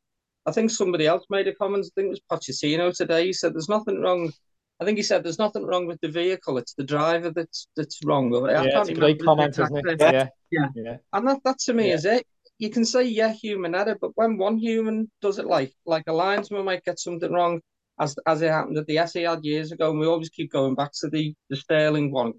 [0.47, 1.87] I think somebody else made a comment.
[1.87, 3.27] I think it was Pochettino today.
[3.27, 4.33] He said there's nothing wrong
[4.81, 8.01] I think he said there's nothing wrong with the vehicle; it's the driver that's that's
[8.05, 8.35] wrong.
[8.35, 10.01] I yeah, it's a great comment, isn't it?
[10.01, 10.29] Yeah.
[10.51, 11.95] yeah, yeah, And that, that to me yeah.
[11.95, 12.27] is it.
[12.61, 16.13] You can say yeah, human error, but when one human does it, like like a
[16.13, 17.63] linesman might get something wrong,
[17.99, 20.93] as as it happened at the Etihad years ago, and we always keep going back
[21.01, 22.35] to the the Sterling one.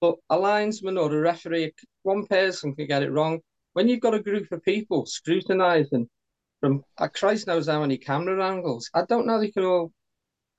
[0.00, 3.40] But a linesman or a referee, one person can get it wrong.
[3.74, 6.08] When you've got a group of people scrutinising
[6.60, 9.92] from, uh, Christ knows how many camera angles, I don't know they can all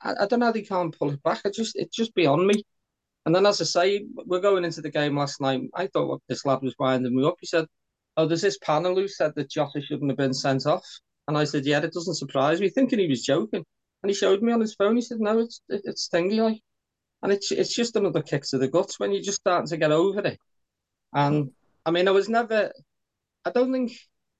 [0.04, 1.42] I, I don't know they can't pull it back.
[1.46, 2.64] It just it's just beyond me.
[3.26, 5.62] And then, as I say, we're going into the game last night.
[5.76, 7.36] I thought well, this lad was winding me up.
[7.40, 7.66] He said,
[8.22, 10.86] "Oh, there's this panel who said that Jota shouldn't have been sent off."
[11.28, 13.66] And I said, "Yeah, it doesn't surprise me." Thinking he was joking,
[14.04, 14.96] and he showed me on his phone.
[14.96, 16.62] He said, "No, it's it, it's thingy like."
[17.24, 19.92] And it's it's just another kick to the guts when you're just starting to get
[19.92, 20.40] over it.
[21.14, 21.52] And
[21.86, 22.72] I mean, I was never.
[23.46, 23.92] I don't think.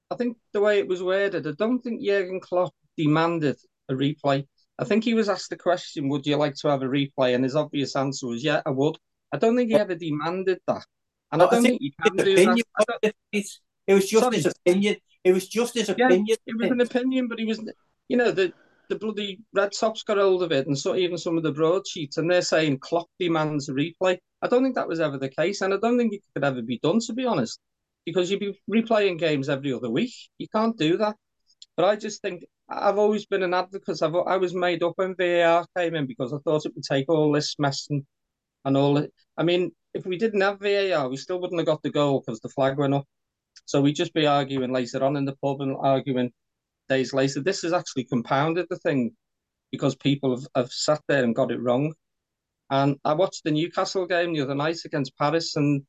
[0.10, 3.58] I think the way it was worded, I don't think Jurgen Klopp demanded
[3.88, 4.46] a replay.
[4.78, 7.44] I think he was asked the question, "Would you like to have a replay?" And
[7.44, 8.98] his obvious answer was, "Yeah, I would."
[9.32, 10.86] I don't think he ever demanded that,
[11.32, 13.14] and I don't I think, think you can do that.
[13.92, 14.38] It was just Sorry.
[14.38, 14.96] his opinion.
[15.26, 16.38] It was just his yeah, opinion.
[16.48, 17.60] It was an opinion, but he was,
[18.08, 18.54] you know, the
[18.88, 22.18] the bloody red tops got hold of it, and so even some of the broadsheets,
[22.18, 24.18] and they're saying Klopp demands a replay.
[24.42, 26.62] I don't think that was ever the case, and I don't think it could ever
[26.62, 27.60] be done, to be honest,
[28.06, 30.14] because you'd be replaying games every other week.
[30.38, 31.18] You can't do that.
[31.76, 34.02] But I just think I've always been an advocate.
[34.02, 37.10] I've, I was made up when VAR came in because I thought it would take
[37.10, 38.06] all this mess and,
[38.64, 39.14] and all it.
[39.38, 42.40] I mean, if we didn't have VAR, we still wouldn't have got the goal because
[42.40, 43.06] the flag went up.
[43.72, 46.34] So we'd just be arguing later on in the pub and arguing
[46.90, 47.40] days later.
[47.40, 49.16] This has actually compounded the thing
[49.72, 51.94] because people have, have sat there and got it wrong.
[52.70, 55.84] And I watched the Newcastle game the other night against Paris, and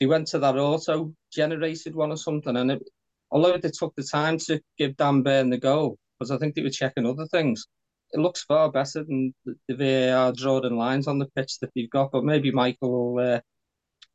[0.00, 2.56] they went to that auto generated one or something.
[2.56, 2.82] And it,
[3.30, 6.62] although they took the time to give Dan Burn the goal, because I think they
[6.62, 7.66] were checking other things.
[8.12, 11.90] It looks far better than the, the VAR drawing lines on the pitch that they've
[11.90, 13.40] got, but maybe Michael will uh,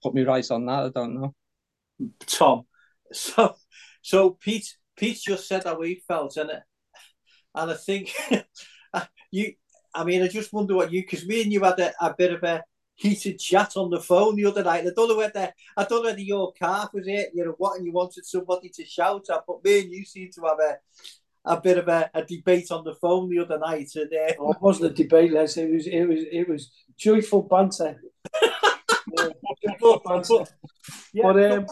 [0.01, 0.86] put me right on that.
[0.86, 1.36] I don't know.
[2.26, 2.64] Tom,
[3.18, 3.55] so
[4.01, 6.51] so Pete Pete just said how he felt, and
[7.55, 8.14] and I think
[9.32, 9.53] you.
[9.95, 12.34] I mean, I just wonder what you because me and you had a, a bit
[12.34, 12.64] of a
[12.95, 14.86] heated chat on the phone the other night.
[14.86, 17.78] I don't know whether I don't know whether your calf was it, you know what,
[17.78, 20.78] and you wanted somebody to shout at, but me and you seem to have a
[21.45, 23.89] a bit of a, a debate on the phone the other night.
[23.95, 24.34] And, uh...
[24.39, 25.57] oh, it wasn't a debate, Les.
[25.57, 28.01] It was it was it was joyful banter.
[28.41, 29.28] yeah,
[29.64, 30.45] joyful banter.
[31.14, 31.66] Yeah, but, um,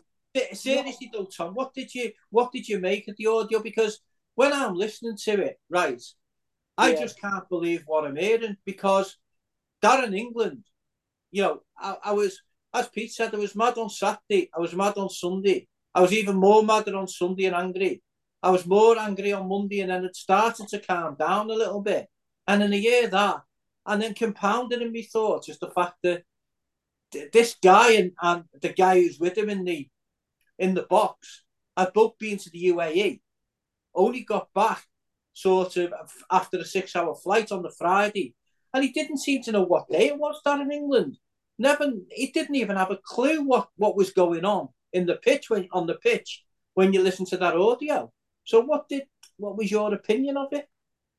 [0.54, 3.60] seriously though, Tom, what did you what did you make of the audio?
[3.62, 4.00] Because
[4.36, 6.02] when I'm listening to it, right,
[6.78, 7.00] I yeah.
[7.00, 9.18] just can't believe what I'm hearing because
[9.84, 10.64] Darren England
[11.32, 12.42] you know, I, I was,
[12.74, 14.50] as Pete said, I was mad on Saturday.
[14.56, 15.68] I was mad on Sunday.
[15.96, 18.04] I was even more mad on Sunday and angry.
[18.44, 21.82] I was more angry on Monday, and then it started to calm down a little
[21.82, 22.08] bit.
[22.48, 23.42] And in a year that,
[23.86, 26.24] and then compounded in my thoughts is the fact that
[27.34, 29.88] this guy and, and the guy who's with him in the
[30.62, 31.44] in the box
[31.76, 33.20] had both been to the UAE,
[33.96, 34.86] only got back
[35.34, 35.94] sort of
[36.30, 38.36] after a six hour flight on the Friday.
[38.74, 41.18] And he didn't seem to know what day it was Darren England.
[41.58, 45.50] Never he didn't even have a clue what, what was going on in the pitch
[45.50, 46.44] when on the pitch
[46.76, 48.12] when you listen to that audio.
[48.46, 49.04] So what did
[49.38, 50.68] what was your opinion of it?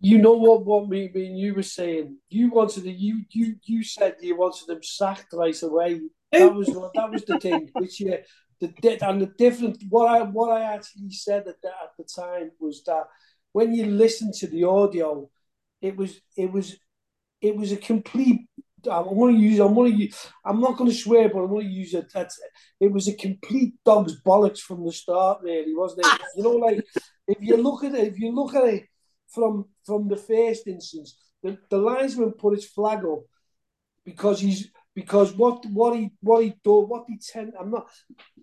[0.01, 2.17] You know what what me, me you were saying.
[2.29, 6.01] You wanted the you you you said you wanted them sacked right away.
[6.33, 7.71] That was that was the thing.
[7.75, 8.19] Which yeah,
[8.63, 12.53] the and the different what I what I actually said at the, at the time
[12.61, 13.05] was that
[13.53, 15.29] when you listen to the audio,
[15.81, 16.77] it was it was
[17.41, 18.47] it was a complete.
[18.91, 19.61] I'm going to use.
[19.61, 19.99] I'm going to.
[19.99, 22.11] Use, I'm not going to swear, but I'm going to use it.
[22.13, 22.41] That's.
[22.81, 26.21] It was a complete dog's bollocks from the start, really, wasn't it?
[26.37, 26.85] you know, like
[27.29, 28.85] if you look at it, if you look at it
[29.29, 33.23] from from the first instance, the, the linesman put his flag up
[34.05, 37.87] because he's because what what he what he do what he tend I'm not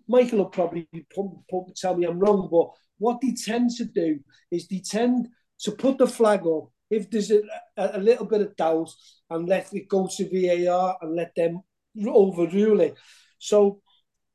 [0.10, 4.20] Michael will probably pump, pump, tell me I'm wrong, but what they tend to do
[4.52, 5.30] is they tend
[5.62, 7.42] to put the flag up if there's a,
[7.78, 8.90] a, little bit of doubt
[9.30, 11.62] and let it go to VAR and let them
[12.08, 12.96] overrule it.
[13.38, 13.82] So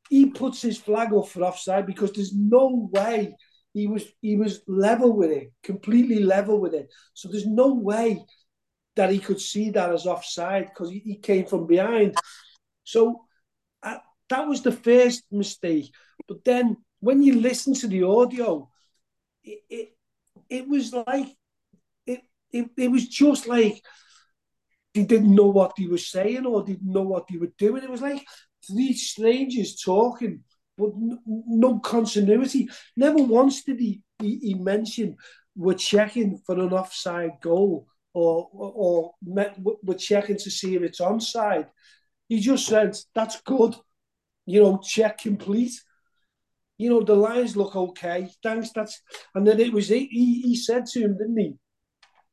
[0.08, 3.34] he puts his flag up for offside because there's no way
[3.72, 6.88] he was he was level with it, completely level with it.
[7.14, 8.24] So there's no way
[8.94, 12.14] that he could see that as offside because he, he, came from behind.
[12.84, 13.24] So
[14.30, 15.92] that was the first mistake.
[16.28, 18.70] But then when you listen to the audio,
[19.42, 19.88] it it,
[20.48, 21.28] it was like
[22.06, 22.20] it,
[22.52, 23.82] it it was just like
[24.94, 27.82] they didn't know what they were saying or didn't know what they were doing.
[27.82, 28.24] It was like
[28.66, 30.44] three strangers talking,
[30.78, 30.90] but
[31.26, 32.68] no continuity.
[32.96, 35.16] Never once did he, he, he mention
[35.56, 41.00] we're checking for an offside goal or or, or we're checking to see if it's
[41.00, 41.68] onside.
[42.28, 43.74] He just said that's good,
[44.46, 45.72] you know, check complete
[46.78, 48.28] you know, the lines look okay.
[48.42, 48.70] Thanks.
[48.74, 49.00] That's
[49.34, 51.54] and then it was he, he said to him, didn't he?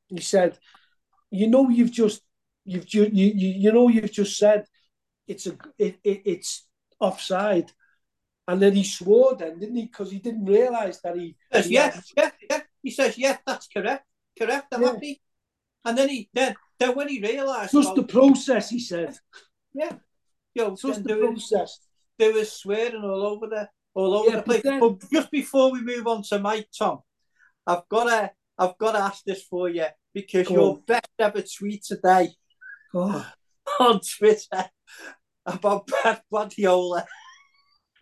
[0.08, 0.58] He said,
[1.30, 2.22] you know, you've just
[2.66, 4.66] you've you you, you know you've just said
[5.28, 6.68] it's a it, it it's
[7.00, 7.72] offside.
[8.48, 9.86] And then he swore then, didn't he?
[9.86, 12.60] Because he didn't realise that he, says, he yeah, yeah, yeah.
[12.82, 14.04] He says, yeah, that's correct.
[14.38, 14.92] Correct, I'm yeah.
[14.92, 15.22] happy.
[15.86, 19.18] And then he then then when he realised Just the process, he said.
[19.74, 19.96] Yeah.
[20.54, 21.80] Yo, just the process.
[22.22, 24.62] There was swearing all over there all over yeah, the place.
[24.64, 24.80] But, then...
[24.80, 27.00] but, just before we move on to Mike Tom,
[27.66, 30.84] I've got to I've got to ask this for you because Go your on.
[30.86, 32.30] best ever tweet today
[32.94, 34.70] on Twitter
[35.48, 37.08] about Pep Guardiola.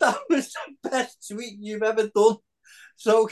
[0.00, 2.36] that was the best tweet you've ever done.
[2.96, 3.28] So,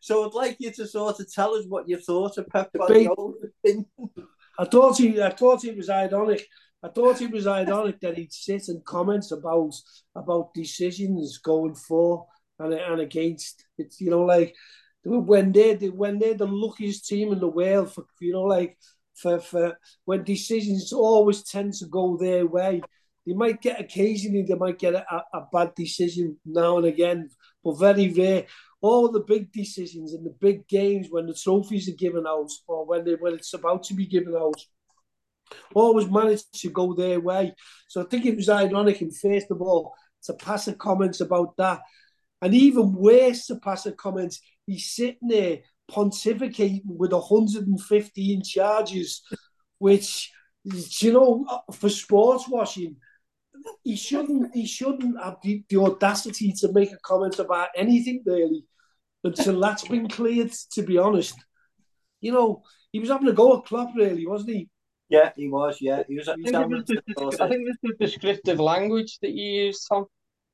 [0.00, 3.32] so I'd like you to sort of tell us what you thought of Pep Guardiola.
[4.58, 6.46] I thought he, I thought he was ironic
[6.82, 9.74] I thought it was ironic that he'd sit and comment about
[10.14, 12.26] about decisions going for
[12.58, 13.64] and, and against.
[13.76, 14.54] It's you know like
[15.04, 18.78] when they when they're the luckiest team in the world for you know like
[19.14, 22.82] for for when decisions always tend to go their way.
[23.26, 25.04] They might get occasionally they might get a,
[25.34, 27.28] a bad decision now and again,
[27.62, 28.46] but very rare.
[28.80, 32.86] All the big decisions in the big games when the trophies are given out or
[32.86, 34.56] when they when it's about to be given out
[35.74, 37.54] always managed to go their way.
[37.88, 39.94] So I think it was ironic, and first of all,
[40.24, 41.80] to pass a comments about that.
[42.42, 45.58] And even worse to pass a comments, he's sitting there
[45.90, 49.22] pontificating with 115 charges,
[49.78, 50.30] which,
[50.64, 52.96] you know, for sports washing,
[53.84, 58.64] he shouldn't he shouldn't have the, the audacity to make a comment about anything really
[59.22, 61.34] until that's been cleared, to be honest.
[62.20, 64.68] You know, he was having a go at Klopp, really, wasn't he?
[65.10, 65.78] Yeah, he was.
[65.80, 66.28] Yeah, he was.
[66.28, 67.02] I think, was the,
[67.44, 70.06] I think it was the descriptive language that you used, Tom.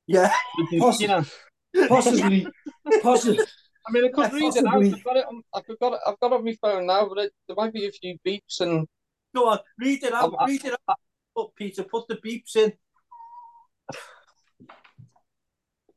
[0.07, 0.33] Yeah,
[0.79, 0.97] possibly.
[0.99, 1.87] You know.
[1.87, 2.47] possibly.
[3.03, 3.39] possibly.
[3.87, 4.89] I mean, I could read possibly.
[4.89, 4.97] it out.
[4.97, 5.25] I've got it.
[5.27, 5.99] On, I've got it.
[6.07, 8.61] I've got it on my phone now, but it, there might be a few beeps
[8.61, 8.87] and.
[9.35, 10.33] Go on, read it out.
[10.47, 10.97] read it out.
[11.35, 11.83] Put Peter.
[11.83, 12.73] Put the beeps in.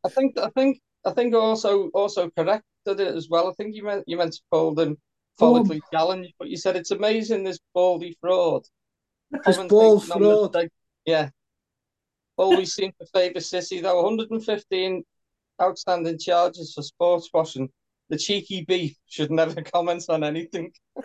[0.04, 0.38] I think.
[0.38, 0.80] I think.
[1.06, 3.48] I think also also corrected it as well.
[3.48, 4.98] I think you meant you meant to call them
[5.40, 8.62] follically challenged, but you said it's amazing this baldy fraud.
[9.44, 10.56] This ball fraud.
[11.04, 11.30] yeah.
[12.36, 15.04] Always seem to favour City, though 115
[15.60, 17.68] outstanding charges for sports washing.
[18.08, 20.72] The cheeky beef should never comment on anything.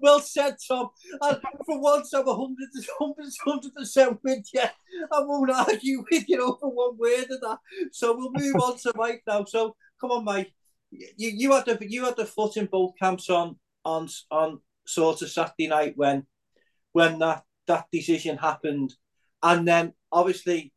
[0.00, 0.88] well said, Tom.
[1.20, 2.68] And for once, I'm 100
[3.00, 4.62] 100% with you.
[4.62, 7.58] I won't argue with you over one word of that.
[7.92, 9.44] So we'll move on to Mike now.
[9.44, 10.52] So come on, Mike.
[10.90, 15.22] You, you had the you had the foot in both camps on on on sort
[15.22, 16.26] of Saturday night when
[16.92, 18.94] when that that decision happened,
[19.42, 20.72] and then obviously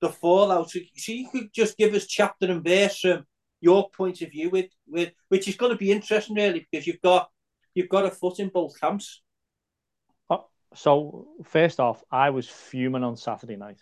[0.00, 0.70] the fallout.
[0.70, 3.24] So you could just give us chapter and verse from
[3.60, 7.00] your point of view with with which is going to be interesting really because you've
[7.00, 7.30] got
[7.74, 9.22] you've got a foot in both camps.
[10.28, 13.78] Oh, so first off, I was fuming on Saturday night,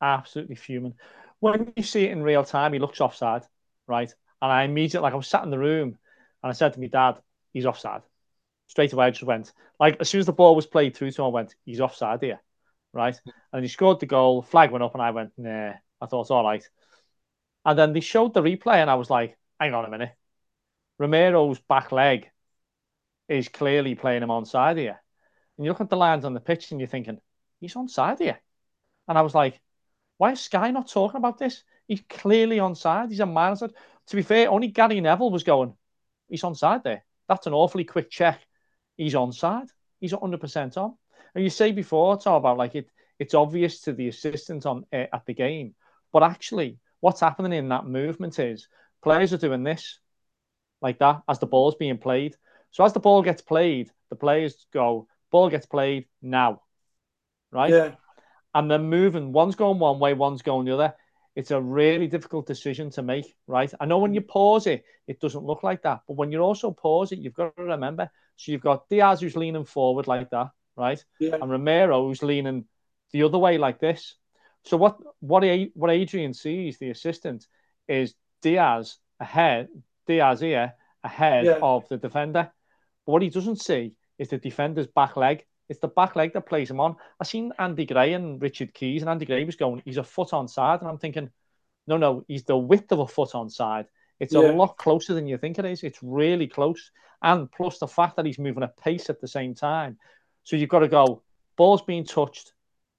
[0.00, 0.94] absolutely fuming.
[1.40, 3.42] When you see it in real time, he looks offside,
[3.86, 4.12] right?
[4.46, 5.98] And I immediately, like, I was sat in the room,
[6.40, 7.20] and I said to my dad,
[7.52, 8.02] "He's offside."
[8.68, 11.22] Straight away, I just went like as soon as the ball was played through to
[11.22, 12.40] him, I went, "He's offside here,"
[12.92, 13.20] right?
[13.52, 14.42] And he scored the goal.
[14.42, 16.64] Flag went up, and I went, "Nah." I thought, "All right."
[17.64, 20.12] And then they showed the replay, and I was like, "Hang on a minute."
[21.00, 22.30] Romero's back leg
[23.28, 25.02] is clearly playing him onside here.
[25.56, 27.20] And you look at the lines on the pitch and you're thinking,
[27.60, 28.40] he's onside here.
[29.08, 29.60] And I was like,
[30.18, 31.64] why is Sky not talking about this?
[31.86, 33.10] He's clearly onside.
[33.10, 33.56] He's a man.
[33.56, 35.74] To be fair, only Gary Neville was going,
[36.28, 37.04] he's onside there.
[37.28, 38.40] That's an awfully quick check.
[38.96, 39.68] He's onside.
[40.00, 40.96] He's 100% on.
[41.34, 44.84] And you say before, it's all about like it, it's obvious to the assistant on
[44.92, 45.74] uh, at the game.
[46.12, 48.68] But actually, what's happening in that movement is
[49.02, 49.98] players are doing this
[50.80, 52.36] like that as the ball's being played.
[52.70, 56.62] So as the ball gets played, the players go, ball gets played now,
[57.50, 57.70] right?
[57.70, 57.92] Yeah.
[58.54, 59.32] And they're moving.
[59.32, 60.94] One's going one way, one's going the other.
[61.36, 63.72] It's a really difficult decision to make, right?
[63.78, 66.00] I know when you pause it, it doesn't look like that.
[66.08, 68.10] But when you also pause it, you've got to remember.
[68.36, 71.04] So you've got Diaz who's leaning forward like that, right?
[71.20, 71.36] Yeah.
[71.40, 72.64] And Romero who's leaning
[73.12, 74.16] the other way like this.
[74.64, 77.46] So what what what Adrian sees, the assistant,
[77.86, 79.68] is Diaz ahead,
[80.06, 80.72] Diaz here
[81.04, 81.58] ahead Yeah.
[81.62, 82.50] of the defender.
[83.04, 85.44] But what he doesn't see is the defender's back leg.
[85.68, 86.96] It's the back leg that plays him on.
[87.20, 90.32] I seen Andy Gray and Richard Keys, and Andy Gray was going, he's a foot
[90.32, 90.80] on side.
[90.80, 91.30] And I'm thinking,
[91.86, 93.86] no, no, he's the width of a foot on side.
[94.20, 94.50] It's Yeah.
[94.50, 95.82] a lot closer than you think it is.
[95.82, 96.90] It's really close.
[97.22, 99.98] And plus the fact that he's moving at pace at the same time.
[100.44, 101.22] So you've got to go,
[101.56, 102.52] ball's being touched,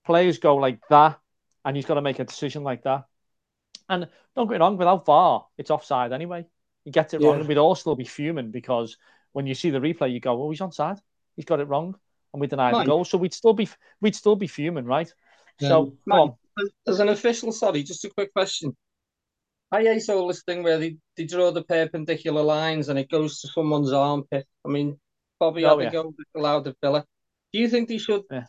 [0.06, 1.20] players go like that,
[1.64, 3.06] and he's got to make a decision like that.
[3.90, 6.46] And don't get me wrong, without VAR, it's offside anyway.
[6.84, 8.98] He gets it wrong, and we'd all still be fuming because
[9.32, 11.00] when you see the replay, you go, "Oh, he's onside.
[11.36, 11.98] He's got it wrong,"
[12.38, 13.04] and we deny the goal.
[13.04, 13.68] So we'd still be
[14.00, 15.12] we'd still be fuming, right?
[15.60, 16.36] So Um.
[16.88, 18.76] As an official, sorry, just a quick question.
[19.72, 23.48] I all this thing where they, they draw the perpendicular lines and it goes to
[23.50, 24.48] someone's armpit.
[24.66, 25.00] I mean,
[25.40, 25.90] Bobby Oh, had yeah.
[26.02, 27.06] to go allowed the Villa.
[27.54, 28.46] Do you think they should Yeah.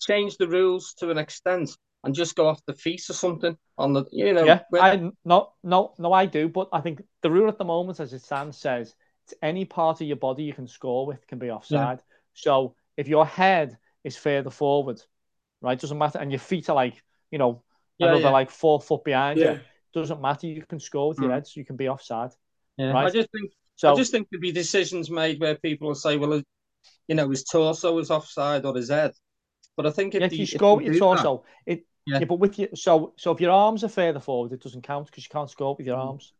[0.00, 1.70] change the rules to an extent
[2.04, 5.10] and just go off the feet or something on the you know yeah, when- I
[5.24, 8.22] no no no I do, but I think the rule at the moment, as it
[8.22, 12.02] stands, says it's any part of your body you can score with can be offside.
[12.34, 13.68] So if your head
[14.04, 14.98] is further forward,
[15.62, 16.96] right, doesn't matter, and your feet are like
[17.32, 17.62] you know
[17.98, 18.38] Yeah, another yeah.
[18.40, 19.52] like four foot behind Yeah.
[19.54, 19.60] you,
[19.94, 20.46] doesn't matter.
[20.46, 21.34] You can score with your Mm.
[21.34, 22.32] head, so you can be offside.
[22.78, 22.92] yeah.
[22.92, 23.06] right.
[23.06, 23.48] I just think
[23.80, 26.42] So I just think there'd be decisions made where people will say, well,
[27.08, 29.12] you know, his torso is offside or his head.
[29.76, 32.18] But I think if, yeah, if the- you score with your that- torso, it Yeah.
[32.20, 32.24] yeah.
[32.30, 32.92] but with your so
[33.22, 35.86] so if your arms are further forward, it doesn't count because you can't score with
[35.86, 36.06] your Mm.
[36.08, 36.32] arms.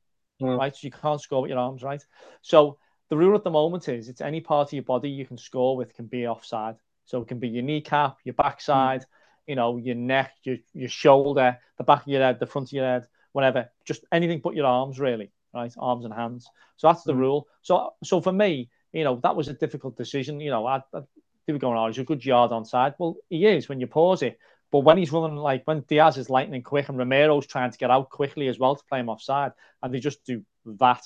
[0.42, 0.56] Mm.
[0.58, 0.74] right?
[0.74, 2.02] So you can't score with your arms, right?
[2.40, 2.78] So
[3.10, 5.76] the rule at the moment is it's any part of your body you can score
[5.76, 6.76] with can be offside.
[7.04, 9.04] So it can be your kneecap, your backside,
[9.46, 12.72] you know, your neck, your your shoulder, the back of your head, the front of
[12.72, 13.68] your head, whatever.
[13.84, 15.74] Just anything but your arms, really, right?
[15.76, 16.48] Arms and hands.
[16.76, 17.18] So that's the Mm.
[17.18, 17.48] rule.
[17.62, 20.40] So so for me, you know, that was a difficult decision.
[20.40, 21.00] You know, I, I
[21.46, 22.94] they were going, oh, he's a good yard on side.
[22.98, 24.38] Well, he is when you pause it.
[24.70, 27.90] But when he's running like when Diaz is lightning quick and Romero's trying to get
[27.90, 29.52] out quickly as well to play him offside,
[29.82, 31.02] and they just do that.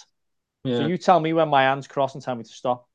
[0.65, 0.79] Yeah.
[0.79, 2.89] So you tell me when my hands cross and tell me to stop.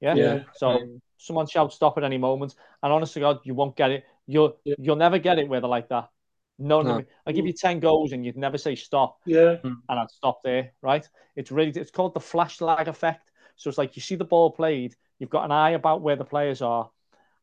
[0.00, 0.14] Yeah.
[0.14, 0.42] Yeah.
[0.56, 4.04] So someone shout stop at any moment, and honest to God, you won't get it.
[4.26, 4.74] You'll Yeah.
[4.78, 6.10] you'll never get it where they're like that.
[6.58, 6.98] No, no.
[6.98, 7.04] No.
[7.26, 9.56] I give you ten goals and you'd never say stop, Yeah.
[9.56, 9.74] Hmm.
[9.88, 10.72] and I'd stop there.
[10.82, 11.08] Right?
[11.36, 13.30] It's really it's called the flash lag effect.
[13.56, 16.24] So it's like you see the ball played, you've got an eye about where the
[16.24, 16.90] players are,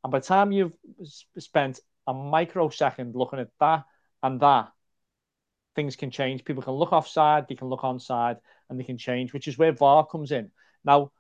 [0.04, 0.76] and by the time you've
[1.38, 3.86] spent a microsecond looking at that
[4.24, 4.72] and that,
[5.76, 6.44] things can change.
[6.44, 8.38] People can look offside, they can look onside,
[8.70, 10.52] and they can change, which is where VAR comes in.
[10.84, 11.12] Now,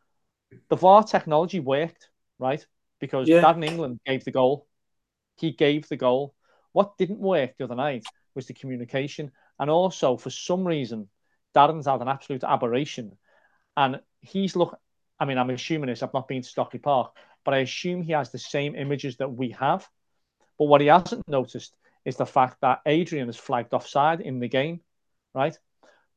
[0.70, 2.66] the VAR technology worked, right?
[3.00, 3.42] Because Yeah.
[3.42, 4.68] Darren England gave the goal.
[5.38, 6.36] He gave the goal.
[6.72, 9.32] What didn't work the other night was the communication.
[9.60, 11.10] And also, for some reason,
[11.56, 13.18] Darren's had an absolute aberration.
[13.76, 14.78] And he's look.
[15.20, 16.02] I mean, I'm assuming this.
[16.02, 19.32] I've not been to Stockley Park, but I assume he has the same images that
[19.32, 19.88] we have.
[20.58, 21.76] But what he hasn't noticed
[22.06, 24.82] is the fact that Adrian is flagged offside in the game,
[25.34, 25.58] right?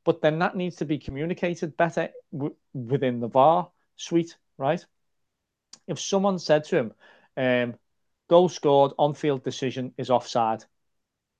[0.03, 4.83] But then that needs to be communicated better w- within the VAR suite, right?
[5.87, 6.93] if someone said to him,
[7.37, 7.75] um,
[8.29, 10.63] goal scored, on field decision is offside,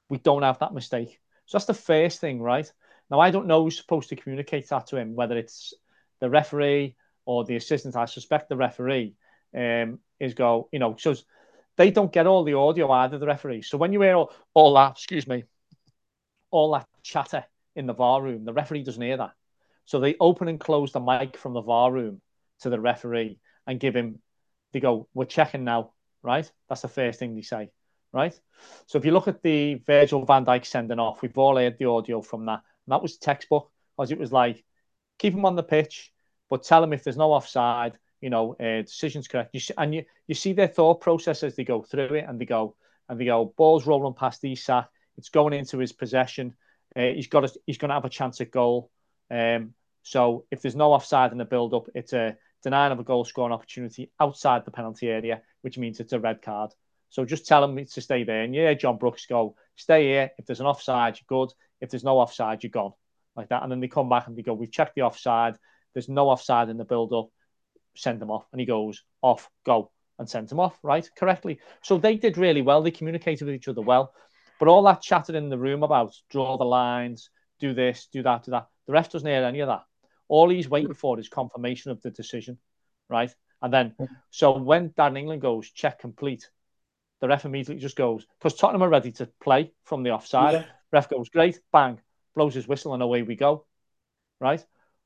[0.10, 1.20] we don't have that mistake.
[1.46, 2.72] So that's the first thing, right?
[3.10, 5.74] Now, I don't know who's supposed to communicate that to him, whether it's
[6.20, 7.96] the referee or the assistant.
[7.96, 9.16] I suspect the referee
[9.56, 11.16] um, is go, you know, so
[11.78, 13.62] they don't get all the audio either, the referee.
[13.62, 15.44] So when you hear all, all that, excuse me,
[16.52, 17.46] all that chatter
[17.76, 19.32] in the VAR room, the referee doesn't hear that.
[19.86, 22.22] So they open and close the mic from the VAR room
[22.62, 24.20] to the referee and give him,
[24.72, 25.92] they go, we're checking now,
[26.24, 26.50] right?
[26.70, 27.70] That's the first thing they say,
[28.14, 28.40] right?
[28.88, 31.86] So if you look at the Virgil van Dijk sending off, we've all heard the
[31.86, 32.62] audio from that.
[32.86, 34.64] And that was textbook because it was like,
[35.20, 36.12] keep him on the pitch,
[36.50, 39.52] but tell him if there's no offside, you know, uh, decision's correct.
[39.54, 42.42] You see, and you, you see their thought process as they go through it and
[42.42, 42.76] they go,
[43.08, 46.56] and they go, ball's rolling past Isak, it's going into his possession.
[46.96, 48.90] Uh, he's got a, he's going to have a chance at goal.
[49.30, 53.26] Um, so if there's no offside in the build-up, it's a denying of a goal
[53.26, 56.72] scoring opportunity outside the penalty area, which means it's a red card.
[57.12, 58.42] So just tell him to stay there.
[58.42, 60.32] And yeah, John Brooks go, stay here.
[60.40, 61.54] If there's an offside, you're good.
[61.80, 62.94] If there's no offside, you're gone.
[63.36, 63.62] Like that.
[63.62, 65.58] And then they come back and they go, we've checked the offside.
[65.94, 67.30] There's no offside in the build-up.
[67.96, 68.46] Send them off.
[68.52, 71.10] And he goes, off, go, and send them off, right?
[71.18, 71.60] Correctly.
[71.82, 72.82] So they did really well.
[72.82, 74.14] They communicated with each other well.
[74.60, 77.30] But all that chatted in the room about draw the lines,
[77.60, 78.68] do this, do that, do that.
[78.88, 79.84] The ref doesn't hear any of that.
[80.28, 82.58] All he's waiting for is confirmation of the decision,
[83.10, 83.34] right?
[83.62, 83.96] And then,
[84.30, 86.50] so when Darren England goes check complete,
[87.22, 90.54] the ref immediately just goes because Tottenham are ready to play from the offside.
[90.54, 90.66] Yeah.
[90.92, 92.00] Ref goes great, bang,
[92.36, 93.66] blows his whistle, and away we go,
[94.40, 94.64] right?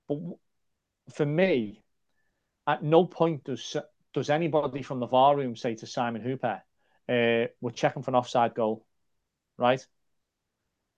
[0.08, 0.18] But
[1.14, 1.82] for me,
[2.70, 3.76] at no point does
[4.14, 6.62] does anybody from the VAR room say to Simon Hooper,
[7.10, 8.86] uh, "We're checking for an offside goal,"
[9.58, 9.86] right?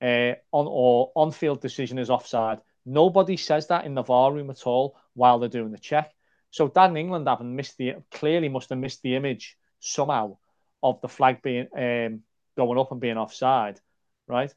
[0.02, 2.60] Uh, on or on field decision is offside.
[2.86, 6.14] Nobody says that in the VAR room at all while they're doing the check.
[6.50, 10.38] So Dan England having missed the clearly must have missed the image somehow
[10.84, 12.24] of the flag being um,
[12.58, 13.80] going up and being offside,
[14.28, 14.54] right?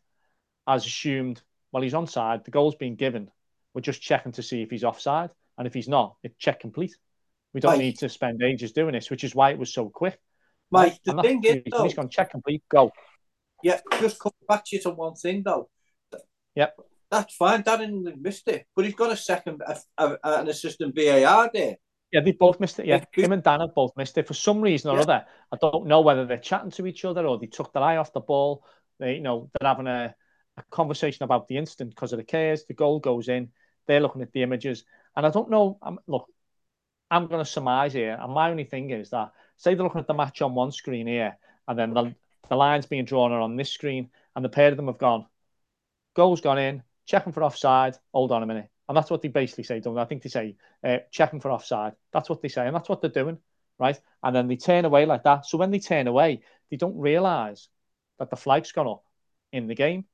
[0.67, 1.41] As assumed,
[1.71, 2.45] well, he's onside.
[2.45, 3.31] The goal's been given.
[3.73, 6.97] We're just checking to see if he's offside, and if he's not, it's check complete.
[7.53, 10.19] We don't need to spend ages doing this, which is why it was so quick.
[10.71, 12.91] Mike, the thing is, though, he's gone check complete, go.
[13.63, 15.69] Yeah, just come back to you to one thing though.
[16.57, 16.77] Yep.
[17.11, 17.63] That's fine.
[17.63, 21.77] Dan Darren missed it, but he's got a second, a, a, an assistant VAR there.
[22.13, 22.87] Yeah, they both missed it.
[22.87, 25.03] Yeah, him and Dan have both missed it for some reason or yeah.
[25.03, 25.25] other.
[25.53, 28.13] I don't know whether they're chatting to each other or they took their eye off
[28.13, 28.65] the ball.
[29.01, 30.15] They, you know, they're having a,
[30.57, 32.67] a conversation about the incident because of the cares.
[32.67, 33.51] The goal goes in.
[33.87, 34.85] They're looking at the images,
[35.17, 35.79] and I don't know.
[35.83, 36.27] I'm, look,
[37.11, 40.07] I'm going to surmise here, and my only thing is that say they're looking at
[40.07, 41.37] the match on one screen here,
[41.69, 42.15] and then the
[42.49, 45.27] the lines being drawn are on this screen, and the pair of them have gone.
[46.15, 47.97] Goal's gone in, checking for offside.
[48.13, 48.69] Hold on a minute.
[48.89, 50.03] And that's what they basically say, don't they?
[50.03, 51.95] I think they say, uh, checking for offside.
[52.13, 53.39] That's what they say, and that's what they're doing,
[53.79, 53.99] right?
[54.23, 55.47] And then they turn away like that.
[55.47, 57.69] So when they turn away, they don't realise
[58.19, 59.05] that the flag's gone up
[59.53, 60.05] in the game.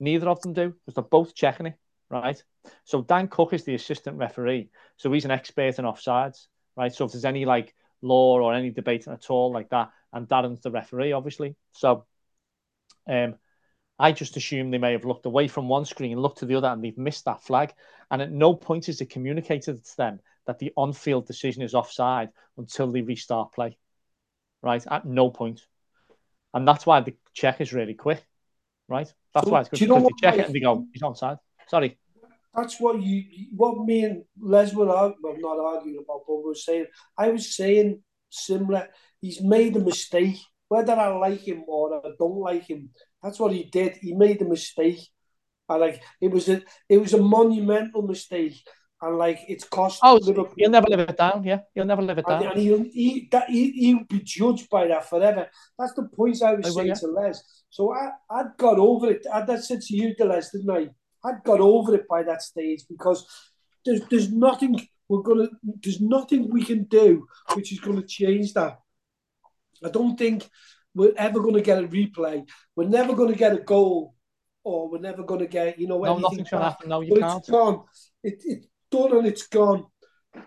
[0.00, 1.74] Neither of them do, because they're both checking it,
[2.10, 2.42] right?
[2.84, 4.70] So Dan Cook is the assistant referee.
[4.96, 6.46] So he's an expert in offsides,
[6.76, 6.92] right?
[6.92, 10.60] So if there's any like law or any debate at all like that, and Darren's
[10.60, 11.56] the referee, obviously.
[11.72, 12.06] So
[13.06, 13.34] um,
[13.98, 16.54] I just assume they may have looked away from one screen, and looked to the
[16.54, 17.72] other, and they've missed that flag.
[18.10, 21.74] And at no point is it communicated to them that the on field decision is
[21.74, 23.76] offside until they restart play.
[24.62, 24.84] Right?
[24.90, 25.66] At no point.
[26.54, 28.24] And that's why the check is really quick.
[28.88, 29.12] Right?
[29.34, 31.38] That's so, why it's good because they check it and they go, he's onside.
[31.68, 31.98] Sorry.
[32.54, 33.24] That's what you,
[33.54, 36.86] what me and Les were well, not arguing about, but we were saying.
[37.16, 38.88] I was saying similar.
[39.20, 40.38] He's made a mistake.
[40.68, 42.90] Whether I like him or I don't like him,
[43.22, 43.96] that's what he did.
[43.96, 45.00] He made a mistake.
[45.68, 48.56] And like it was a it was a monumental mistake.
[49.00, 50.54] And like it's cost Oh Liverpool.
[50.56, 51.60] he'll never live it down, yeah.
[51.74, 52.42] He'll never live it down.
[52.42, 55.48] And, and he'll he, that, he he'll be judged by that forever.
[55.78, 56.94] That's the point I was I saying will, yeah.
[56.94, 57.64] to Les.
[57.70, 59.26] So I, I'd got over it.
[59.32, 60.88] I that said to you, Les, didn't I?
[61.24, 63.26] I'd got over it by that stage because
[63.84, 65.48] there's there's nothing we're gonna
[65.82, 68.78] there's nothing we can do which is gonna change that.
[69.84, 70.48] I don't think
[70.94, 72.46] we're ever going to get a replay.
[72.74, 74.14] We're never going to get a goal,
[74.64, 76.88] or we're never going to get you know no, nothing's to happen.
[76.88, 77.38] No, you but can't.
[77.38, 77.84] It's gone.
[78.22, 79.86] It, it's done and it's gone.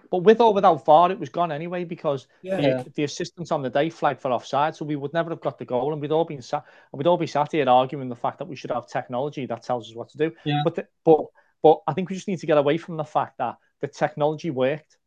[0.10, 2.84] But with or without VAR, it was gone anyway because yeah.
[2.84, 5.58] the, the assistants on the day flagged for offside, so we would never have got
[5.58, 8.16] the goal, and we'd all been sat, and we'd all be sat here arguing the
[8.16, 10.32] fact that we should have technology that tells us what to do.
[10.44, 10.62] Yeah.
[10.64, 11.26] But the, but
[11.64, 14.50] but I think we just need to get away from the fact that the technology
[14.50, 14.98] worked.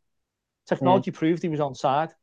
[0.67, 1.15] Technology mm.
[1.15, 2.13] proved he was on side.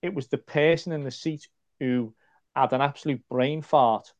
[0.00, 1.48] It was the person in the seat
[1.80, 2.14] who
[2.56, 4.12] had an absolute brain fart,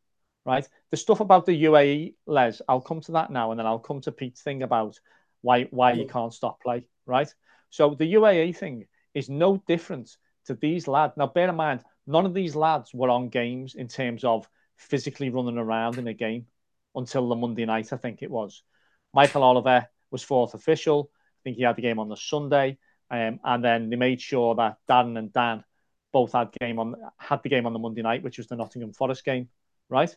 [0.44, 0.66] right?
[0.90, 4.00] The stuff about the UAE, Les, I'll come to that now, and then I'll come
[4.02, 4.98] to Pete's thing about
[5.40, 7.32] why why you can't stop play, right?
[7.72, 10.14] So the UAE thing is no different
[10.44, 11.14] to these lads.
[11.16, 14.46] Now, bear in mind, none of these lads were on games in terms of
[14.76, 16.46] physically running around in a game
[16.94, 18.62] until the Monday night, I think it was.
[19.14, 21.10] Michael Oliver was fourth official.
[21.14, 22.76] I think he had the game on the Sunday.
[23.10, 25.64] Um, and then they made sure that Dan and Dan
[26.12, 28.92] both had game on had the game on the Monday night, which was the Nottingham
[28.92, 29.48] Forest game,
[29.88, 30.14] right?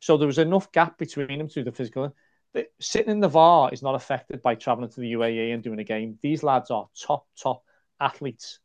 [0.00, 2.12] So there was enough gap between them to the physical.
[2.80, 5.84] Sitting in the VAR is not affected by travelling to the UAE and doing a
[5.84, 6.18] game.
[6.22, 7.62] These lads are top, top
[8.00, 8.58] athletes.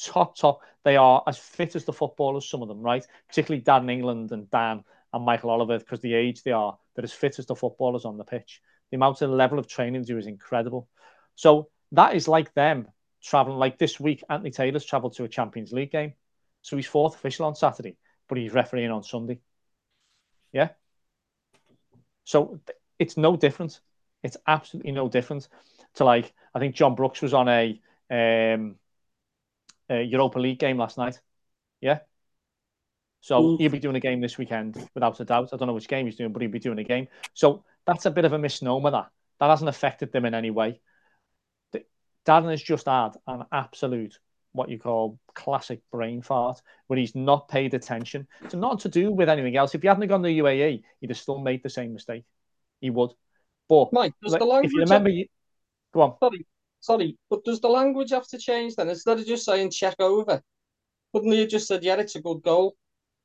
[0.00, 0.60] Top, top.
[0.84, 3.06] They are as fit as the footballers, some of them, right?
[3.28, 4.82] Particularly Dan England and Dan
[5.12, 8.16] and Michael Oliver, because the age they are, they're as fit as the footballers on
[8.16, 8.60] the pitch.
[8.90, 10.88] The amount of level of training they do is incredible.
[11.34, 12.88] So that is like them
[13.22, 13.58] traveling.
[13.58, 16.14] Like this week, Anthony Taylor's travelled to a Champions League game.
[16.62, 17.96] So he's fourth official on Saturday,
[18.28, 19.40] but he's refereeing on Sunday.
[20.52, 20.70] Yeah.
[22.24, 22.60] So
[23.02, 23.80] it's no different.
[24.22, 25.48] It's absolutely no different
[25.94, 27.80] to like I think John Brooks was on a,
[28.10, 28.76] um,
[29.90, 31.20] a Europa League game last night.
[31.80, 32.00] Yeah.
[33.20, 33.58] So mm.
[33.58, 35.50] he'll be doing a game this weekend without a doubt.
[35.52, 37.08] I don't know which game he's doing, but he'll be doing a game.
[37.34, 38.90] So that's a bit of a misnomer.
[38.90, 40.80] That that hasn't affected them in any way.
[42.24, 44.16] Darren has just had an absolute
[44.52, 48.28] what you call classic brain fart where he's not paid attention.
[48.44, 49.74] It's not to do with anything else.
[49.74, 52.24] If he hadn't gone to the UAE, he'd have still made the same mistake.
[52.82, 53.12] He would.
[53.68, 55.16] But Mike, does like, the language if you remember, have...
[55.16, 55.26] you...
[55.94, 56.16] go on.
[56.20, 56.46] Sorry,
[56.80, 58.90] sorry, but does the language have to change then?
[58.90, 60.42] Instead of just saying check over,
[61.14, 62.76] couldn't you just said yeah, it's a good goal?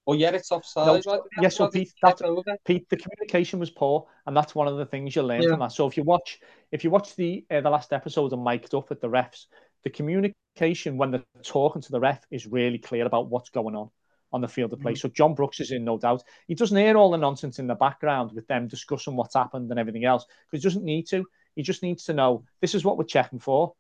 [0.06, 1.06] Or yeah, it's offside.
[1.06, 2.22] No, yes, so Pete, that,
[2.64, 5.50] Pete, the communication was poor, and that's one of the things you learn yeah.
[5.50, 5.74] from that.
[5.74, 6.40] So if you watch,
[6.72, 9.48] if you watch the uh, the last episode of Mic'd Up with the refs,
[9.84, 13.90] the communication when they're talking to the ref is really clear about what's going on
[14.32, 14.94] on the field of play.
[14.94, 15.00] Mm-hmm.
[15.00, 16.24] So John Brooks is in no doubt.
[16.48, 19.80] He doesn't hear all the nonsense in the background with them discussing what's happened and
[19.80, 21.26] everything else because he doesn't need to.
[21.56, 23.74] He just needs to know this is what we're checking for.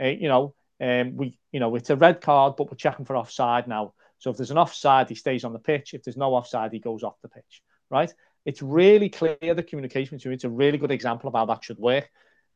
[0.00, 3.16] Uh, you know, um, we you know it's a red card, but we're checking for
[3.16, 3.94] offside now.
[4.18, 5.94] So if there's an offside, he stays on the pitch.
[5.94, 8.12] If there's no offside, he goes off the pitch, right?
[8.44, 11.78] It's really clear the communication between it's a really good example of how that should
[11.78, 12.08] work.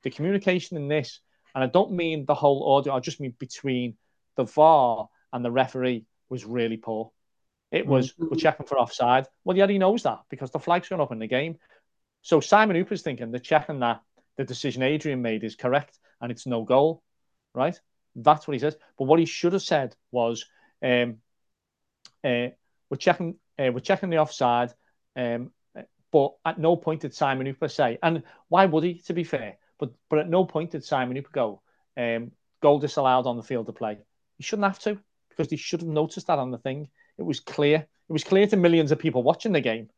[0.03, 1.21] The communication in this,
[1.55, 3.97] and I don't mean the whole audio, I just mean between
[4.37, 7.13] the VAR and the referee was really poor.
[7.73, 8.27] It was mm-hmm.
[8.31, 9.27] we're checking for offside.
[9.45, 11.59] Well, yeah, he knows that because the flag's gone up in the game.
[12.21, 14.03] So Simon Hooper's thinking they're checking that
[14.37, 17.03] the decision Adrian made is correct and it's no goal,
[17.55, 17.79] right?
[18.15, 18.77] That's what he says.
[18.99, 20.45] But what he should have said was,
[20.85, 21.17] um,
[22.23, 22.49] uh,
[22.91, 24.73] we're checking uh, we're checking the offside,
[25.17, 25.51] um,
[26.13, 28.99] but at no point did Simon Hooper say, and why would he?
[29.07, 31.63] To be fair, but but at no point did Simon Hooper go
[31.97, 33.99] um, goal disallowed on the field of play.
[34.37, 34.99] He shouldn't have to
[35.31, 36.89] because he should have noticed that on the thing.
[37.19, 37.77] It was clear.
[37.79, 39.89] It was clear to millions of people watching the game.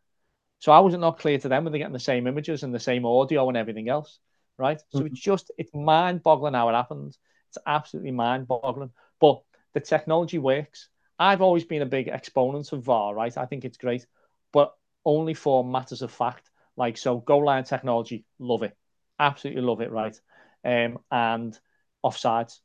[0.58, 2.74] So I was it not clear to them when they're getting the same images and
[2.74, 4.18] the same audio and everything else,
[4.56, 4.80] right?
[4.90, 5.08] So mm-hmm.
[5.08, 7.16] it's just it's mind-boggling how it happened.
[7.48, 8.90] It's absolutely mind-boggling.
[9.20, 9.42] But
[9.74, 10.88] the technology works.
[11.18, 13.36] I've always been a big exponent of VAR, right?
[13.36, 14.06] I think it's great,
[14.52, 16.50] but only for matters of fact.
[16.76, 18.76] Like so, goal line technology, love it,
[19.18, 20.18] absolutely love it, right?
[20.64, 21.58] Um, and
[22.04, 22.58] offsides,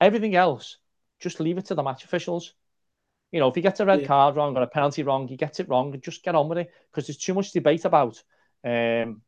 [0.00, 0.78] everything else,
[1.20, 2.54] just leave it to the match officials.
[3.34, 4.06] You know, if he gets a red yeah.
[4.06, 6.70] card wrong or a penalty wrong, he gets it wrong, just get on with it
[6.92, 8.22] because there's too much debate about,
[8.64, 9.22] um,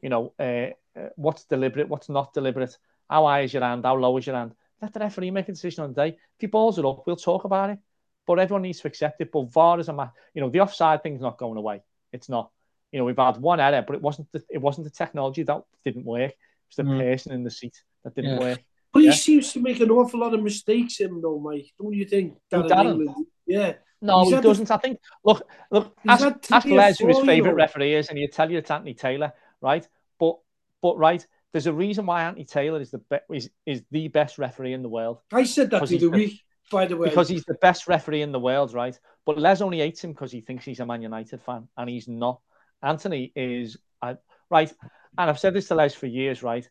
[0.00, 2.78] you know, uh, uh, what's deliberate, what's not deliberate,
[3.10, 4.54] how high is your hand, how low is your hand.
[4.80, 6.08] Let the referee make a decision on the day.
[6.10, 7.80] If he balls it up, we'll talk about it.
[8.28, 9.32] But everyone needs to accept it.
[9.32, 10.12] But VAR is a matter.
[10.34, 11.82] You know, the offside thing's not going away.
[12.12, 12.52] It's not.
[12.92, 15.62] You know, we've had one error, but it wasn't the, it wasn't the technology that
[15.84, 16.30] didn't work.
[16.30, 16.36] It
[16.68, 17.00] was the mm.
[17.00, 18.38] person in the seat that didn't yeah.
[18.38, 18.60] work.
[18.92, 19.12] But yeah.
[19.12, 21.72] he seems to make an awful lot of mistakes, him though, Mike.
[21.80, 22.36] Don't you think?
[23.52, 23.74] Yeah.
[24.00, 24.68] No, he's he doesn't.
[24.68, 24.74] The...
[24.74, 24.98] I think.
[25.24, 25.96] Look, look.
[26.08, 29.32] Ask, ask Les who his favourite referee is, and he'll tell you it's Anthony Taylor,
[29.60, 29.86] right?
[30.18, 30.38] But,
[30.80, 34.38] but right, there's a reason why Anthony Taylor is the be- is, is the best
[34.38, 35.20] referee in the world.
[35.32, 37.08] I said that the other week, by the way.
[37.08, 38.98] Because he's the best referee in the world, right?
[39.24, 42.08] But Les only hates him because he thinks he's a Man United fan, and he's
[42.08, 42.40] not.
[42.82, 44.14] Anthony is uh,
[44.50, 44.72] right,
[45.18, 46.68] and I've said this to Les for years, right?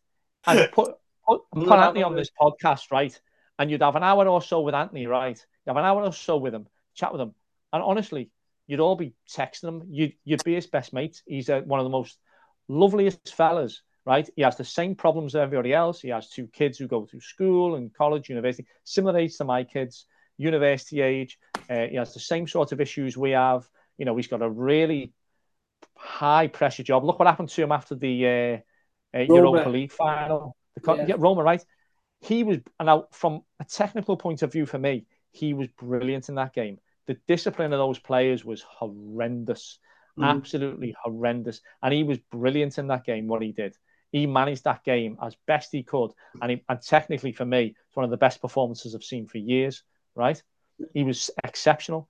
[0.47, 0.95] And put
[1.25, 3.17] put, put Anthony on this podcast, right?
[3.57, 5.39] And you'd have an hour or so with Anthony, right?
[5.71, 7.33] Have an hour or so with him, chat with him,
[7.71, 8.29] and honestly,
[8.67, 9.83] you'd all be texting him.
[9.89, 11.21] You'd you'd be his best mate.
[11.25, 12.17] He's uh, one of the most
[12.67, 14.29] loveliest fellas right?
[14.35, 16.01] He has the same problems as everybody else.
[16.01, 19.63] He has two kids who go through school and college, university, similar age to my
[19.63, 20.05] kids,
[20.37, 21.37] university age.
[21.69, 23.67] Uh, he has the same sort of issues we have.
[23.97, 25.13] You know, he's got a really
[25.95, 27.03] high pressure job.
[27.03, 28.25] Look what happened to him after the
[29.13, 30.55] uh, uh, Europa League final.
[30.81, 31.05] The, yeah.
[31.09, 31.63] yeah, Roma, right?
[32.21, 36.29] He was, and now from a technical point of view for me, he was brilliant
[36.29, 36.79] in that game.
[37.07, 39.79] The discipline of those players was horrendous,
[40.17, 40.25] mm.
[40.25, 41.61] absolutely horrendous.
[41.81, 43.75] And he was brilliant in that game, what he did
[44.13, 46.11] he managed that game as best he could.
[46.41, 49.37] And, he, and technically, for me, it's one of the best performances I've seen for
[49.37, 49.83] years
[50.15, 50.41] right?
[50.93, 52.09] He was exceptional.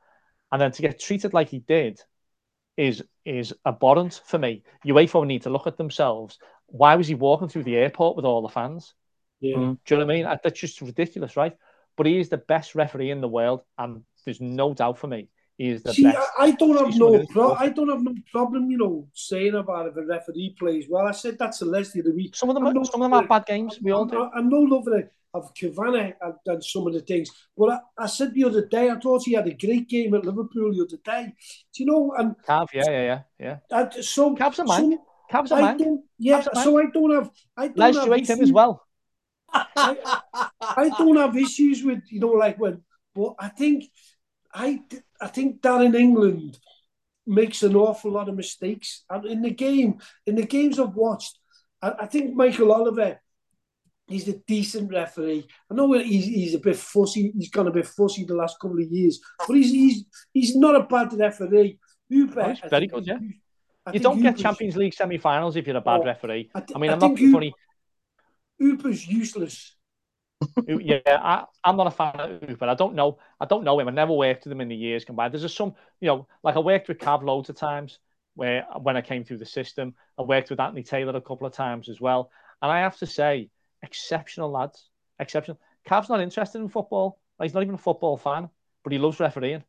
[0.52, 2.00] And then to get treated like he did
[2.78, 4.64] is is abhorrent for me.
[4.86, 6.40] UEFA need to look at themselves.
[6.68, 8.94] Why was he walking through the airport with all the fans?
[9.40, 9.56] Yeah.
[9.56, 10.40] Do you know what I mean?
[10.44, 11.56] That's just ridiculous, right?
[11.98, 15.30] But he is the best referee in the world, and there's no doubt for me
[15.58, 16.18] he is the See, best.
[16.40, 19.54] I, I don't have He's no pro- I don't have no problem, you know, saying
[19.54, 21.06] about if a referee plays well.
[21.06, 22.36] I said that to Leslie the week.
[22.36, 23.80] Some of them, I'm are, no- some of them are bad games.
[23.82, 24.30] We all I'm, do.
[24.36, 27.30] I'm no lover of Kavanagh and, and some of the things.
[27.56, 30.26] But I, I said the other day, I thought he had a great game at
[30.26, 31.34] Liverpool the other day.
[31.74, 32.14] Do you know?
[32.18, 33.86] And Cav, yeah, yeah, yeah, yeah.
[33.96, 34.98] I, so Cav's a man.
[35.32, 36.04] Cav's a man.
[36.18, 37.30] Yeah, a so I don't have.
[37.56, 38.84] I don't Les, have you hate him as well.
[39.54, 42.82] I don't have issues with you know like when,
[43.16, 43.86] but I think
[44.54, 44.82] I
[45.20, 46.58] I think that in England
[47.28, 49.04] makes an awful lot of mistakes.
[49.10, 51.38] And in the game, in the games I've watched,
[51.82, 53.20] I, I think Michael Oliver,
[54.08, 55.48] he's a decent referee.
[55.70, 57.32] I know he's, he's a bit fussy.
[57.38, 60.76] He's gone a bit fussy the last couple of years, but he's he's he's not
[60.76, 61.80] a bad referee.
[62.10, 63.20] Hooper, Oh, very good, yeah.
[63.86, 66.50] I You don't get Champions League semi-finals if you're a bad Oh, referee.
[66.54, 67.54] I, th- I mean, I I'm not funny.
[68.62, 69.76] Hooper's useless.
[70.68, 72.68] yeah, I, I'm not a fan of Hooper.
[72.68, 73.18] I don't know.
[73.40, 73.88] I don't know him.
[73.88, 75.30] I never worked with him in the years gone by.
[75.30, 78.00] There's just some, you know, like I worked with Cav loads of times
[78.36, 79.96] where when I came through the system.
[80.18, 82.30] I worked with Anthony Taylor a couple of times as well.
[82.62, 83.50] And I have to say,
[83.82, 84.90] exceptional lads.
[85.20, 85.60] Exceptional.
[85.90, 87.20] Cav's not interested in football.
[87.40, 88.48] Like, he's not even a football fan,
[88.84, 89.64] but he loves refereeing.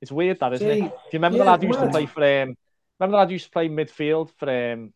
[0.00, 0.80] It's weird that, isn't it?
[0.80, 2.56] Do you remember yeah, the lad who used to play for um
[2.98, 4.92] remember the lad who used to play midfield for um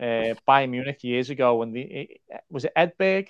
[0.00, 2.08] uh Bayern Munich years ago and the
[2.50, 3.28] was it Edberg?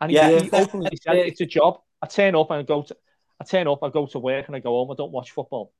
[0.00, 0.42] And he, Yeah.
[0.42, 1.80] he openly said it's a job.
[2.02, 2.96] I turn up and I go to
[3.40, 5.72] I turn up, I go to work and I go home, I don't watch football.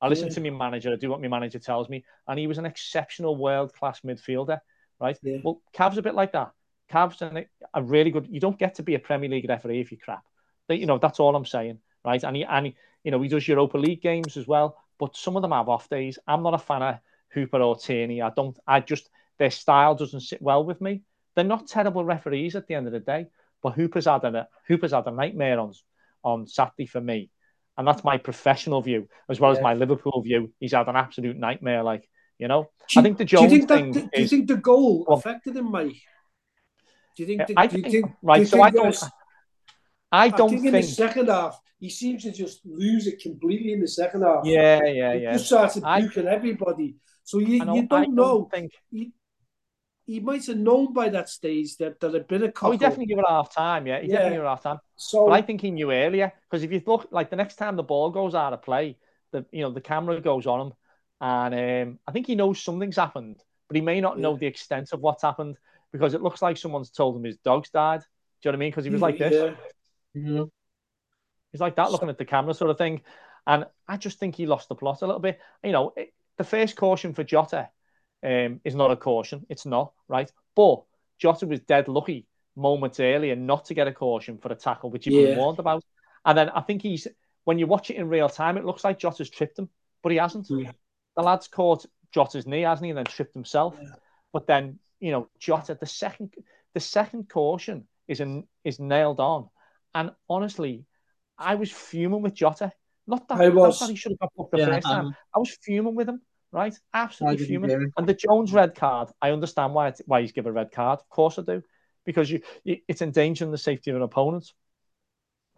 [0.00, 0.34] I listen Yeah.
[0.34, 3.36] to my manager, I do what my manager tells me, and he was an exceptional
[3.36, 4.60] world class midfielder,
[5.00, 5.18] right?
[5.22, 5.38] Yeah.
[5.42, 6.52] Well, Cav's a bit like that.
[6.88, 8.26] Cav's an, a really good.
[8.30, 10.22] You don't get to be a Premier League referee if you crap.
[10.68, 12.22] You know that's all I'm saying, right?
[12.22, 15.36] And he and he, you know he does Europa League games as well, but some
[15.36, 16.18] of them have off days.
[16.26, 16.98] I'm not a fan of
[17.30, 18.20] Hooper or Tierney.
[18.22, 18.58] I don't.
[18.66, 21.02] I just their style doesn't sit well with me.
[21.34, 23.26] They're not terrible referees at the end of the day,
[23.62, 25.72] but Hooper's had a Hooper's had a nightmare on
[26.24, 27.30] on Saturday for me,
[27.76, 30.52] and that's my professional view as well as my Liverpool view.
[30.60, 32.08] He's had an absolute nightmare, like
[32.38, 32.70] you know.
[32.88, 33.78] Do I think the do you think that?
[33.92, 35.18] thing Do you think the goal Go on.
[35.18, 35.96] affected him, Mike?
[37.16, 37.46] Do you think?
[37.46, 38.06] The- I you think- think?
[38.22, 39.02] right, you so I don't-
[40.12, 43.80] I don't think, in the second half he seems to just lose it completely in
[43.80, 44.44] the second half.
[44.44, 45.32] Yeah, yeah, he yeah.
[45.34, 46.96] just started I- everybody.
[47.24, 48.48] So you, I know, you I don't know.
[48.52, 48.72] think.
[48.90, 49.12] He,
[50.06, 52.78] he might have known by that stage that that had been a Oh, cock he
[52.78, 53.86] definitely gave it half time.
[53.86, 54.14] Yeah, he Yeah.
[54.14, 54.78] definitely gave it half time.
[54.96, 57.76] So But I think he knew earlier because if you look like the next time
[57.76, 58.96] the ball goes out of play,
[59.32, 60.72] the you know the camera goes on him,
[61.20, 64.92] and um, I think he knows something's happened, but he may not know the extent
[64.92, 65.58] of what's happened
[65.92, 68.00] because it looks like someone's told him his dog's died.
[68.00, 68.06] Do
[68.48, 68.70] you know what I mean?
[68.70, 69.54] Because he was like this.
[70.14, 70.44] Yeah.
[71.52, 73.02] He's like that, looking at the camera, sort of thing.
[73.46, 75.40] And I just think he lost the plot a little bit.
[75.62, 77.70] You know, it, the first caution for Jota
[78.26, 79.46] um, is not a caution.
[79.48, 80.30] It's not, right?
[80.54, 80.82] But
[81.18, 82.26] Jota was dead lucky
[82.56, 85.36] moments earlier not to get a caution for a tackle, which he was Yeah.
[85.36, 85.82] warned about.
[86.24, 87.06] And then I think he's,
[87.44, 89.68] when you watch it in real time, it looks like Jota's tripped him,
[90.02, 90.46] but he hasn't.
[90.50, 90.72] Yeah.
[91.16, 92.90] The lad's caught Jota's knee, hasn't he?
[92.90, 93.76] And then tripped himself.
[93.80, 93.88] Yeah.
[94.32, 96.34] But then, you know, Jota, the second,
[96.74, 99.48] the second caution is an, is nailed on.
[99.94, 100.84] And honestly,
[101.38, 102.72] I was fuming with Jota.
[103.06, 103.80] Not that, I was.
[103.80, 105.06] not that he should have got booked the Yeah, first time.
[105.06, 106.20] um, I was fuming with him,
[106.52, 106.74] right?
[106.94, 107.92] Absolutely fuming.
[107.96, 111.00] And the Jones red card, I understand why it's, why he's given a red card.
[111.00, 111.62] Of course I do,
[112.04, 114.52] because you, you it's endangering the safety of an opponent.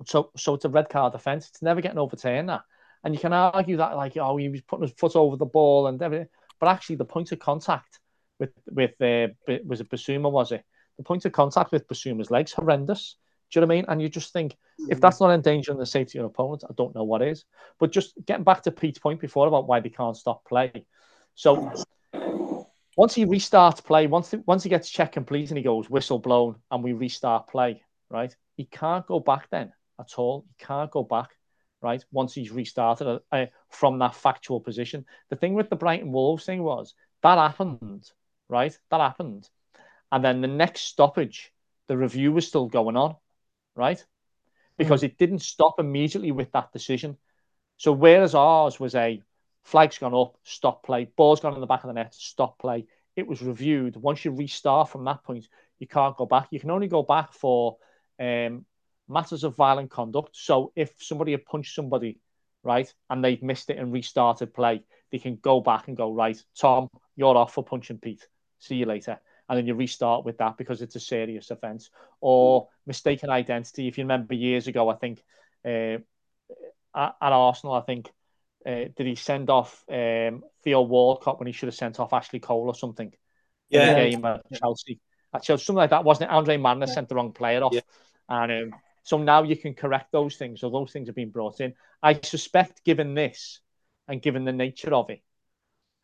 [0.06, 1.48] So so it's a red card offence.
[1.48, 2.62] It's never getting overturned that.
[3.04, 5.86] And you can argue that like oh he was putting his foot over the ball
[5.86, 6.28] and everything,
[6.60, 8.00] but actually the point of contact
[8.38, 9.28] with with uh,
[9.64, 10.64] was it Bissouma was it?
[10.96, 13.16] The point of contact with Bissouma's legs horrendous.
[13.50, 13.84] Do you know what I mean?
[13.88, 14.56] And you just think
[14.88, 17.44] if that's not endangering the safety of an opponent, I don't know what is.
[17.78, 20.86] But just getting back to Pete's point before about why they can't stop play.
[21.34, 21.72] So
[22.96, 26.56] once he restarts play, once once he gets check complete and he goes whistle blown
[26.70, 28.34] and we restart play, right?
[28.56, 30.44] He can't go back then at all.
[30.48, 31.30] He can't go back,
[31.80, 32.04] right?
[32.10, 35.04] Once he's restarted uh, uh, from that factual position.
[35.30, 38.10] The thing with the Brighton Wolves thing was that happened,
[38.48, 38.76] right?
[38.90, 39.48] That happened,
[40.12, 41.52] and then the next stoppage,
[41.86, 43.16] the review was still going on,
[43.78, 44.04] right?
[44.76, 47.16] Because it didn't stop immediately with that decision.
[47.78, 49.22] So whereas ours was a
[49.62, 52.86] flag's gone up, stop play, ball's gone in the back of the net, stop play.
[53.16, 53.96] It was reviewed.
[53.96, 55.48] Once you restart from that point,
[55.78, 56.48] you can't go back.
[56.50, 57.76] You can only go back for
[58.20, 58.64] um,
[59.08, 60.30] matters of violent conduct.
[60.36, 62.18] So if somebody had punched somebody,
[62.62, 66.42] right, and they've missed it and restarted play, they can go back and go, right,
[66.60, 68.26] Tom, you're off for punching Pete.
[68.58, 69.20] See you later.
[69.48, 71.90] And then you restart with that because it's a serious offence.
[72.20, 73.88] Or mistaken identity.
[73.88, 75.22] If you remember years ago, I think
[75.64, 75.98] uh,
[76.94, 78.10] at, at, Arsenal, I think,
[78.66, 82.40] uh, did he send off um, Theo Walcott when he should have sent off Ashley
[82.40, 83.12] Cole or something?
[83.70, 83.90] Yeah.
[83.90, 85.00] In the game at Chelsea.
[85.34, 86.34] At Chelsea, something like that, wasn't it?
[86.34, 86.94] Andre Marriner yeah.
[86.94, 87.74] sent the wrong player off.
[87.74, 87.80] Yeah.
[88.28, 91.60] And um, so now you can correct those things, or those things have been brought
[91.60, 91.74] in.
[92.02, 93.60] I suspect, given this
[94.06, 95.22] and given the nature of it,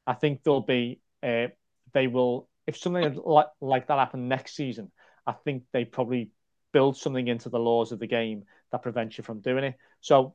[0.07, 1.49] I think there'll be, uh,
[1.93, 4.91] they will, if something like, like that happened next season,
[5.27, 6.31] I think they probably
[6.73, 9.75] build something into the laws of the game that prevents you from doing it.
[10.01, 10.35] So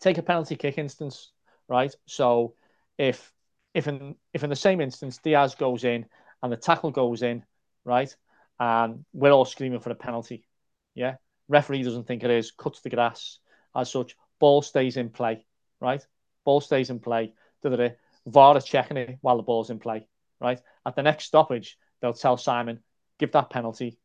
[0.00, 1.32] take a penalty kick instance,
[1.68, 1.94] right?
[2.06, 2.54] So
[2.98, 3.32] if
[3.74, 6.06] if in if in the same instance Diaz goes in
[6.42, 7.44] and the tackle goes in,
[7.84, 8.14] right,
[8.58, 10.46] and we're all screaming for a penalty,
[10.94, 11.16] yeah,
[11.48, 13.38] referee doesn't think it is, cuts the grass
[13.74, 15.44] as such, ball stays in play,
[15.80, 16.04] right?
[16.44, 17.34] Ball stays in play.
[17.62, 17.90] Da-da-da.
[18.26, 20.06] VAR are checking it while the ball's in play,
[20.40, 20.60] right?
[20.84, 22.80] At the next stoppage, they'll tell Simon,
[23.18, 23.98] give that penalty,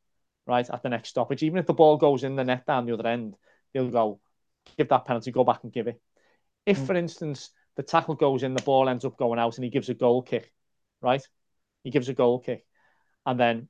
[0.46, 0.70] right?
[0.70, 3.08] At the next stoppage, even if the ball goes in the net down the other
[3.08, 3.36] end,
[3.74, 4.20] they'll go,
[4.78, 6.02] give that penalty, go back and give it.
[6.66, 6.88] If, mm.
[6.88, 9.90] for instance, the tackle goes in, the ball ends up going out, and he gives
[9.90, 10.52] a goal kick,
[11.02, 11.26] right?
[11.84, 12.66] He gives a goal kick,
[13.26, 13.68] and then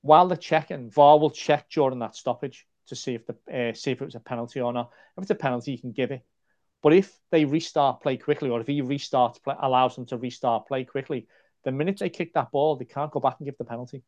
[0.00, 3.90] while they're checking, VAR will check during that stoppage to see if the uh, see
[3.90, 4.90] if it was a penalty or not.
[5.16, 6.22] If it's a penalty, you can give it.
[6.82, 10.68] But if they restart play quickly, or if he restarts play, allows them to restart
[10.68, 11.26] play quickly,
[11.64, 14.02] the minute they kick that ball, they can't go back and give the penalty.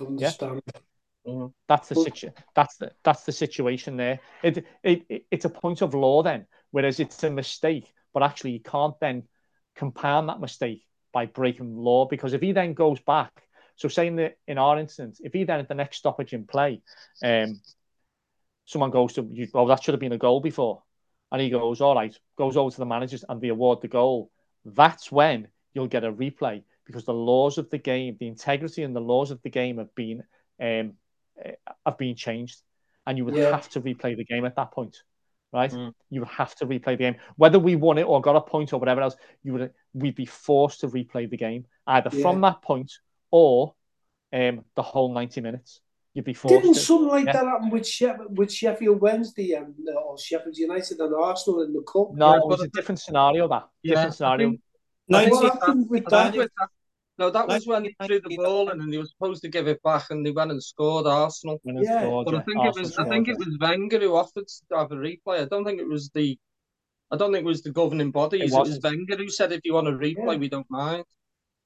[0.00, 0.62] Understand.
[0.66, 0.80] Yeah?
[1.26, 1.46] Mm-hmm.
[1.68, 4.20] That's the situ- That's the that's the situation there.
[4.42, 8.52] It, it, it it's a point of law then, whereas it's a mistake, but actually
[8.52, 9.24] you can't then
[9.76, 13.30] compound that mistake by breaking law because if he then goes back,
[13.76, 16.82] so saying that in our instance, if he then at the next stoppage in play,
[17.22, 17.60] um,
[18.64, 20.82] someone goes to you, well, that should have been a goal before,
[21.30, 24.30] and he goes, all right, goes over to the managers and they award the goal.
[24.64, 28.94] That's when you'll get a replay because the laws of the game, the integrity and
[28.94, 30.22] the laws of the game have been
[30.60, 30.94] um,
[31.44, 31.52] uh,
[31.86, 32.60] have been changed,
[33.06, 33.50] and you would yeah.
[33.50, 34.96] have to replay the game at that point,
[35.52, 35.70] right?
[35.70, 35.92] Mm.
[36.10, 38.72] You would have to replay the game, whether we won it or got a point
[38.72, 39.16] or whatever else.
[39.42, 42.22] You would we'd be forced to replay the game either yeah.
[42.22, 42.92] from that point
[43.30, 43.74] or
[44.32, 45.80] um, the whole ninety minutes.
[46.14, 46.54] You'd be forced.
[46.54, 46.80] Didn't to.
[46.80, 47.32] something like yeah.
[47.32, 51.72] that happen with Sheffield, with Sheffield Wednesday and uh, or Sheffield United and Arsenal in
[51.72, 52.12] the cup?
[52.12, 53.48] No, it was a different scenario.
[53.48, 54.52] That different scenario.
[55.08, 56.48] 90, what happened with that?
[57.18, 59.68] No, that was when he threw the ball in and he was supposed to give
[59.68, 61.60] it back and they went and scored Arsenal.
[61.64, 62.02] Yeah.
[62.02, 64.76] Scored, but I think Arsenal it was I think it was Wenger who offered to
[64.76, 65.42] have a replay.
[65.42, 66.38] I don't think it was the
[67.10, 68.40] I don't think it was the governing body.
[68.40, 70.36] It, it was Wenger who said if you want a replay, yeah.
[70.36, 71.04] we don't mind.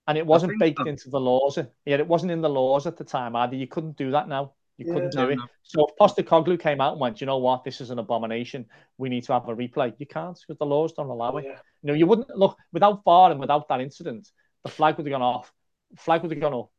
[0.08, 0.88] And it wasn't baked that...
[0.88, 1.58] into the laws.
[1.84, 3.56] Yeah, it wasn't in the laws at the time either.
[3.56, 4.52] You couldn't do that now.
[4.78, 4.94] You yeah.
[4.94, 5.36] couldn't do it.
[5.36, 5.44] No.
[5.62, 8.66] So if Postecoglou came out and went, you know what, this is an abomination.
[8.98, 9.94] We need to have a replay.
[9.98, 11.44] You can't because the laws don't allow it.
[11.46, 11.58] Yeah.
[11.82, 14.28] You know, you wouldn't look without VAR and without that incident
[14.66, 15.52] the flag would have gone off.
[15.96, 16.70] Flag would have gone up.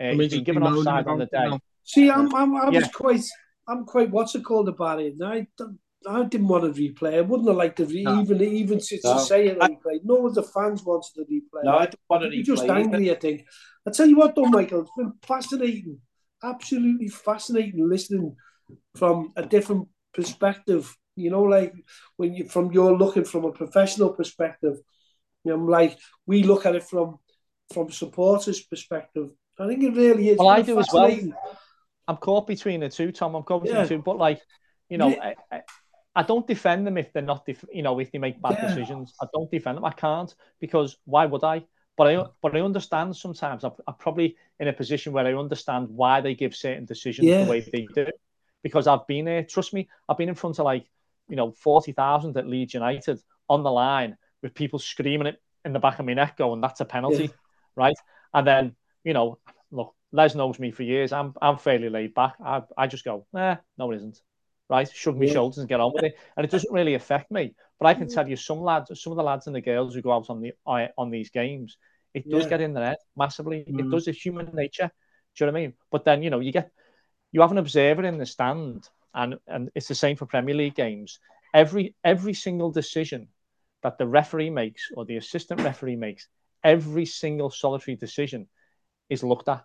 [0.00, 1.50] Uh, he's been given offside on the day.
[1.84, 2.88] See, I'm, I'm, I was yeah.
[2.88, 3.20] quite,
[3.68, 5.14] I'm quite, what's it called about it?
[5.22, 5.46] I,
[6.08, 7.18] I didn't want to replay.
[7.18, 8.22] I wouldn't have liked to re- no.
[8.22, 9.14] even, even to, no.
[9.14, 10.00] to say it replay.
[10.02, 11.64] No of the fans wanted to replay.
[11.64, 12.36] No, I don't want to replay.
[12.36, 13.46] You Just angry, I think.
[13.86, 15.98] I tell you what, though, Michael, it's been fascinating,
[16.44, 18.36] absolutely fascinating listening
[18.94, 20.94] from a different perspective.
[21.16, 21.74] You know, like
[22.16, 24.76] when you from you're looking from a professional perspective.
[25.44, 27.18] You know, like we look at it from
[27.72, 29.30] from supporters' perspective.
[29.58, 30.38] I think it really is.
[30.38, 31.16] Well, I do as well.
[32.06, 33.34] I'm caught between the two, Tom.
[33.34, 33.82] I'm caught between yeah.
[33.84, 34.40] the two, but like,
[34.88, 35.32] you know, yeah.
[35.50, 35.62] I, I,
[36.16, 38.68] I, don't defend them if they're not, def- you know, if they make bad yeah.
[38.68, 39.14] decisions.
[39.22, 39.84] I don't defend them.
[39.84, 41.64] I can't because why would I?
[41.96, 43.64] But I, but I understand sometimes.
[43.64, 47.50] I'm, I'm probably in a position where I understand why they give certain decisions the
[47.50, 48.06] way they do,
[48.62, 49.44] because I've been there.
[49.44, 50.86] Trust me, I've been in front of like,
[51.28, 55.72] you know, forty thousand at Leeds United on the line with people screaming it in
[55.72, 57.30] the back of my neck, going, "That's a penalty."
[57.76, 57.96] right?
[58.32, 59.38] And then, you know,
[59.70, 61.12] look, Les knows me for years.
[61.12, 62.34] I'm I'm fairly laid back.
[62.44, 64.20] I, I just go, eh, no, it isn't.
[64.68, 64.90] Right?
[64.90, 65.32] Shrug my yeah.
[65.32, 66.18] shoulders and get on with it.
[66.36, 67.54] And it doesn't really affect me.
[67.78, 70.02] But I can tell you some lads, some of the lads and the girls who
[70.02, 70.52] go out on the
[70.96, 71.76] on these games,
[72.14, 72.50] it does yeah.
[72.50, 73.64] get in their head massively.
[73.68, 73.80] Mm.
[73.80, 74.08] It does.
[74.08, 74.90] It's human nature.
[75.36, 75.74] Do you know what I mean?
[75.90, 76.70] But then, you know, you get
[77.32, 80.76] you have an observer in the stand, and and it's the same for Premier League
[80.76, 81.18] games.
[81.52, 83.28] Every every single decision
[83.82, 86.28] that the referee makes or the assistant referee makes
[86.64, 88.48] every single solitary decision
[89.10, 89.64] is looked at.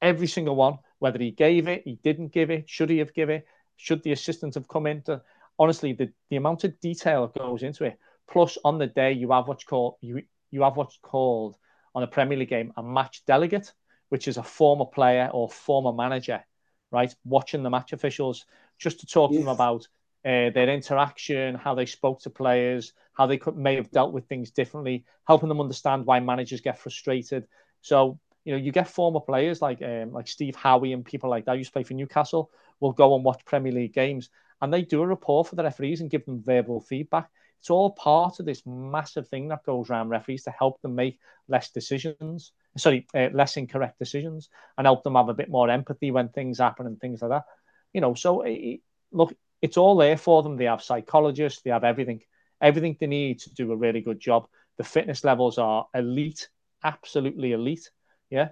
[0.00, 3.36] Every single one, whether he gave it, he didn't give it, should he have given
[3.36, 3.46] it,
[3.76, 5.22] should the assistant have come in to
[5.58, 7.98] honestly the, the amount of detail that goes into it.
[8.28, 11.56] Plus on the day you have what's called you you have what's called
[11.94, 13.72] on a Premier League game a match delegate,
[14.08, 16.44] which is a former player or former manager,
[16.90, 18.44] right, watching the match officials
[18.78, 19.40] just to talk yes.
[19.40, 19.86] to them about
[20.24, 24.26] uh, their interaction, how they spoke to players, how they could, may have dealt with
[24.26, 27.46] things differently, helping them understand why managers get frustrated.
[27.80, 31.44] So you know, you get former players like um, like Steve Howey and people like
[31.46, 32.50] that used to play for Newcastle
[32.80, 34.30] will go and watch Premier League games
[34.60, 37.28] and they do a report for the referees and give them verbal feedback.
[37.60, 41.18] It's all part of this massive thing that goes around referees to help them make
[41.48, 44.48] less decisions, sorry, uh, less incorrect decisions,
[44.78, 47.44] and help them have a bit more empathy when things happen and things like that.
[47.92, 48.80] You know, so it,
[49.10, 50.56] look, it's all there for them.
[50.56, 52.20] They have psychologists, they have everything,
[52.60, 54.46] everything they need to do a really good job.
[54.76, 56.48] The fitness levels are elite,
[56.84, 57.90] absolutely elite.
[58.30, 58.50] Yeah.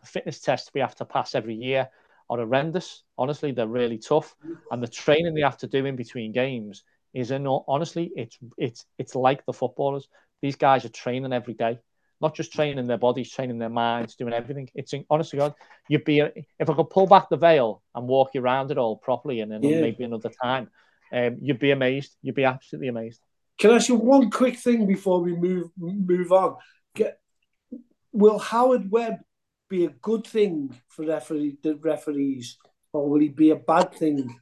[0.00, 1.88] The fitness test we have to pass every year
[2.30, 3.02] are horrendous.
[3.18, 4.34] Honestly, they're really tough.
[4.70, 7.46] And the training they have to do in between games is in.
[7.46, 10.08] honestly, it's it's it's like the footballers.
[10.42, 11.78] These guys are training every day,
[12.20, 14.68] not just training their bodies, training their minds, doing everything.
[14.74, 15.54] It's honestly, God,
[15.88, 18.96] you'd be if I could pull back the veil and walk you around it all
[18.96, 19.80] properly, and then yeah.
[19.80, 20.68] maybe another time,
[21.12, 22.16] um, you'd be amazed.
[22.22, 23.20] You'd be absolutely amazed.
[23.58, 26.56] Can I ask you one quick thing before we move move on?
[26.94, 27.20] Get,
[28.12, 29.20] will Howard Webb
[29.74, 32.58] be a good thing for referee, the referees,
[32.92, 34.38] or will he be a bad thing?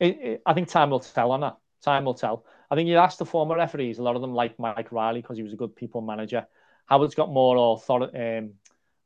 [0.00, 1.56] It, it, I think time will tell on that.
[1.82, 2.44] Time will tell.
[2.70, 5.36] I think you ask the former referees, a lot of them like Mike Riley because
[5.36, 6.46] he was a good people manager.
[6.86, 8.54] Howard's got more author- um,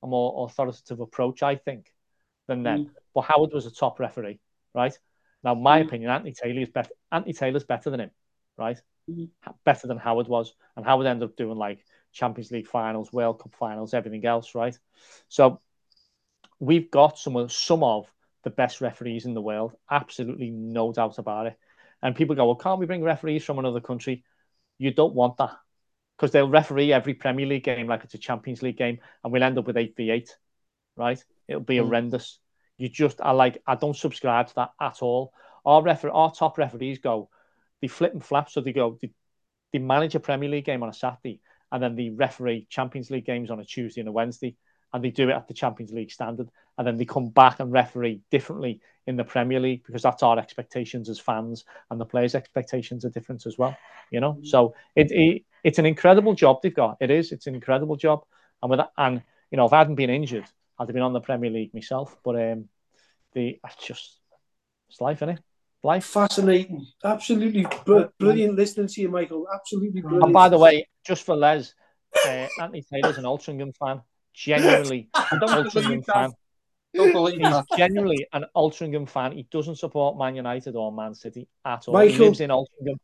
[0.02, 1.92] a more authoritative approach, I think,
[2.48, 2.86] than them.
[2.86, 2.90] Mm.
[3.14, 4.40] But Howard was a top referee,
[4.74, 4.96] right?
[5.44, 5.86] Now, my mm.
[5.86, 6.90] opinion, Anthony Taylor is better.
[7.10, 8.10] Anthony Taylor's better than him,
[8.56, 8.80] right?
[9.08, 9.28] Mm.
[9.64, 13.54] Better than Howard was, and Howard ended up doing like Champions League finals, World Cup
[13.54, 14.78] finals, everything else, right?
[15.28, 15.60] So
[16.60, 18.12] we've got some of some of
[18.44, 21.56] the best referees in the world, absolutely no doubt about it.
[22.02, 24.24] And people go, well, can't we bring referees from another country?
[24.78, 25.56] You don't want that
[26.16, 29.42] because they'll referee every Premier League game like it's a Champions League game, and we'll
[29.42, 30.36] end up with eight v eight,
[30.96, 31.22] right?
[31.48, 31.84] It'll be mm.
[31.84, 32.38] horrendous.
[32.78, 35.32] You just, I like, I don't subscribe to that at all.
[35.64, 37.28] Our refer, our top referees go,
[37.80, 39.10] they flip and flap, so they go, they,
[39.72, 41.40] they manage a Premier League game on a Saturday,
[41.72, 44.54] and then the referee Champions League games on a Tuesday and a Wednesday,
[44.92, 47.72] and they do it at the Champions League standard, and then they come back and
[47.72, 52.34] referee differently in the Premier League because that's our expectations as fans, and the players'
[52.34, 53.76] expectations are different as well.
[54.10, 56.98] You know, so it, it it's an incredible job they've got.
[57.00, 57.32] It is.
[57.32, 58.24] It's an incredible job,
[58.62, 60.44] and with that, and you know, if I hadn't been injured,
[60.78, 62.16] I'd have been on the Premier League myself.
[62.22, 62.68] But um,
[63.32, 64.18] the it's just
[64.90, 65.40] it's life, isn't it?
[65.82, 66.04] Life.
[66.04, 66.86] Fascinating.
[67.04, 69.46] Absolutely br- brilliant listening to you, Michael.
[69.52, 70.24] Absolutely brilliant.
[70.24, 71.74] And by the way, just for Les,
[72.26, 74.02] uh, Anthony Taylor's an Altrincham fan.
[74.34, 76.32] Genuinely an Altrincham fan.
[76.94, 77.64] Don't believe He's that.
[77.76, 79.32] genuinely an Altrincham fan.
[79.32, 81.94] He doesn't support Man United or Man City at all.
[81.94, 82.96] Michael, he lives in Altrincham.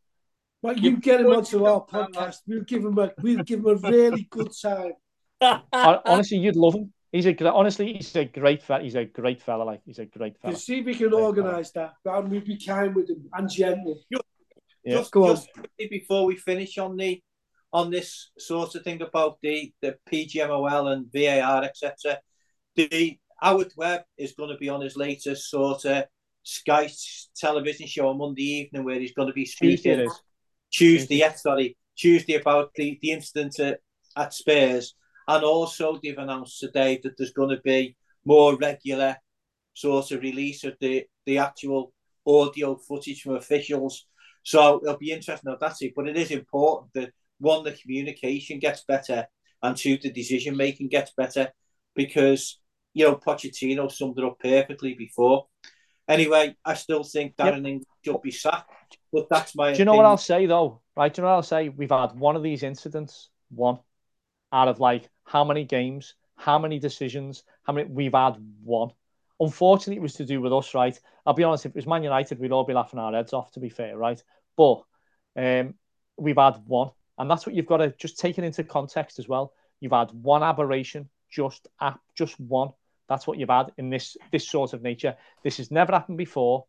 [0.61, 2.37] Well, you, you get him onto our podcast.
[2.45, 4.93] We'll give him a we'll give him a really good time.
[5.71, 6.93] Honestly, you'd love him.
[7.11, 8.83] He's a honestly, he's a great fella.
[8.83, 9.63] He's a great fella.
[9.63, 10.53] Like he's a great fella.
[10.53, 13.99] You see, if we can organise that, and we'll be kind with him and gentle.
[14.11, 14.23] Just,
[14.83, 14.95] yeah.
[14.95, 17.21] just, Go just before we finish on the
[17.73, 22.19] on this sort of thing about the the PGMOL and VAR, etc.
[22.75, 26.05] The Howard Webb is going to be on his latest sort of
[26.43, 26.89] Sky
[27.35, 29.97] television show on Monday evening, where he's going to be speaking.
[29.97, 30.07] Tuesday,
[30.71, 33.79] Tuesday, yeah, sorry, Tuesday about the the incident at,
[34.15, 34.93] at Spurs
[35.29, 37.95] and also, they've announced today that there's going to be
[38.25, 39.15] more regular
[39.75, 41.93] sort of release of the, the actual
[42.25, 44.07] audio footage from officials.
[44.41, 45.93] So it'll be interesting how that's it.
[45.95, 49.27] But it is important that one, the communication gets better,
[49.61, 51.49] and two, the decision making gets better
[51.95, 52.59] because
[52.95, 55.45] you know Pochettino summed it up perfectly before.
[56.07, 57.81] Anyway, I still think Darren yep.
[58.03, 59.73] should be sacked, but that's my.
[59.73, 60.81] Do you know what I'll say though?
[60.97, 61.13] Right?
[61.13, 61.69] Do you know what I'll say?
[61.69, 63.77] We've had one of these incidents, one
[64.51, 68.89] out of like how many games, how many decisions, how many we've had one.
[69.39, 70.99] Unfortunately, it was to do with us, right?
[71.23, 73.51] I'll be honest, if it was Man United, we'd all be laughing our heads off,
[73.51, 74.21] to be fair, right?
[74.57, 74.81] But
[75.35, 75.75] um,
[76.17, 76.89] we've had one.
[77.19, 79.53] And that's what you've got to just take it into context as well.
[79.79, 82.69] You've had one aberration, just app, just one.
[83.07, 85.15] That's what you've had in this this sort of nature.
[85.43, 86.65] This has never happened before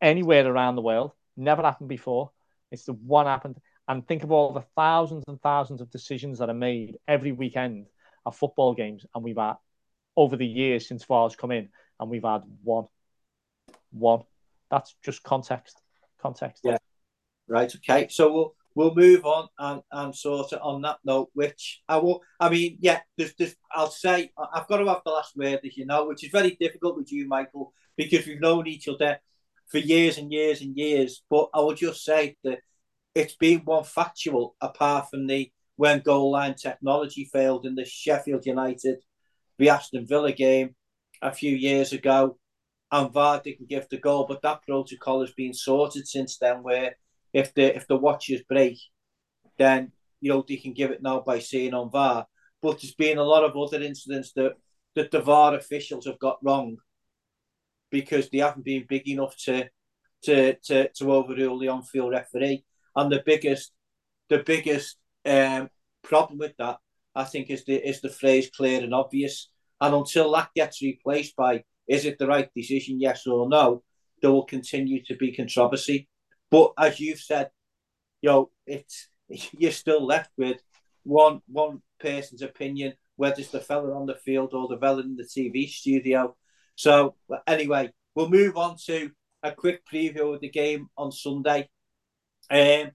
[0.00, 1.12] anywhere around the world.
[1.36, 2.30] Never happened before.
[2.70, 3.58] It's the one happened.
[3.88, 7.86] And think of all the thousands and thousands of decisions that are made every weekend
[8.24, 9.04] of football games.
[9.14, 9.54] And we've had
[10.16, 11.68] over the years since VAR's come in,
[11.98, 12.86] and we've had one.
[13.90, 14.22] One.
[14.70, 15.80] That's just context.
[16.20, 16.62] Context.
[16.64, 16.78] Yeah.
[17.48, 17.74] Right.
[17.74, 18.08] Okay.
[18.08, 22.22] So we'll we'll move on and, and sort it on that note, which I will.
[22.40, 23.00] I mean, yeah.
[23.18, 26.24] There's, there's, I'll say I've got to have the last word, as you know, which
[26.24, 29.18] is very difficult with you, Michael, because we've known each other
[29.68, 31.22] for years and years and years.
[31.28, 32.60] But I will just say that
[33.14, 38.46] it's been one factual apart from the when goal line technology failed in the Sheffield
[38.46, 38.98] United
[39.58, 40.74] the Aston Villa game
[41.20, 42.38] a few years ago,
[42.90, 46.62] and VAR didn't give the goal, but that protocol has been sorted since then.
[46.62, 46.96] Where
[47.32, 48.78] if the if the watches break,
[49.58, 52.26] then you know they can give it now by seeing on VAR.
[52.60, 54.54] but there's been a lot of other incidents that
[54.94, 56.76] that the VAR officials have got wrong
[57.90, 59.68] because they haven't been big enough to
[60.24, 62.64] to to, to overrule the on-field referee.
[62.96, 63.72] And the biggest
[64.28, 65.68] the biggest um,
[66.02, 66.78] problem with that,
[67.14, 69.50] I think, is the is the phrase clear and obvious.
[69.80, 73.82] And until that gets replaced by is it the right decision, yes or no,
[74.20, 76.08] there will continue to be controversy.
[76.50, 77.50] But as you've said,
[78.20, 80.58] you know, it's you're still left with
[81.02, 85.16] one one person's opinion, whether it's the fella on the field or the fella in
[85.16, 86.36] the TV studio.
[86.74, 87.16] So
[87.46, 89.10] anyway, we'll move on to
[89.42, 91.68] a quick preview of the game on Sunday.
[92.50, 92.90] Um,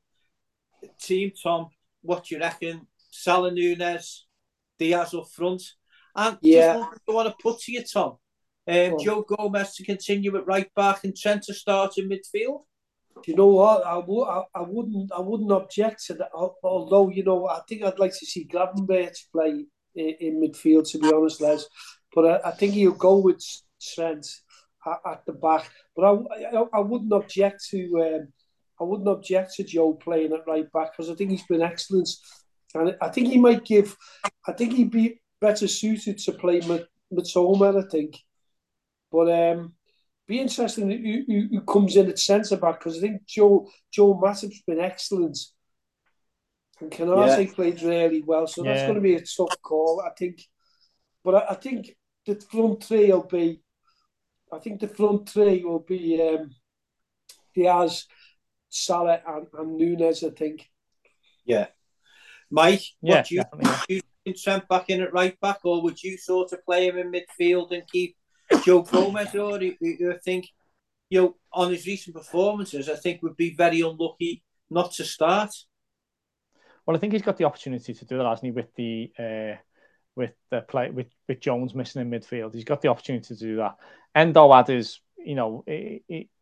[1.01, 1.69] team Tom,
[2.01, 2.87] what do you reckon?
[3.09, 4.27] Salah Nunez,
[4.77, 5.63] Diaz up front,
[6.15, 8.17] and yeah, I want to put to you, Tom.
[8.67, 12.63] Um, Joe Gomez to continue at right back and Trent to start in midfield.
[13.25, 13.85] You know what?
[13.85, 16.29] I, w- I, I wouldn't I wouldn't object to that.
[16.63, 19.65] Although you know, I think I'd like to see Gravenberch play
[19.95, 20.89] in, in, midfield.
[20.91, 21.65] To be honest, Les,
[22.13, 23.43] but I, I think he'll go with
[23.81, 24.27] Trent
[24.85, 25.71] at, at the back.
[25.95, 28.33] But I, I, I wouldn't object to um,
[28.79, 32.09] I wouldn't object to Joe playing at right back because I think he's been excellent,
[32.73, 33.95] and I think he might give.
[34.47, 36.61] I think he'd be better suited to play
[37.13, 37.83] Mitoma.
[37.83, 38.17] I think,
[39.11, 39.73] but um,
[40.27, 44.13] be interesting who, who, who comes in at centre back because I think Joe Joe
[44.15, 45.37] Matip's been excellent.
[46.79, 47.53] And Konaté yeah.
[47.53, 48.73] played really well, so yeah.
[48.73, 50.43] that's going to be a tough call, I think.
[51.23, 51.89] But I, I, think
[52.25, 53.61] the front three will be,
[54.53, 56.51] I think the front three will be um,
[57.55, 58.05] Diaz,
[58.69, 60.23] Salah, and, and Nunez.
[60.23, 60.69] I think.
[61.45, 61.67] Yeah,
[62.51, 63.43] Mike, yeah, what do you,
[63.87, 64.01] do you
[64.33, 67.71] Trent back in at right back, or would you sort of play him in midfield
[67.71, 68.17] and keep
[68.65, 70.49] Joe Gomez, or you, you think,
[71.09, 75.53] you know, on his recent performances, I think would be very unlucky not to start.
[76.85, 78.51] Well, I think he's got the opportunity to do that, hasn't he?
[78.51, 79.57] With the uh,
[80.15, 83.55] with the play with, with Jones missing in midfield, he's got the opportunity to do
[83.57, 83.75] that.
[84.13, 85.63] Endo had his, you know,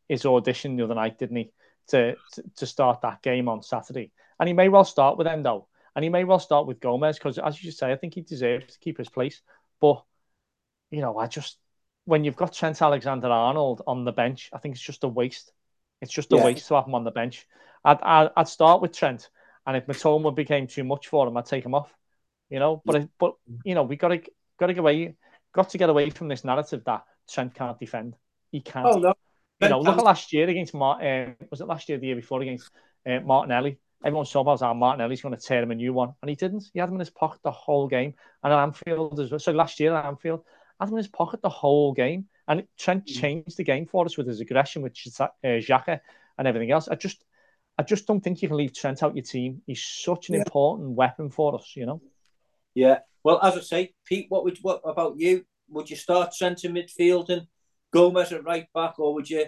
[0.07, 1.51] his audition the other night, didn't he?
[1.89, 5.67] To, to, to start that game on Saturday, and he may well start with Endo,
[5.95, 8.73] and he may well start with Gomez because, as you say, I think he deserves
[8.73, 9.41] to keep his place.
[9.79, 10.03] But
[10.89, 11.57] you know, I just
[12.05, 15.51] when you've got Trent Alexander Arnold on the bench, I think it's just a waste.
[16.01, 16.45] It's just a yeah.
[16.45, 17.47] waste to have him on the bench.
[17.83, 19.29] I'd, I'd, I'd start with Trent,
[19.65, 21.93] and if Mitoma became too much for him, I'd take him off.
[22.49, 24.21] You know, but but you know we got to
[24.59, 25.15] got to get away,
[25.53, 28.15] got to get away from this narrative that Trent can't defend.
[28.51, 28.87] He can't.
[28.87, 29.13] Oh no.
[29.61, 31.03] You know, look at last year against Mart.
[31.03, 32.69] Uh, was it last year, the year before against
[33.07, 33.77] uh, Martinelli?
[34.03, 36.65] Everyone saw about how Martinelli's going to tear him a new one, and he didn't.
[36.73, 38.13] He had him in his pocket the whole game,
[38.43, 39.39] and at Anfield as well.
[39.39, 40.43] So last year at Anfield,
[40.79, 42.25] had him in his pocket the whole game.
[42.47, 43.19] And Trent mm.
[43.19, 45.99] changed the game for us with his aggression, with uh, Xhaka
[46.37, 46.87] and everything else.
[46.87, 47.23] I just,
[47.77, 49.61] I just don't think you can leave Trent out your team.
[49.65, 50.41] He's such an yeah.
[50.41, 52.01] important weapon for us, you know.
[52.75, 52.99] Yeah.
[53.23, 55.45] Well, as I say, Pete, what would what about you?
[55.69, 57.47] Would you start Trent in midfield and
[57.95, 59.45] Gomez at right back, or would you,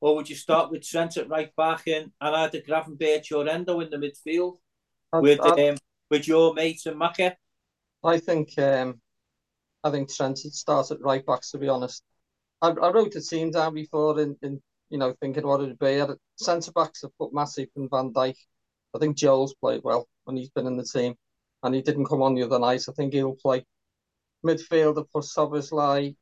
[0.00, 3.78] or would you start with Trent at right back and and either Gravenberch or Endo
[3.78, 4.56] in the midfield
[5.12, 5.76] I'd, with I'd, um,
[6.10, 7.36] with your mate and Maka?
[8.02, 9.00] I think um,
[9.84, 12.02] I think Trent would start at right back, to be honest.
[12.60, 14.60] I, I wrote the team down before in, in
[14.90, 16.00] you know, thinking what it'd be.
[16.00, 18.36] At centre backs, have put Matip and Van Dijk.
[18.94, 21.14] I think Joel's played well when he's been in the team,
[21.62, 22.82] and he didn't come on the other night.
[22.88, 23.64] I think he'll play.
[24.44, 26.16] Midfielder put Szoboszlai,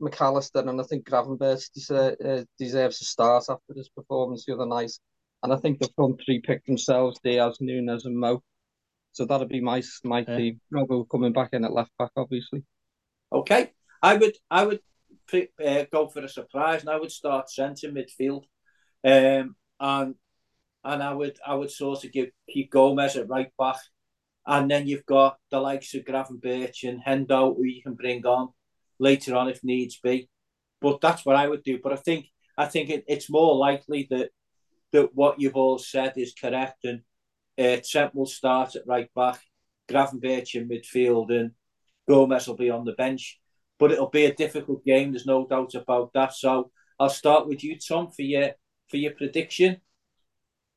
[0.00, 4.54] Mac Allister, and I think Gravenberch deserve, uh, deserves to start after his performance the
[4.54, 4.92] other night.
[5.42, 8.42] And I think the front three picked themselves: Diaz, Nunez, and Mo.
[9.12, 10.36] So that'll be my my yeah.
[10.36, 10.60] team.
[10.72, 12.62] Robbo coming back in at left back, obviously.
[13.32, 13.72] Okay,
[14.02, 14.80] I would I would
[15.32, 18.44] uh, go for a surprise, and I would start Trent in midfield,
[19.04, 20.14] um, and
[20.84, 23.80] and I would I would sort of give keep Gomez at right back,
[24.46, 28.50] and then you've got the likes of Gravenberch and Endo who you can bring on
[29.00, 30.28] later on if needs be.
[30.80, 31.80] But that's what I would do.
[31.82, 34.30] But I think I think it, it's more likely that
[34.92, 37.00] that what you've all said is correct, and
[37.58, 39.40] uh, Trent will start at right back,
[39.88, 41.52] Gravenberch in midfield, and
[42.08, 43.38] Gomez will be on the bench.
[43.78, 45.12] But it'll be a difficult game.
[45.12, 46.34] There's no doubt about that.
[46.34, 48.50] So I'll start with you, Tom, for your
[48.88, 49.80] for your prediction.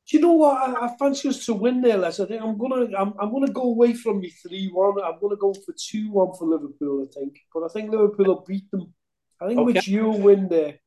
[0.06, 0.56] Do you know what?
[0.56, 2.20] I, I fancy us to win there, Les.
[2.20, 5.02] I think I'm gonna I'm, I'm gonna go away from me three one.
[5.02, 7.06] I'm gonna go for two one for Liverpool.
[7.08, 8.92] I think, but I think Liverpool will beat them.
[9.40, 9.80] I think okay.
[9.84, 10.78] you win there,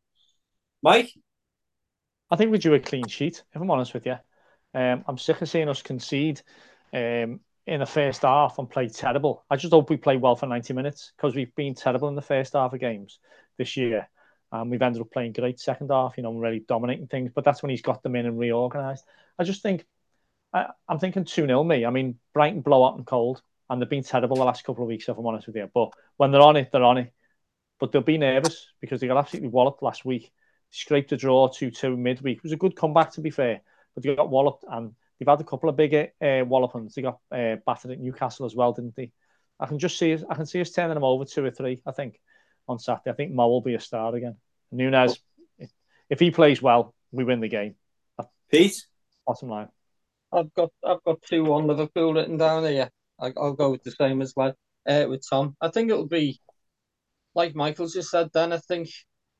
[0.84, 1.12] Mike.
[2.30, 3.44] I think we do a clean sheet.
[3.54, 4.18] If I'm honest with you,
[4.74, 6.42] um, I'm sick of seeing us concede.
[6.94, 9.46] Um, in the first half and play terrible.
[9.50, 12.22] I just hope we play well for 90 minutes because we've been terrible in the
[12.22, 13.20] first half of games
[13.58, 14.10] this year.
[14.52, 17.32] And we've ended up playing great second half, you know, really dominating things.
[17.34, 19.04] But that's when he's got them in and reorganised.
[19.38, 19.86] I just think,
[20.54, 21.86] I, am thinking 2 0 me.
[21.86, 23.42] I mean, Brighton blow up and cold.
[23.70, 25.70] and they've been terrible the last couple of weeks, if I'm honest with you.
[25.74, 27.14] But when they're on it, they're on it.
[27.80, 30.32] But they'll be nervous because they got absolutely walloped last week.
[30.72, 32.38] Scraped a draw 2 2 midweek.
[32.38, 33.62] It was a good comeback, to be fair,
[33.94, 36.96] but they got walloped and they've had a couple of bigger uh, wallopings.
[36.96, 39.12] They got uh, battered at Newcastle as well, didn't they?
[39.60, 41.82] I can just see I can see us turning them over two or three.
[41.86, 42.20] I think
[42.68, 43.12] on Saturday.
[43.12, 44.36] I think Mo will be a star again.
[44.72, 45.20] Nunez,
[45.58, 45.70] if,
[46.10, 47.76] if he plays well, we win the game.
[48.52, 48.86] Pete,
[49.26, 49.68] bottom line.
[50.32, 52.90] I've got I've got two one Liverpool written down here.
[53.20, 54.56] I, will go with the same as like
[54.88, 55.56] uh, with Tom.
[55.62, 56.40] I think it'll be
[57.36, 58.30] like Michael just said.
[58.34, 58.90] Then I think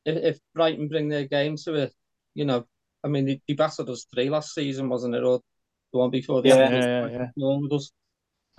[0.06, 1.94] if, if Brighton bring their game to it,
[2.34, 2.66] you know,
[3.04, 5.42] I mean, they, they battered us three last season, wasn't it, or
[5.94, 7.80] the one before the yeah, yeah, yeah, yeah.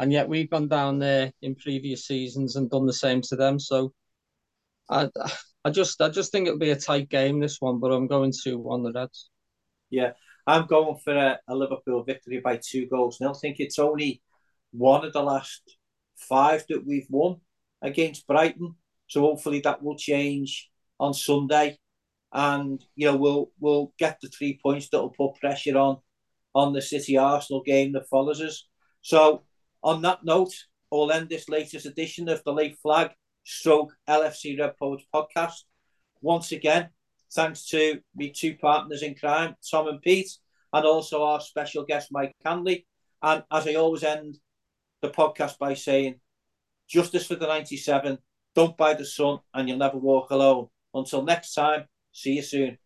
[0.01, 3.59] And yet we've gone down there in previous seasons and done the same to them.
[3.59, 3.93] So
[4.89, 5.09] I,
[5.65, 8.33] I just, I just think it'll be a tight game this one, but I'm going
[8.45, 9.31] to one the Reds.
[9.91, 10.13] Yeah,
[10.47, 13.21] I'm going for a, a Liverpool victory by two goals.
[13.21, 14.23] And I think it's only
[14.71, 15.63] one of the last
[16.17, 17.37] five that we've won
[17.83, 18.75] against Brighton.
[19.07, 20.71] So hopefully that will change
[21.01, 21.79] on Sunday,
[22.33, 25.99] and you know we'll we'll get the three points that will put pressure on
[26.55, 28.67] on the City Arsenal game that follows us.
[29.01, 29.45] So
[29.83, 30.53] on that note,
[30.93, 33.11] I'll end this latest edition of the Late Flag
[33.49, 35.63] Stroke LFC Red Poets podcast.
[36.21, 36.91] Once again,
[37.33, 40.31] thanks to my two partners in crime, Tom and Pete,
[40.75, 42.87] and also our special guest, Mike Hanley.
[43.23, 44.39] And as I always end
[45.01, 46.21] the podcast by saying,
[46.87, 48.19] justice for the 97,
[48.55, 50.69] don't buy the sun, and you'll never walk alone.
[50.93, 52.77] Until next time, see you soon.